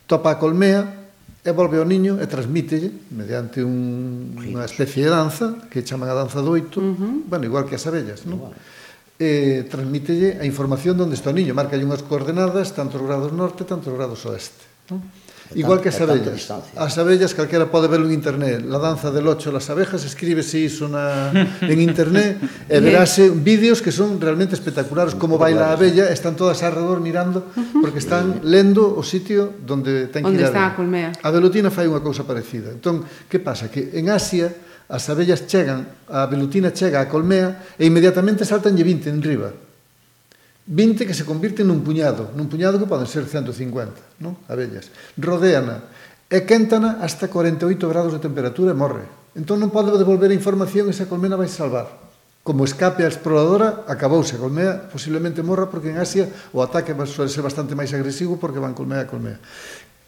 topa 0.07 0.31
a 0.31 0.39
colmea 0.39 0.99
e 1.43 1.51
volve 1.51 1.79
ao 1.79 1.87
niño 1.87 2.19
e 2.19 2.25
transmítelle 2.27 2.91
mediante 3.11 3.59
un, 3.65 4.35
unha 4.39 4.63
especie 4.63 5.03
de 5.03 5.11
danza 5.11 5.59
que 5.67 5.83
chaman 5.83 6.07
a 6.07 6.15
danza 6.15 6.39
do 6.39 6.55
oito, 6.55 6.79
uh 6.79 6.95
-huh. 6.95 7.27
bueno, 7.27 7.43
igual 7.43 7.67
que 7.67 7.75
as 7.75 7.83
abellas, 7.87 8.23
non? 8.23 8.55
Eh, 9.19 9.67
transmítelle 9.67 10.39
a 10.39 10.47
información 10.47 10.95
onde 10.95 11.19
está 11.19 11.31
o 11.31 11.35
niño, 11.35 11.51
marca 11.51 11.75
unhas 11.75 12.07
coordenadas, 12.07 12.71
tantos 12.71 13.03
grados 13.03 13.35
norte, 13.35 13.67
tantos 13.67 13.91
grados 13.91 14.23
oeste. 14.23 14.63
Non? 14.87 15.03
Igual 15.55 15.81
que 15.81 15.89
as 15.89 15.97
abellas. 15.97 16.45
As 16.77 16.97
abellas 17.01 17.33
calquera 17.33 17.65
pode 17.73 17.89
verlo 17.89 18.05
en 18.05 18.13
internet. 18.13 18.61
La 18.61 18.77
danza 18.77 19.09
del 19.09 19.25
ocho 19.25 19.49
las 19.51 19.69
abejas, 19.69 20.05
escríbese 20.05 20.61
iso 20.61 20.85
na, 20.85 21.33
en 21.61 21.79
internet 21.81 22.37
e 22.69 22.77
verase 22.77 23.33
vídeos 23.33 23.81
que 23.81 23.89
son 23.89 24.21
realmente 24.21 24.53
espectaculares 24.53 25.17
como 25.17 25.41
baila 25.41 25.73
a 25.73 25.73
abella, 25.73 26.13
están 26.13 26.37
todas 26.37 26.61
alrededor 26.61 27.01
mirando 27.01 27.49
porque 27.81 27.97
están 27.97 28.45
lendo 28.45 28.93
o 28.93 29.01
sitio 29.01 29.57
donde 29.65 30.13
ten 30.13 30.21
que 30.21 30.37
ir. 30.37 30.37
Onde 30.37 30.45
está 30.45 30.69
a 30.69 30.77
colmea. 30.77 31.09
A 31.17 31.29
velutina 31.33 31.73
fai 31.73 31.89
unha 31.89 32.05
cousa 32.05 32.21
parecida. 32.21 32.69
Entón, 32.69 33.01
que 33.25 33.41
pasa? 33.41 33.73
Que 33.73 33.97
en 33.97 34.13
Asia 34.13 34.53
as 34.89 35.05
abellas 35.09 35.49
chegan, 35.49 35.85
a 36.09 36.29
velutina 36.29 36.69
chega 36.69 37.01
á 37.01 37.09
colmea 37.09 37.73
e 37.73 37.89
inmediatamente 37.89 38.45
saltanlle 38.45 38.85
20 38.85 39.09
en 39.09 39.21
riba 39.21 39.49
20 40.69 41.09
que 41.09 41.17
se 41.17 41.25
convirten 41.25 41.65
nun 41.65 41.81
puñado, 41.81 42.29
nun 42.37 42.45
puñado 42.45 42.77
que 42.77 42.85
poden 42.85 43.09
ser 43.09 43.25
150, 43.25 44.21
non? 44.21 44.37
Abellas. 44.45 44.93
Rodéana 45.17 45.81
e 46.29 46.45
quéntana 46.45 47.01
hasta 47.01 47.25
48 47.25 47.65
grados 47.89 48.13
de 48.13 48.21
temperatura 48.21 48.69
e 48.69 48.77
morre. 48.77 49.09
Entón 49.33 49.57
non 49.57 49.73
pode 49.73 49.89
devolver 49.97 50.29
a 50.29 50.37
información 50.37 50.85
e 50.85 50.93
esa 50.93 51.09
colmena 51.09 51.33
vai 51.33 51.49
salvar. 51.49 51.89
Como 52.45 52.69
escape 52.69 53.01
a 53.01 53.09
exploradora, 53.09 53.81
acabouse. 53.89 54.37
A 54.37 54.41
colmea 54.45 54.93
posiblemente 54.93 55.41
morra 55.41 55.73
porque 55.73 55.89
en 55.89 55.97
Asia 55.97 56.29
o 56.53 56.61
ataque 56.61 56.93
suele 57.09 57.33
ser 57.33 57.41
bastante 57.41 57.73
máis 57.73 57.89
agresivo 57.97 58.37
porque 58.37 58.61
van 58.61 58.77
colmea 58.77 59.05
a 59.05 59.09
colmea. 59.09 59.41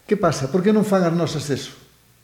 Que 0.06 0.14
pasa? 0.14 0.46
Por 0.46 0.62
que 0.62 0.70
non 0.70 0.86
fan 0.86 1.02
as 1.02 1.10
nosas 1.10 1.50
eso? 1.50 1.74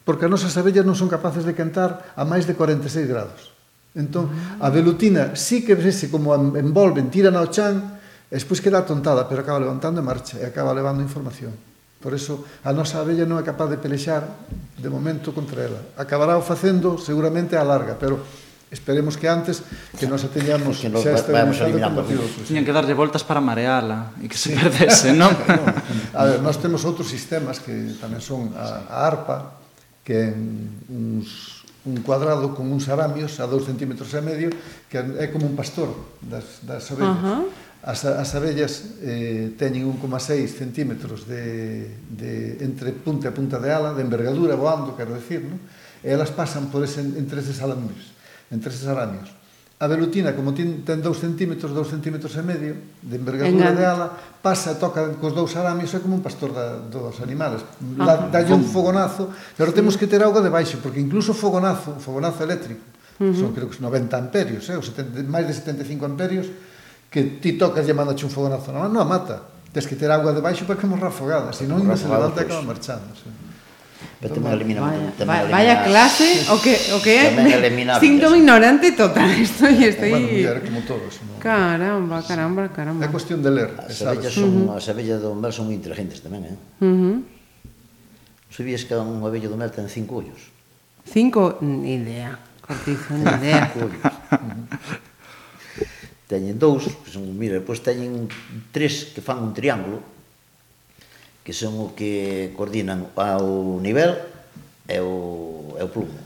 Porque 0.06 0.30
as 0.30 0.32
nosas 0.32 0.54
abellas 0.54 0.86
non 0.86 0.94
son 0.94 1.10
capaces 1.10 1.42
de 1.42 1.58
cantar 1.58 2.14
a 2.14 2.22
máis 2.22 2.46
de 2.46 2.54
46 2.54 3.02
grados. 3.10 3.50
Entón, 3.98 4.30
ah. 4.62 4.66
a 4.66 4.68
velutina 4.70 5.34
sí 5.34 5.66
que 5.66 5.74
vese 5.74 6.06
como 6.06 6.30
envolven, 6.54 7.10
tiran 7.10 7.34
ao 7.34 7.50
chan, 7.50 7.97
E 8.28 8.36
despois 8.36 8.60
queda 8.60 8.84
tontada, 8.84 9.24
pero 9.24 9.40
acaba 9.40 9.56
levantando 9.56 10.00
e 10.00 10.04
marcha, 10.04 10.36
e 10.36 10.44
acaba 10.44 10.76
levando 10.76 11.00
información. 11.00 11.56
Por 11.98 12.14
eso 12.14 12.44
a 12.62 12.70
nosa 12.70 13.00
abella 13.00 13.26
non 13.26 13.40
é 13.40 13.44
capaz 13.44 13.72
de 13.72 13.80
pelexar 13.80 14.22
de 14.76 14.88
momento 14.92 15.34
contra 15.34 15.64
ela. 15.64 15.80
Acabará 15.98 16.36
o 16.36 16.44
facendo 16.44 17.00
seguramente 17.00 17.56
a 17.56 17.64
larga, 17.64 17.96
pero 17.98 18.20
Esperemos 18.70 19.16
que 19.16 19.28
antes 19.28 19.64
que 19.96 20.04
nos 20.04 20.28
ateñamos 20.28 20.76
que 20.76 20.92
nos 20.92 21.00
xa 21.00 21.16
estabilizado. 21.16 22.04
Pues. 22.04 22.52
Tiñan 22.52 22.68
que 22.68 22.74
darlle 22.76 22.92
voltas 22.92 23.24
para 23.24 23.40
mareala 23.40 24.12
e 24.20 24.28
que 24.28 24.36
se 24.36 24.52
sí. 24.52 24.60
perdese, 24.60 25.16
non? 25.16 25.32
A 26.12 26.28
ver, 26.28 26.44
nós 26.44 26.60
temos 26.60 26.84
outros 26.84 27.08
sistemas 27.08 27.64
que 27.64 27.96
tamén 27.96 28.20
son 28.20 28.52
a, 28.52 28.84
a 28.92 29.08
arpa, 29.08 29.56
que 30.04 30.12
é 30.12 30.28
uns, 30.92 31.64
un 31.88 32.04
cuadrado 32.04 32.52
con 32.52 32.68
uns 32.68 32.92
aramios 32.92 33.40
a 33.40 33.48
2 33.48 33.72
centímetros 33.72 34.12
e 34.12 34.20
medio, 34.20 34.52
que 34.92 35.00
é 35.00 35.32
como 35.32 35.48
un 35.48 35.56
pastor 35.56 35.88
das, 36.20 36.60
das 36.60 36.84
abellas 36.92 37.16
Uh 37.16 37.48
-huh 37.48 37.67
As, 37.82 38.04
as 38.04 38.34
abellas 38.34 38.98
eh, 39.06 39.54
teñen 39.54 39.86
1,6 39.86 40.50
centímetros 40.50 41.30
de, 41.30 41.86
de, 42.10 42.58
entre 42.66 42.90
punta 42.90 43.30
e 43.30 43.32
punta 43.32 43.62
de 43.62 43.70
ala, 43.70 43.94
de 43.94 44.02
envergadura 44.02 44.58
voando, 44.58 44.98
quero 44.98 45.14
decir, 45.14 45.46
no? 45.46 45.56
e 46.02 46.10
elas 46.10 46.30
pasan 46.30 46.70
por 46.70 46.82
ese, 46.82 47.02
entre 47.02 47.38
eses 47.38 47.62
alambres, 47.62 48.14
entre 48.50 48.70
eses 48.70 48.86
aramios. 48.86 49.30
A 49.78 49.86
velutina, 49.86 50.34
como 50.34 50.50
ten, 50.58 50.82
ten 50.82 50.98
2 50.98 51.06
centímetros, 51.22 51.70
2 51.70 51.86
centímetros 51.86 52.34
e 52.34 52.42
medio 52.42 52.74
de 52.98 53.14
envergadura 53.14 53.70
en... 53.70 53.78
de 53.78 53.86
ala, 53.86 54.10
pasa, 54.42 54.74
toca 54.74 55.14
cos 55.22 55.30
dous 55.30 55.54
aramios, 55.54 55.94
é 55.94 56.02
como 56.02 56.18
un 56.18 56.22
pastor 56.22 56.50
da, 56.50 56.82
dos 56.82 57.22
animales. 57.22 57.62
La, 57.94 58.26
dalle 58.26 58.58
un 58.58 58.66
fogonazo, 58.66 59.30
pero 59.54 59.70
temos 59.70 59.94
que 59.94 60.10
ter 60.10 60.18
auga 60.26 60.42
debaixo, 60.42 60.82
porque 60.82 60.98
incluso 60.98 61.30
o 61.30 61.38
fogonazo, 61.38 61.94
o 61.94 62.02
fogonazo 62.02 62.42
eléctrico, 62.42 62.82
uh 63.22 63.30
-huh. 63.30 63.38
son 63.38 63.54
creo 63.54 63.70
que 63.70 63.78
90 63.78 64.18
amperios, 64.18 64.66
eh, 64.66 64.74
ou 64.74 64.82
70, 64.82 65.22
máis 65.30 65.46
de 65.46 65.54
75 65.54 66.10
amperios, 66.10 66.50
que 67.10 67.40
ti 67.40 67.56
tocas 67.56 67.88
e 67.88 67.92
mandache 67.92 68.24
un 68.24 68.30
fogonazo 68.30 68.72
na 68.72 68.84
mano, 68.84 68.92
non 68.92 69.02
a 69.02 69.08
mata. 69.08 69.36
Tens 69.72 69.86
que 69.88 69.96
ter 69.96 70.10
agua 70.10 70.32
debaixo 70.32 70.64
para 70.64 70.80
que 70.80 70.86
morra 70.86 71.08
afogada, 71.08 71.52
senón 71.52 71.84
non 71.84 71.96
se 71.96 72.08
levanta 72.08 72.40
e 72.40 72.44
acaba 72.44 72.62
marchando. 72.62 73.12
Sí. 73.16 73.28
Pero 74.18 74.34
tamén 74.34 74.58
elimina 74.58 74.82
vaya, 74.82 75.14
tamén 75.14 75.46
elimina, 75.46 75.54
vaya 75.54 75.74
clase 75.86 76.28
o 76.50 76.58
que 76.58 76.74
o 76.90 76.98
que 76.98 77.22
é 77.22 77.30
síntoma 78.02 78.34
ignorante 78.34 78.90
total 78.98 79.30
estoy 79.30 79.78
estoy 79.86 80.10
bueno, 80.10 80.26
muller, 80.26 80.58
como 80.62 80.82
todos 80.82 81.22
no? 81.22 81.38
caramba 81.38 82.18
caramba 82.26 82.66
caramba 82.70 83.06
é 83.06 83.10
cuestión 83.14 83.38
de 83.46 83.50
ler 83.54 83.70
as 83.78 84.02
abellas 84.02 84.34
son 84.34 84.50
uh 84.50 84.74
-huh. 84.74 84.78
as 84.78 84.86
abellas 84.90 85.22
do 85.22 85.38
mel 85.38 85.54
son 85.54 85.70
moi 85.70 85.78
inteligentes 85.78 86.18
tamén 86.18 86.50
eh 86.50 86.58
uh 86.82 86.86
-huh. 86.86 87.16
sabías 88.50 88.82
que 88.82 88.98
un 88.98 89.22
abello 89.22 89.50
do 89.50 89.58
mel 89.58 89.70
ten 89.70 89.86
cinco 89.86 90.18
ollos 90.18 90.50
cinco 91.06 91.62
ni 91.62 92.02
idea 92.02 92.42
cortizo 92.58 93.14
ni 93.14 93.22
idea 93.22 93.70
teñen 96.28 96.60
dous, 96.60 96.84
que 96.84 97.08
son, 97.08 97.24
mira, 97.32 97.56
depois 97.56 97.80
teñen 97.80 98.28
tres 98.70 99.16
que 99.16 99.24
fan 99.24 99.40
un 99.40 99.56
triángulo, 99.56 100.04
que 101.40 101.56
son 101.56 101.80
o 101.80 101.96
que 101.96 102.52
coordinan 102.52 103.08
ao 103.16 103.80
nivel 103.80 104.12
e 104.84 105.00
o, 105.00 105.72
e 105.74 105.82
o 105.82 105.88
plumo. 105.88 106.20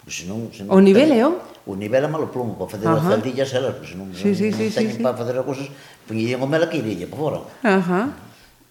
Porque 0.00 0.24
senón, 0.24 0.48
senón, 0.56 0.72
o 0.72 0.80
nivel 0.80 1.12
teñen, 1.12 1.20
é 1.20 1.28
o? 1.28 1.36
O 1.68 1.76
nivel 1.76 2.00
é 2.00 2.08
malo 2.08 2.32
plumo, 2.32 2.56
para 2.56 2.72
facer 2.72 2.88
as 2.88 3.04
celdillas 3.04 3.52
elas, 3.52 3.76
porque 3.76 3.92
senón, 3.92 4.08
sí, 4.16 4.32
sí, 4.32 4.48
non, 4.48 4.56
sí, 4.56 4.64
non 4.66 4.76
teñen 4.80 4.96
sí, 4.96 5.04
para 5.04 5.20
facer 5.20 5.36
as 5.36 5.44
cosas, 5.44 5.68
poñían 6.08 6.40
o 6.40 6.48
mel 6.48 6.64
aquí 6.64 6.80
e 6.80 7.04
para 7.04 7.20
fora. 7.20 7.40
Ajá. 7.60 8.16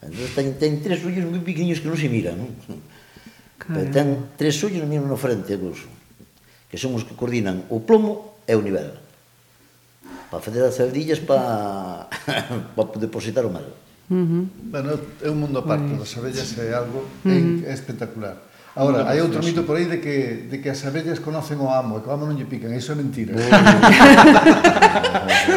Entón, 0.01 0.27
ten, 0.33 0.47
ten 0.57 0.73
tres 0.81 1.05
ollos 1.05 1.29
moi 1.29 1.45
pequeniños 1.45 1.77
que 1.77 1.93
non 1.93 1.99
se 2.01 2.09
miran, 2.09 2.41
non? 2.41 2.49
Claro. 3.61 3.75
Pero 3.77 3.87
ten 3.93 4.07
tres 4.33 4.57
ollos 4.65 4.81
mesmo 4.89 5.05
no 5.05 5.19
frente, 5.19 5.53
curso, 5.61 5.85
que 6.73 6.81
son 6.81 6.97
os 6.97 7.05
que 7.05 7.13
coordinan 7.13 7.69
o 7.69 7.85
plomo 7.85 8.41
e 8.49 8.57
o 8.57 8.65
nivel 8.65 9.08
para 10.29 10.39
facer 10.39 10.63
as 10.63 10.75
sardillas 10.75 11.19
para, 11.19 12.07
para 12.75 12.99
depositar 12.99 13.45
o 13.45 13.49
mel. 13.49 13.65
Uh 14.09 14.15
-huh. 14.15 14.47
Bueno, 14.73 14.99
é 15.21 15.29
un 15.29 15.37
mundo 15.37 15.59
aparte, 15.59 15.93
das 15.93 16.17
abellas 16.17 16.57
é 16.57 16.73
algo 16.73 17.05
é, 17.25 17.69
é 17.69 17.73
espectacular. 17.73 18.37
Ahora, 18.75 19.09
hai 19.09 19.21
outro 19.21 19.43
mito 19.43 19.63
por 19.63 19.75
aí 19.75 19.85
de 19.85 19.97
que, 19.97 20.47
de 20.49 20.61
que 20.61 20.69
as 20.69 20.85
abellas 20.85 21.19
conocen 21.19 21.59
o 21.59 21.67
amo 21.67 21.97
e 21.97 22.01
que 22.01 22.09
o 22.09 22.13
amo 22.13 22.25
non 22.25 22.37
lle 22.37 22.45
pican, 22.45 22.73
iso 22.73 22.93
é 22.93 22.95
mentira. 22.95 23.33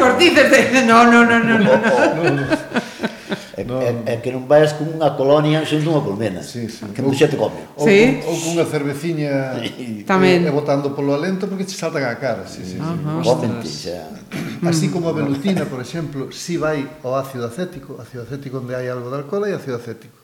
Cortícete, 0.01 0.81
non, 0.83 1.09
non, 1.13 1.29
non, 1.29 1.43
non. 1.45 1.63
É, 3.55 3.63
no, 3.63 3.81
é, 3.81 3.93
é 4.05 4.15
que 4.17 4.31
non 4.31 4.49
vais 4.49 4.73
con 4.75 4.89
unha 4.89 5.15
colonia 5.15 5.63
sen 5.63 5.85
unha 5.85 6.03
colmena, 6.03 6.43
sí, 6.43 6.67
sí. 6.67 6.83
que 6.91 7.01
mucha 7.05 7.29
te 7.29 7.37
come. 7.39 7.61
Ou, 7.79 7.87
sí. 7.87 8.19
ou 8.25 8.35
cunha 8.35 8.65
cerveciña 8.67 9.55
Tamén. 10.11 10.43
e, 10.43 10.49
e 10.49 10.51
botando 10.51 10.91
polo 10.91 11.15
alento 11.15 11.47
porque 11.47 11.63
te 11.63 11.75
saltan 11.75 12.03
a 12.03 12.19
cara. 12.19 12.43
Sí, 12.49 12.65
sí, 12.65 12.75
sí. 12.75 12.77
Uh 12.81 13.23
-huh. 13.23 13.63
Xa. 13.63 14.09
Así 14.69 14.89
como 14.89 15.09
a 15.09 15.13
velutina, 15.13 15.63
por 15.65 15.79
exemplo, 15.79 16.31
si 16.33 16.57
vai 16.57 16.83
ao 17.03 17.15
ácido 17.15 17.47
acético, 17.47 18.01
ácido 18.01 18.23
acético 18.27 18.59
onde 18.59 18.75
hai 18.75 18.89
algo 18.89 19.07
de 19.07 19.23
alcohol 19.23 19.47
e 19.47 19.55
ácido 19.55 19.77
acético. 19.77 20.19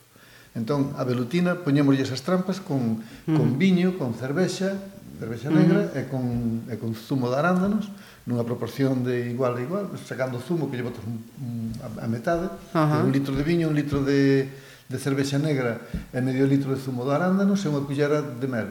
Entón, 0.57 0.97
a 0.97 1.05
velutina 1.05 1.61
poñémoslle 1.61 2.01
esas 2.01 2.25
trampas 2.25 2.59
con, 2.59 3.05
mm. 3.29 3.35
con 3.37 3.61
viño, 3.61 3.95
con 4.01 4.17
cervexa, 4.17 4.75
cervexa 5.19 5.51
negra 5.51 5.85
uh 5.85 5.91
-huh. 5.91 5.99
e 5.99 6.01
con, 6.07 6.25
e 6.71 6.75
con 6.79 6.95
zumo 6.95 7.27
de 7.27 7.35
arándanos 7.35 7.91
nunha 8.29 8.45
proporción 8.45 9.01
de 9.03 9.33
igual 9.33 9.57
a 9.57 9.61
igual, 9.61 9.85
sacando 10.05 10.37
o 10.37 10.43
zumo 10.43 10.69
que 10.69 10.77
lle 10.77 10.85
botas 10.85 11.01
un, 11.03 11.17
un, 11.41 11.73
a, 11.81 12.05
a 12.05 12.07
metade, 12.07 12.45
uh 12.45 12.77
-huh. 12.77 13.05
un 13.05 13.11
litro 13.11 13.33
de 13.33 13.43
viño, 13.43 13.67
un 13.67 13.75
litro 13.75 14.05
de, 14.05 14.47
de 14.85 14.97
cervexa 15.01 15.41
negra 15.41 15.81
e 16.13 16.19
medio 16.21 16.45
litro 16.45 16.71
de 16.71 16.79
zumo 16.79 17.03
de 17.03 17.11
arándanos 17.17 17.65
e 17.65 17.67
unha 17.67 17.81
cullera 17.83 18.21
de 18.21 18.47
mel. 18.47 18.69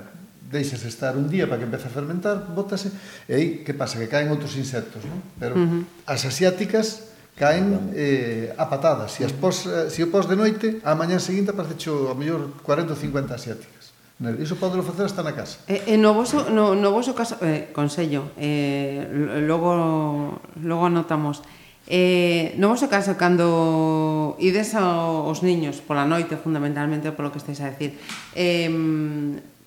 Deixas 0.48 0.80
estar 0.88 1.12
un 1.12 1.28
día 1.28 1.44
para 1.44 1.60
que 1.60 1.68
empece 1.68 1.90
a 1.90 1.92
fermentar, 1.92 2.48
bótase, 2.56 2.88
e 3.28 3.32
aí, 3.36 3.46
que 3.66 3.76
pasa? 3.76 4.00
Que 4.00 4.08
caen 4.08 4.32
outros 4.32 4.56
insectos, 4.56 5.04
non? 5.04 5.20
Pero 5.36 5.58
uh 5.58 5.60
-huh. 5.60 5.82
as 6.08 6.24
asiáticas 6.24 7.08
caen 7.38 7.94
eh, 7.94 8.50
a 8.58 8.66
patadas. 8.66 9.14
Se, 9.14 9.22
as 9.22 9.34
pos, 9.34 9.66
eh, 9.66 9.86
se 9.90 10.02
o 10.02 10.10
pos 10.10 10.26
de 10.26 10.34
noite, 10.34 10.82
a 10.82 10.98
mañá 10.98 11.22
seguinte 11.22 11.54
aparece 11.54 11.78
xo, 11.78 12.10
a 12.10 12.14
mellor 12.18 12.58
40 12.66 12.94
ou 12.94 12.98
50 12.98 13.34
asiáticas. 13.34 13.77
Iso 14.18 14.58
podelo 14.58 14.82
facer 14.82 15.06
hasta 15.06 15.22
na 15.22 15.30
casa. 15.30 15.62
E, 15.70 15.94
e 15.94 15.94
no, 15.94 16.10
voso, 16.10 16.50
no, 16.50 16.74
no 16.74 16.90
voso 16.90 17.14
caso, 17.14 17.38
eh, 17.38 17.70
consello, 17.70 18.34
eh, 18.34 19.06
logo, 19.46 20.42
logo 20.58 20.84
anotamos, 20.86 21.42
Eh, 21.88 22.52
no 22.60 22.68
voso 22.68 22.84
caso, 22.92 23.16
cando 23.16 24.36
ides 24.36 24.76
aos 24.76 25.40
niños 25.40 25.80
pola 25.80 26.04
noite, 26.04 26.36
fundamentalmente, 26.36 27.16
polo 27.16 27.32
que 27.32 27.40
estáis 27.40 27.64
a 27.64 27.72
decir, 27.72 27.96
eh, 28.36 28.68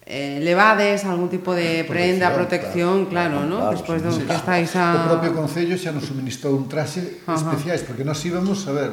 eh, 0.05 0.37
levades 0.37 1.01
algún 1.09 1.33
tipo 1.33 1.57
de 1.57 1.81
prenda, 1.81 2.29
protección, 2.29 3.09
claro, 3.09 3.41
claro, 3.41 3.49
claro 3.49 3.49
no? 3.49 3.57
Claro, 3.57 3.73
Despois 3.73 3.99
do 4.05 4.13
sí, 4.13 4.21
que 4.21 4.37
estáis 4.37 4.69
a... 4.77 5.09
O 5.09 5.17
propio 5.17 5.33
Concello 5.33 5.73
xa 5.81 5.89
nos 5.89 6.05
suministrou 6.05 6.53
un 6.53 6.69
traxe 6.69 7.25
Ajá. 7.25 7.41
especiais, 7.41 7.81
porque 7.81 8.05
nós 8.05 8.21
íbamos, 8.21 8.69
a 8.69 8.71
ver, 8.77 8.91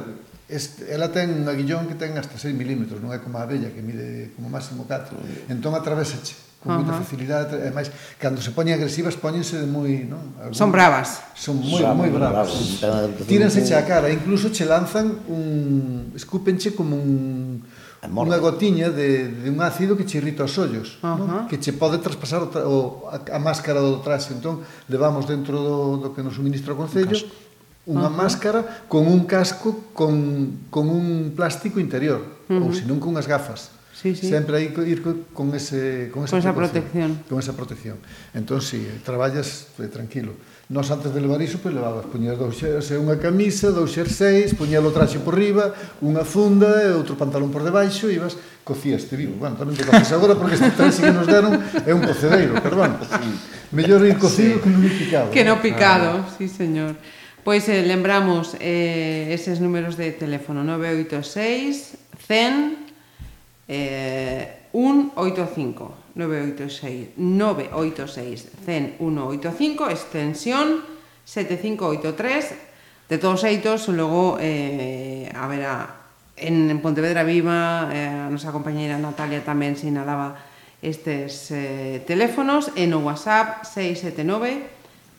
Este, 0.49 0.89
ela 0.89 1.13
ten 1.13 1.29
unha 1.29 1.53
aguillón 1.53 1.85
que 1.85 1.97
ten 2.01 2.17
hasta 2.17 2.41
6 2.41 2.57
milímetros, 2.57 3.05
non 3.05 3.13
é 3.13 3.21
como 3.21 3.37
a 3.37 3.45
abella 3.45 3.69
que 3.69 3.85
mide 3.85 4.33
como 4.33 4.49
máximo 4.49 4.89
4. 4.89 5.53
Entón 5.53 5.77
atravesache 5.77 6.49
con 6.59 6.75
moita 6.75 6.91
uh 6.91 6.95
-huh. 6.97 7.05
facilidade, 7.05 7.55
e 7.63 7.71
máis 7.71 7.93
cando 8.19 8.43
se 8.43 8.51
poñen 8.51 8.75
agresivas 8.75 9.15
poñense 9.15 9.61
de 9.63 9.69
moi, 9.69 10.09
non? 10.09 10.35
Algún... 10.43 10.59
Son 10.59 10.73
bravas. 10.73 11.23
Son 11.39 11.55
moi 11.55 11.79
son 11.79 11.95
moi 11.95 12.11
bravas. 12.11 12.81
bravas. 12.83 13.29
Tíranse 13.31 13.63
che 13.63 13.79
a 13.79 13.85
cara, 13.87 14.11
incluso 14.11 14.51
che 14.51 14.65
lanzan 14.67 15.23
un 15.31 16.11
escúpenche 16.19 16.75
como 16.75 16.99
un 16.99 17.63
unha 18.03 18.39
gotiña 18.39 18.91
de, 18.91 19.29
de 19.43 19.49
un 19.51 19.59
ácido 19.63 19.95
que 19.95 20.07
che 20.09 20.19
irrita 20.19 20.49
os 20.49 20.55
ollos, 20.59 20.99
uh 21.03 21.15
-huh. 21.15 21.27
non? 21.29 21.43
que 21.47 21.63
che 21.63 21.77
pode 21.77 21.99
traspasar 22.03 22.43
o, 22.43 22.49
tra... 22.51 22.67
o 22.67 23.07
a, 23.07 23.23
a 23.23 23.39
máscara 23.39 23.79
do 23.79 24.03
traxe. 24.03 24.35
Entón, 24.35 24.63
levamos 24.91 25.27
dentro 25.31 25.63
do, 25.63 25.77
do 26.03 26.09
que 26.11 26.23
nos 26.27 26.35
suministra 26.35 26.75
o 26.75 26.77
Concello, 26.79 27.15
unha 27.89 28.07
uh 28.07 28.13
-huh. 28.13 28.21
máscara 28.21 28.61
con 28.85 29.09
un 29.09 29.25
casco 29.25 29.89
con, 29.97 30.69
con 30.69 30.93
un 30.93 31.33
plástico 31.33 31.81
interior, 31.81 32.21
uh 32.21 32.53
-huh. 32.53 32.65
ou 32.69 32.77
senón 32.77 33.01
con 33.01 33.17
unhas 33.17 33.25
gafas. 33.25 33.73
Sí, 33.99 34.15
sí. 34.15 34.31
Sempre 34.31 34.63
hai 34.63 34.71
que 34.71 34.87
ir 34.87 35.03
con 35.03 35.51
ese 35.59 36.13
con 36.15 36.23
esa, 36.23 36.37
con 36.37 36.39
esa 36.39 36.55
protección. 36.55 37.11
Con 37.27 37.43
esa 37.43 37.57
protección. 37.59 37.99
Entón, 38.31 38.63
si, 38.63 38.79
sí, 38.79 39.03
traballas 39.03 39.75
eh, 39.83 39.91
tranquilo. 39.91 40.39
Nos 40.69 40.93
antes 40.93 41.11
de 41.11 41.19
levar 41.25 41.41
iso, 41.43 41.59
pois 41.59 41.73
pues, 41.73 41.75
levabas, 41.75 42.07
poñías 42.07 42.37
dous 42.39 42.55
xerse 42.55 42.95
unha 43.01 43.17
camisa, 43.17 43.73
dous 43.73 43.91
xerseis, 43.91 44.53
poñías 44.53 44.85
o 44.85 44.93
traxe 44.95 45.19
por 45.19 45.35
riba, 45.35 45.73
unha 46.05 46.23
funda 46.23 46.85
e 46.85 46.93
outro 46.93 47.17
pantalón 47.17 47.49
por 47.51 47.65
debaixo, 47.65 48.07
e 48.13 48.21
ibas, 48.21 48.37
cocías, 48.69 49.09
te 49.09 49.17
bueno, 49.17 49.57
tamén 49.57 49.75
te 49.75 49.89
coces 49.89 50.13
agora, 50.13 50.37
porque 50.37 50.61
este 50.61 50.77
traxe 50.77 51.01
que 51.03 51.11
nos 51.11 51.25
deron 51.25 51.57
é 51.89 51.91
un 51.97 52.05
cocedeiro, 52.05 52.61
pero 52.61 52.85
bueno, 52.85 53.01
mellor 53.73 54.05
ir 54.05 54.21
cocido 54.21 54.61
sí. 54.61 54.63
que 54.63 54.71
non 54.71 54.85
ir 54.85 54.95
picado. 54.95 55.29
Que 55.33 55.43
non 55.43 55.57
picado, 55.59 56.21
ah. 56.21 56.29
sí, 56.37 56.47
señor. 56.53 57.01
Pois 57.49 57.67
eh, 57.71 57.81
lembramos 57.81 58.61
eh, 58.61 59.33
eses 59.33 59.65
números 59.65 59.97
de 59.97 60.13
teléfono 60.13 60.69
986 60.69 61.97
100 62.29 62.77
eh, 63.73 64.69
185 64.77 66.13
986 66.13 67.17
986 67.17 68.53
100 68.69 69.01
185 69.01 69.89
extensión 69.89 70.85
7583 71.25 73.09
de 73.09 73.17
todos 73.17 73.41
xeitos 73.41 73.89
logo 73.89 74.37
eh, 74.37 75.33
a 75.33 75.49
ver 75.49 75.65
a, 75.65 76.05
en, 76.37 76.69
en 76.69 76.85
Pontevedra 76.85 77.25
Viva 77.25 77.89
eh, 77.89 78.13
a 78.13 78.29
nosa 78.29 78.53
compañeira 78.53 79.01
Natalia 79.01 79.41
tamén 79.41 79.73
sinalaba 79.73 80.37
estes 80.85 81.49
eh, 81.49 82.05
teléfonos 82.05 82.77
en 82.77 82.93
o 82.93 83.01
WhatsApp 83.01 83.65
679 83.65 84.78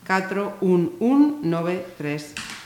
411930. 0.10 2.58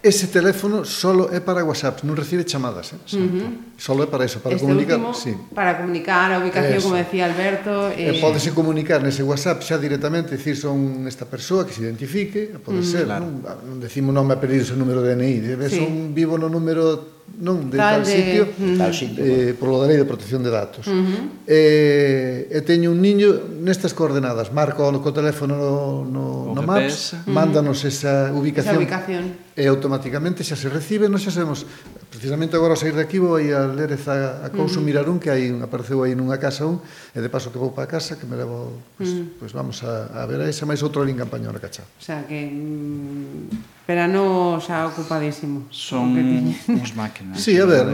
Ese 0.00 0.28
teléfono 0.28 0.84
solo 0.84 1.28
é 1.34 1.40
para 1.42 1.64
WhatsApp, 1.66 2.04
non 2.06 2.14
recibe 2.14 2.46
chamadas, 2.46 2.94
eh? 2.94 3.02
Uh 3.18 3.18
-huh. 3.18 3.50
Solo 3.74 4.04
é 4.04 4.06
para 4.06 4.22
eso, 4.22 4.38
para 4.38 4.54
este 4.54 4.62
comunicar, 4.62 5.02
último, 5.02 5.10
sí. 5.10 5.34
Para 5.50 5.82
comunicar 5.82 6.30
a 6.30 6.38
ubicación, 6.38 6.78
eso. 6.78 6.86
como 6.86 6.94
decía 6.94 7.26
Alberto, 7.26 7.90
eh... 7.90 8.14
e 8.14 8.22
podese 8.22 8.54
comunicar 8.54 9.02
nese 9.02 9.26
WhatsApp 9.26 9.66
xa 9.66 9.82
directamente, 9.82 10.38
dicir 10.38 10.54
son 10.54 11.02
esta 11.10 11.26
persoa 11.26 11.66
que 11.66 11.74
se 11.74 11.82
identifique, 11.82 12.54
pode 12.62 12.78
uh 12.78 12.86
-huh. 12.86 12.86
ser, 12.86 13.10
claro. 13.10 13.26
non, 13.26 13.42
non 13.42 13.82
decimos 13.82 14.14
nome 14.14 14.34
a 14.34 14.38
pedir 14.38 14.62
o 14.70 14.78
número 14.78 15.02
de 15.02 15.18
DNI, 15.18 15.42
debe 15.42 15.66
sí. 15.66 15.82
son 15.82 16.14
vivo 16.14 16.38
no 16.38 16.46
número 16.46 17.15
non 17.36 17.68
de 17.68 17.76
tal, 17.76 18.00
tal 18.00 18.08
sitio, 18.08 18.48
de... 18.56 18.80
tal 18.80 18.92
sitio 18.96 19.20
eh, 19.20 19.52
polo 19.52 19.76
da 19.76 19.86
lei 19.90 20.00
de 20.00 20.08
protección 20.08 20.40
de 20.40 20.48
datos. 20.48 20.88
Uh 20.88 21.04
-huh. 21.04 21.44
eh, 21.44 22.48
e 22.48 22.58
teño 22.64 22.88
un 22.88 23.04
niño 23.04 23.60
nestas 23.60 23.92
coordenadas, 23.92 24.48
marco 24.56 24.88
no 24.88 25.04
co 25.04 25.12
teléfono 25.12 25.52
no, 25.60 26.08
no, 26.08 26.24
o 26.50 26.54
no 26.56 26.62
Maps, 26.64 27.12
uh 27.12 27.28
mándanos 27.28 27.84
esa 27.84 28.32
ubicación, 28.32 28.72
esa 28.72 28.80
ubicación 28.80 29.24
e 29.52 29.68
automáticamente 29.68 30.40
xa 30.40 30.56
se 30.56 30.72
recibe, 30.72 31.12
non 31.12 31.20
xa 31.20 31.28
sabemos, 31.28 31.68
precisamente 32.08 32.56
agora 32.56 32.72
ao 32.72 32.80
sair 32.80 32.96
de 32.96 33.04
aquí 33.04 33.20
vou 33.20 33.36
aí 33.36 33.52
a 33.52 33.68
ler 33.68 33.92
esa 33.92 34.40
a 34.40 34.48
cousa, 34.48 34.80
uh 34.80 34.80
-huh. 34.80 34.88
mirar 34.88 35.04
un 35.04 35.20
que 35.20 35.28
hai 35.28 35.52
un, 35.52 35.60
apareceu 35.60 36.00
aí 36.08 36.16
nunha 36.16 36.40
casa 36.40 36.64
un, 36.64 36.80
e 37.12 37.20
de 37.20 37.28
paso 37.28 37.52
que 37.52 37.60
vou 37.60 37.76
para 37.76 37.84
casa 37.84 38.16
que 38.16 38.24
me 38.24 38.40
levo, 38.40 38.80
pois, 38.96 38.96
pues, 38.96 39.10
uh 39.12 39.16
-huh. 39.20 39.38
pues 39.44 39.50
vamos 39.52 39.84
a, 39.84 40.08
a 40.08 40.24
ver 40.24 40.40
a 40.40 40.48
esa 40.48 40.64
máis 40.64 40.80
outro 40.80 41.04
ali 41.04 41.12
Campañón 41.12 41.52
a 41.52 41.60
cachar. 41.60 41.84
O 41.84 42.02
sea 42.02 42.24
que... 42.24 42.48
Mm 42.48 43.75
Verano 43.86 44.58
xa 44.58 44.82
ocupadísimo. 44.90 45.70
Son 45.70 46.10
uns 46.66 46.90
máquinas. 46.98 47.38
Sí, 47.38 47.54
a 47.54 47.66
ver, 47.70 47.86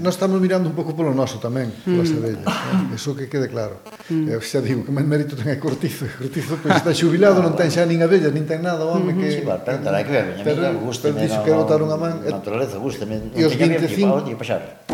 nós 0.00 0.16
estamos 0.16 0.40
mirando 0.40 0.72
un 0.72 0.72
pouco 0.72 0.96
polo 0.96 1.12
noso 1.12 1.36
tamén, 1.36 1.68
polas 1.84 2.08
mm. 2.08 2.16
abellas. 2.16 2.48
Eh? 2.48 2.96
Eso 2.96 3.12
que 3.12 3.28
quede 3.28 3.52
claro. 3.52 3.84
Mm. 4.08 4.32
Eu 4.32 4.40
xa 4.40 4.64
digo 4.64 4.80
que 4.80 4.92
máis 4.96 5.04
mérito 5.04 5.36
ten 5.36 5.52
a 5.52 5.60
Cortizo. 5.60 6.08
E 6.08 6.12
Cortizo 6.16 6.56
pois, 6.56 6.72
pues, 6.72 6.80
está 6.80 6.92
xubilado, 6.96 7.44
non 7.44 7.52
ten 7.52 7.68
xa 7.68 7.84
nin 7.84 8.00
abellas, 8.00 8.32
nin 8.32 8.48
ten 8.48 8.64
nada, 8.64 8.88
home, 8.88 9.12
mm-hmm. 9.12 9.20
que... 9.20 9.28
Sí, 9.28 9.44
va, 9.44 9.60
pero 9.60 9.84
terá 9.84 10.00
que 10.00 10.12
ver, 10.16 10.40
ter, 10.40 10.56
a 10.56 10.72
mí 10.72 10.80
gusteme. 10.80 11.28
Ter, 11.28 11.44
que 11.44 11.52
botar 11.52 11.84
unha 11.84 12.00
man... 12.00 12.24
Eh, 12.24 12.32
naturaleza, 12.32 12.80
gusteme. 12.80 13.28
E 13.36 13.44
os 13.44 13.52
25... 13.52 14.40
Pasar. 14.40 14.88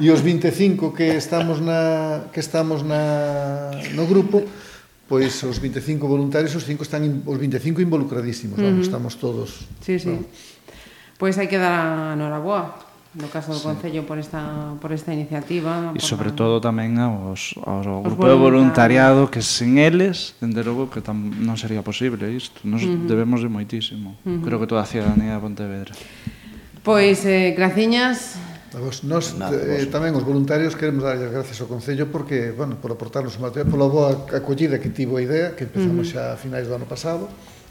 E 0.00 0.08
os 0.12 0.20
25 0.20 0.92
que 0.92 1.16
estamos 1.16 1.60
na 1.60 2.28
que 2.28 2.40
estamos 2.40 2.84
na 2.84 3.72
no 3.96 4.04
grupo, 4.04 4.44
pois 5.06 5.42
os 5.46 5.58
25 5.58 6.06
voluntarios, 6.06 6.54
os 6.54 6.66
cinco 6.66 6.82
están 6.82 7.06
os 7.26 7.38
25 7.38 7.80
involucradísimos, 7.80 8.58
vamos, 8.58 8.72
uh 8.72 8.76
-huh. 8.82 8.86
estamos 8.86 9.14
todos. 9.16 9.66
Sí, 9.80 9.98
sí. 9.98 10.18
Pois 11.16 11.38
hai 11.38 11.46
que 11.46 11.56
dar 11.56 11.72
a 11.72 12.18
Noraboa 12.18 12.86
no 13.16 13.28
caso 13.32 13.52
do 13.52 13.58
sí. 13.58 13.64
Concello 13.64 14.04
por 14.04 14.20
esta 14.20 14.76
por 14.80 14.92
esta 14.92 15.14
iniciativa. 15.14 15.92
E 15.96 16.00
sobre 16.04 16.30
a... 16.30 16.36
todo 16.36 16.60
tamén 16.60 17.00
aos, 17.00 17.56
aos 17.64 17.88
ao 17.88 18.04
grupo 18.04 18.28
de 18.28 18.36
voluntariado 18.36 19.32
que 19.32 19.40
sen 19.40 19.80
eles, 19.80 20.36
dende 20.36 20.60
logo 20.60 20.92
que 20.92 21.00
tam, 21.00 21.32
non 21.40 21.56
sería 21.56 21.80
posible 21.80 22.28
isto. 22.28 22.60
Nos 22.68 22.84
uh 22.84 22.92
-huh. 22.92 23.08
debemos 23.08 23.40
de 23.40 23.48
moitísimo. 23.48 24.20
Uh 24.20 24.36
-huh. 24.36 24.44
Creo 24.44 24.60
que 24.60 24.68
toda 24.68 24.84
a 24.84 24.88
cidadanía 24.88 25.38
de 25.38 25.40
Pontevedra. 25.40 25.96
Pois 26.84 27.24
eh, 27.24 27.56
graciñas 27.56 28.36
A 28.76 28.78
Vos, 28.78 29.00
nós 29.08 29.32
Nada, 29.40 29.56
eh, 29.56 29.88
tamén 29.88 30.12
os 30.12 30.20
voluntarios 30.20 30.76
queremos 30.76 31.00
dar 31.00 31.16
as 31.16 31.32
gracias 31.32 31.56
ao 31.64 31.66
Concello 31.66 32.12
porque, 32.12 32.52
bueno, 32.52 32.76
por 32.76 32.92
aportarnos 32.92 33.32
o 33.34 33.40
material, 33.40 33.72
pola 33.72 33.88
boa 33.88 34.28
acollida 34.36 34.76
que 34.76 34.92
tivo 34.92 35.16
a 35.16 35.24
idea, 35.24 35.56
que 35.56 35.64
empezamos 35.64 36.12
xa 36.12 36.36
a 36.36 36.38
finais 36.38 36.68
do 36.68 36.76
ano 36.76 36.84
pasado 36.84 37.24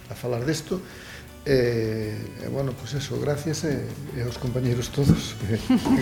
a 0.10 0.18
falar 0.18 0.42
desto, 0.42 0.82
eh, 0.82 1.06
E, 1.46 1.54
eh, 1.54 2.18
eh, 2.42 2.50
bueno, 2.50 2.74
pois 2.74 2.92
pues 2.94 3.06
eso, 3.06 3.22
gracias 3.22 3.64
e, 3.66 3.86
eh, 3.86 4.18
e 4.18 4.26
aos 4.26 4.42
compañeros 4.42 4.90
todos. 4.90 5.38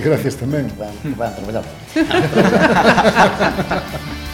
gracias 0.07 0.39
tamén. 0.39 0.71
Van, 0.79 0.95
van 1.19 1.35
traballar. 1.35 1.67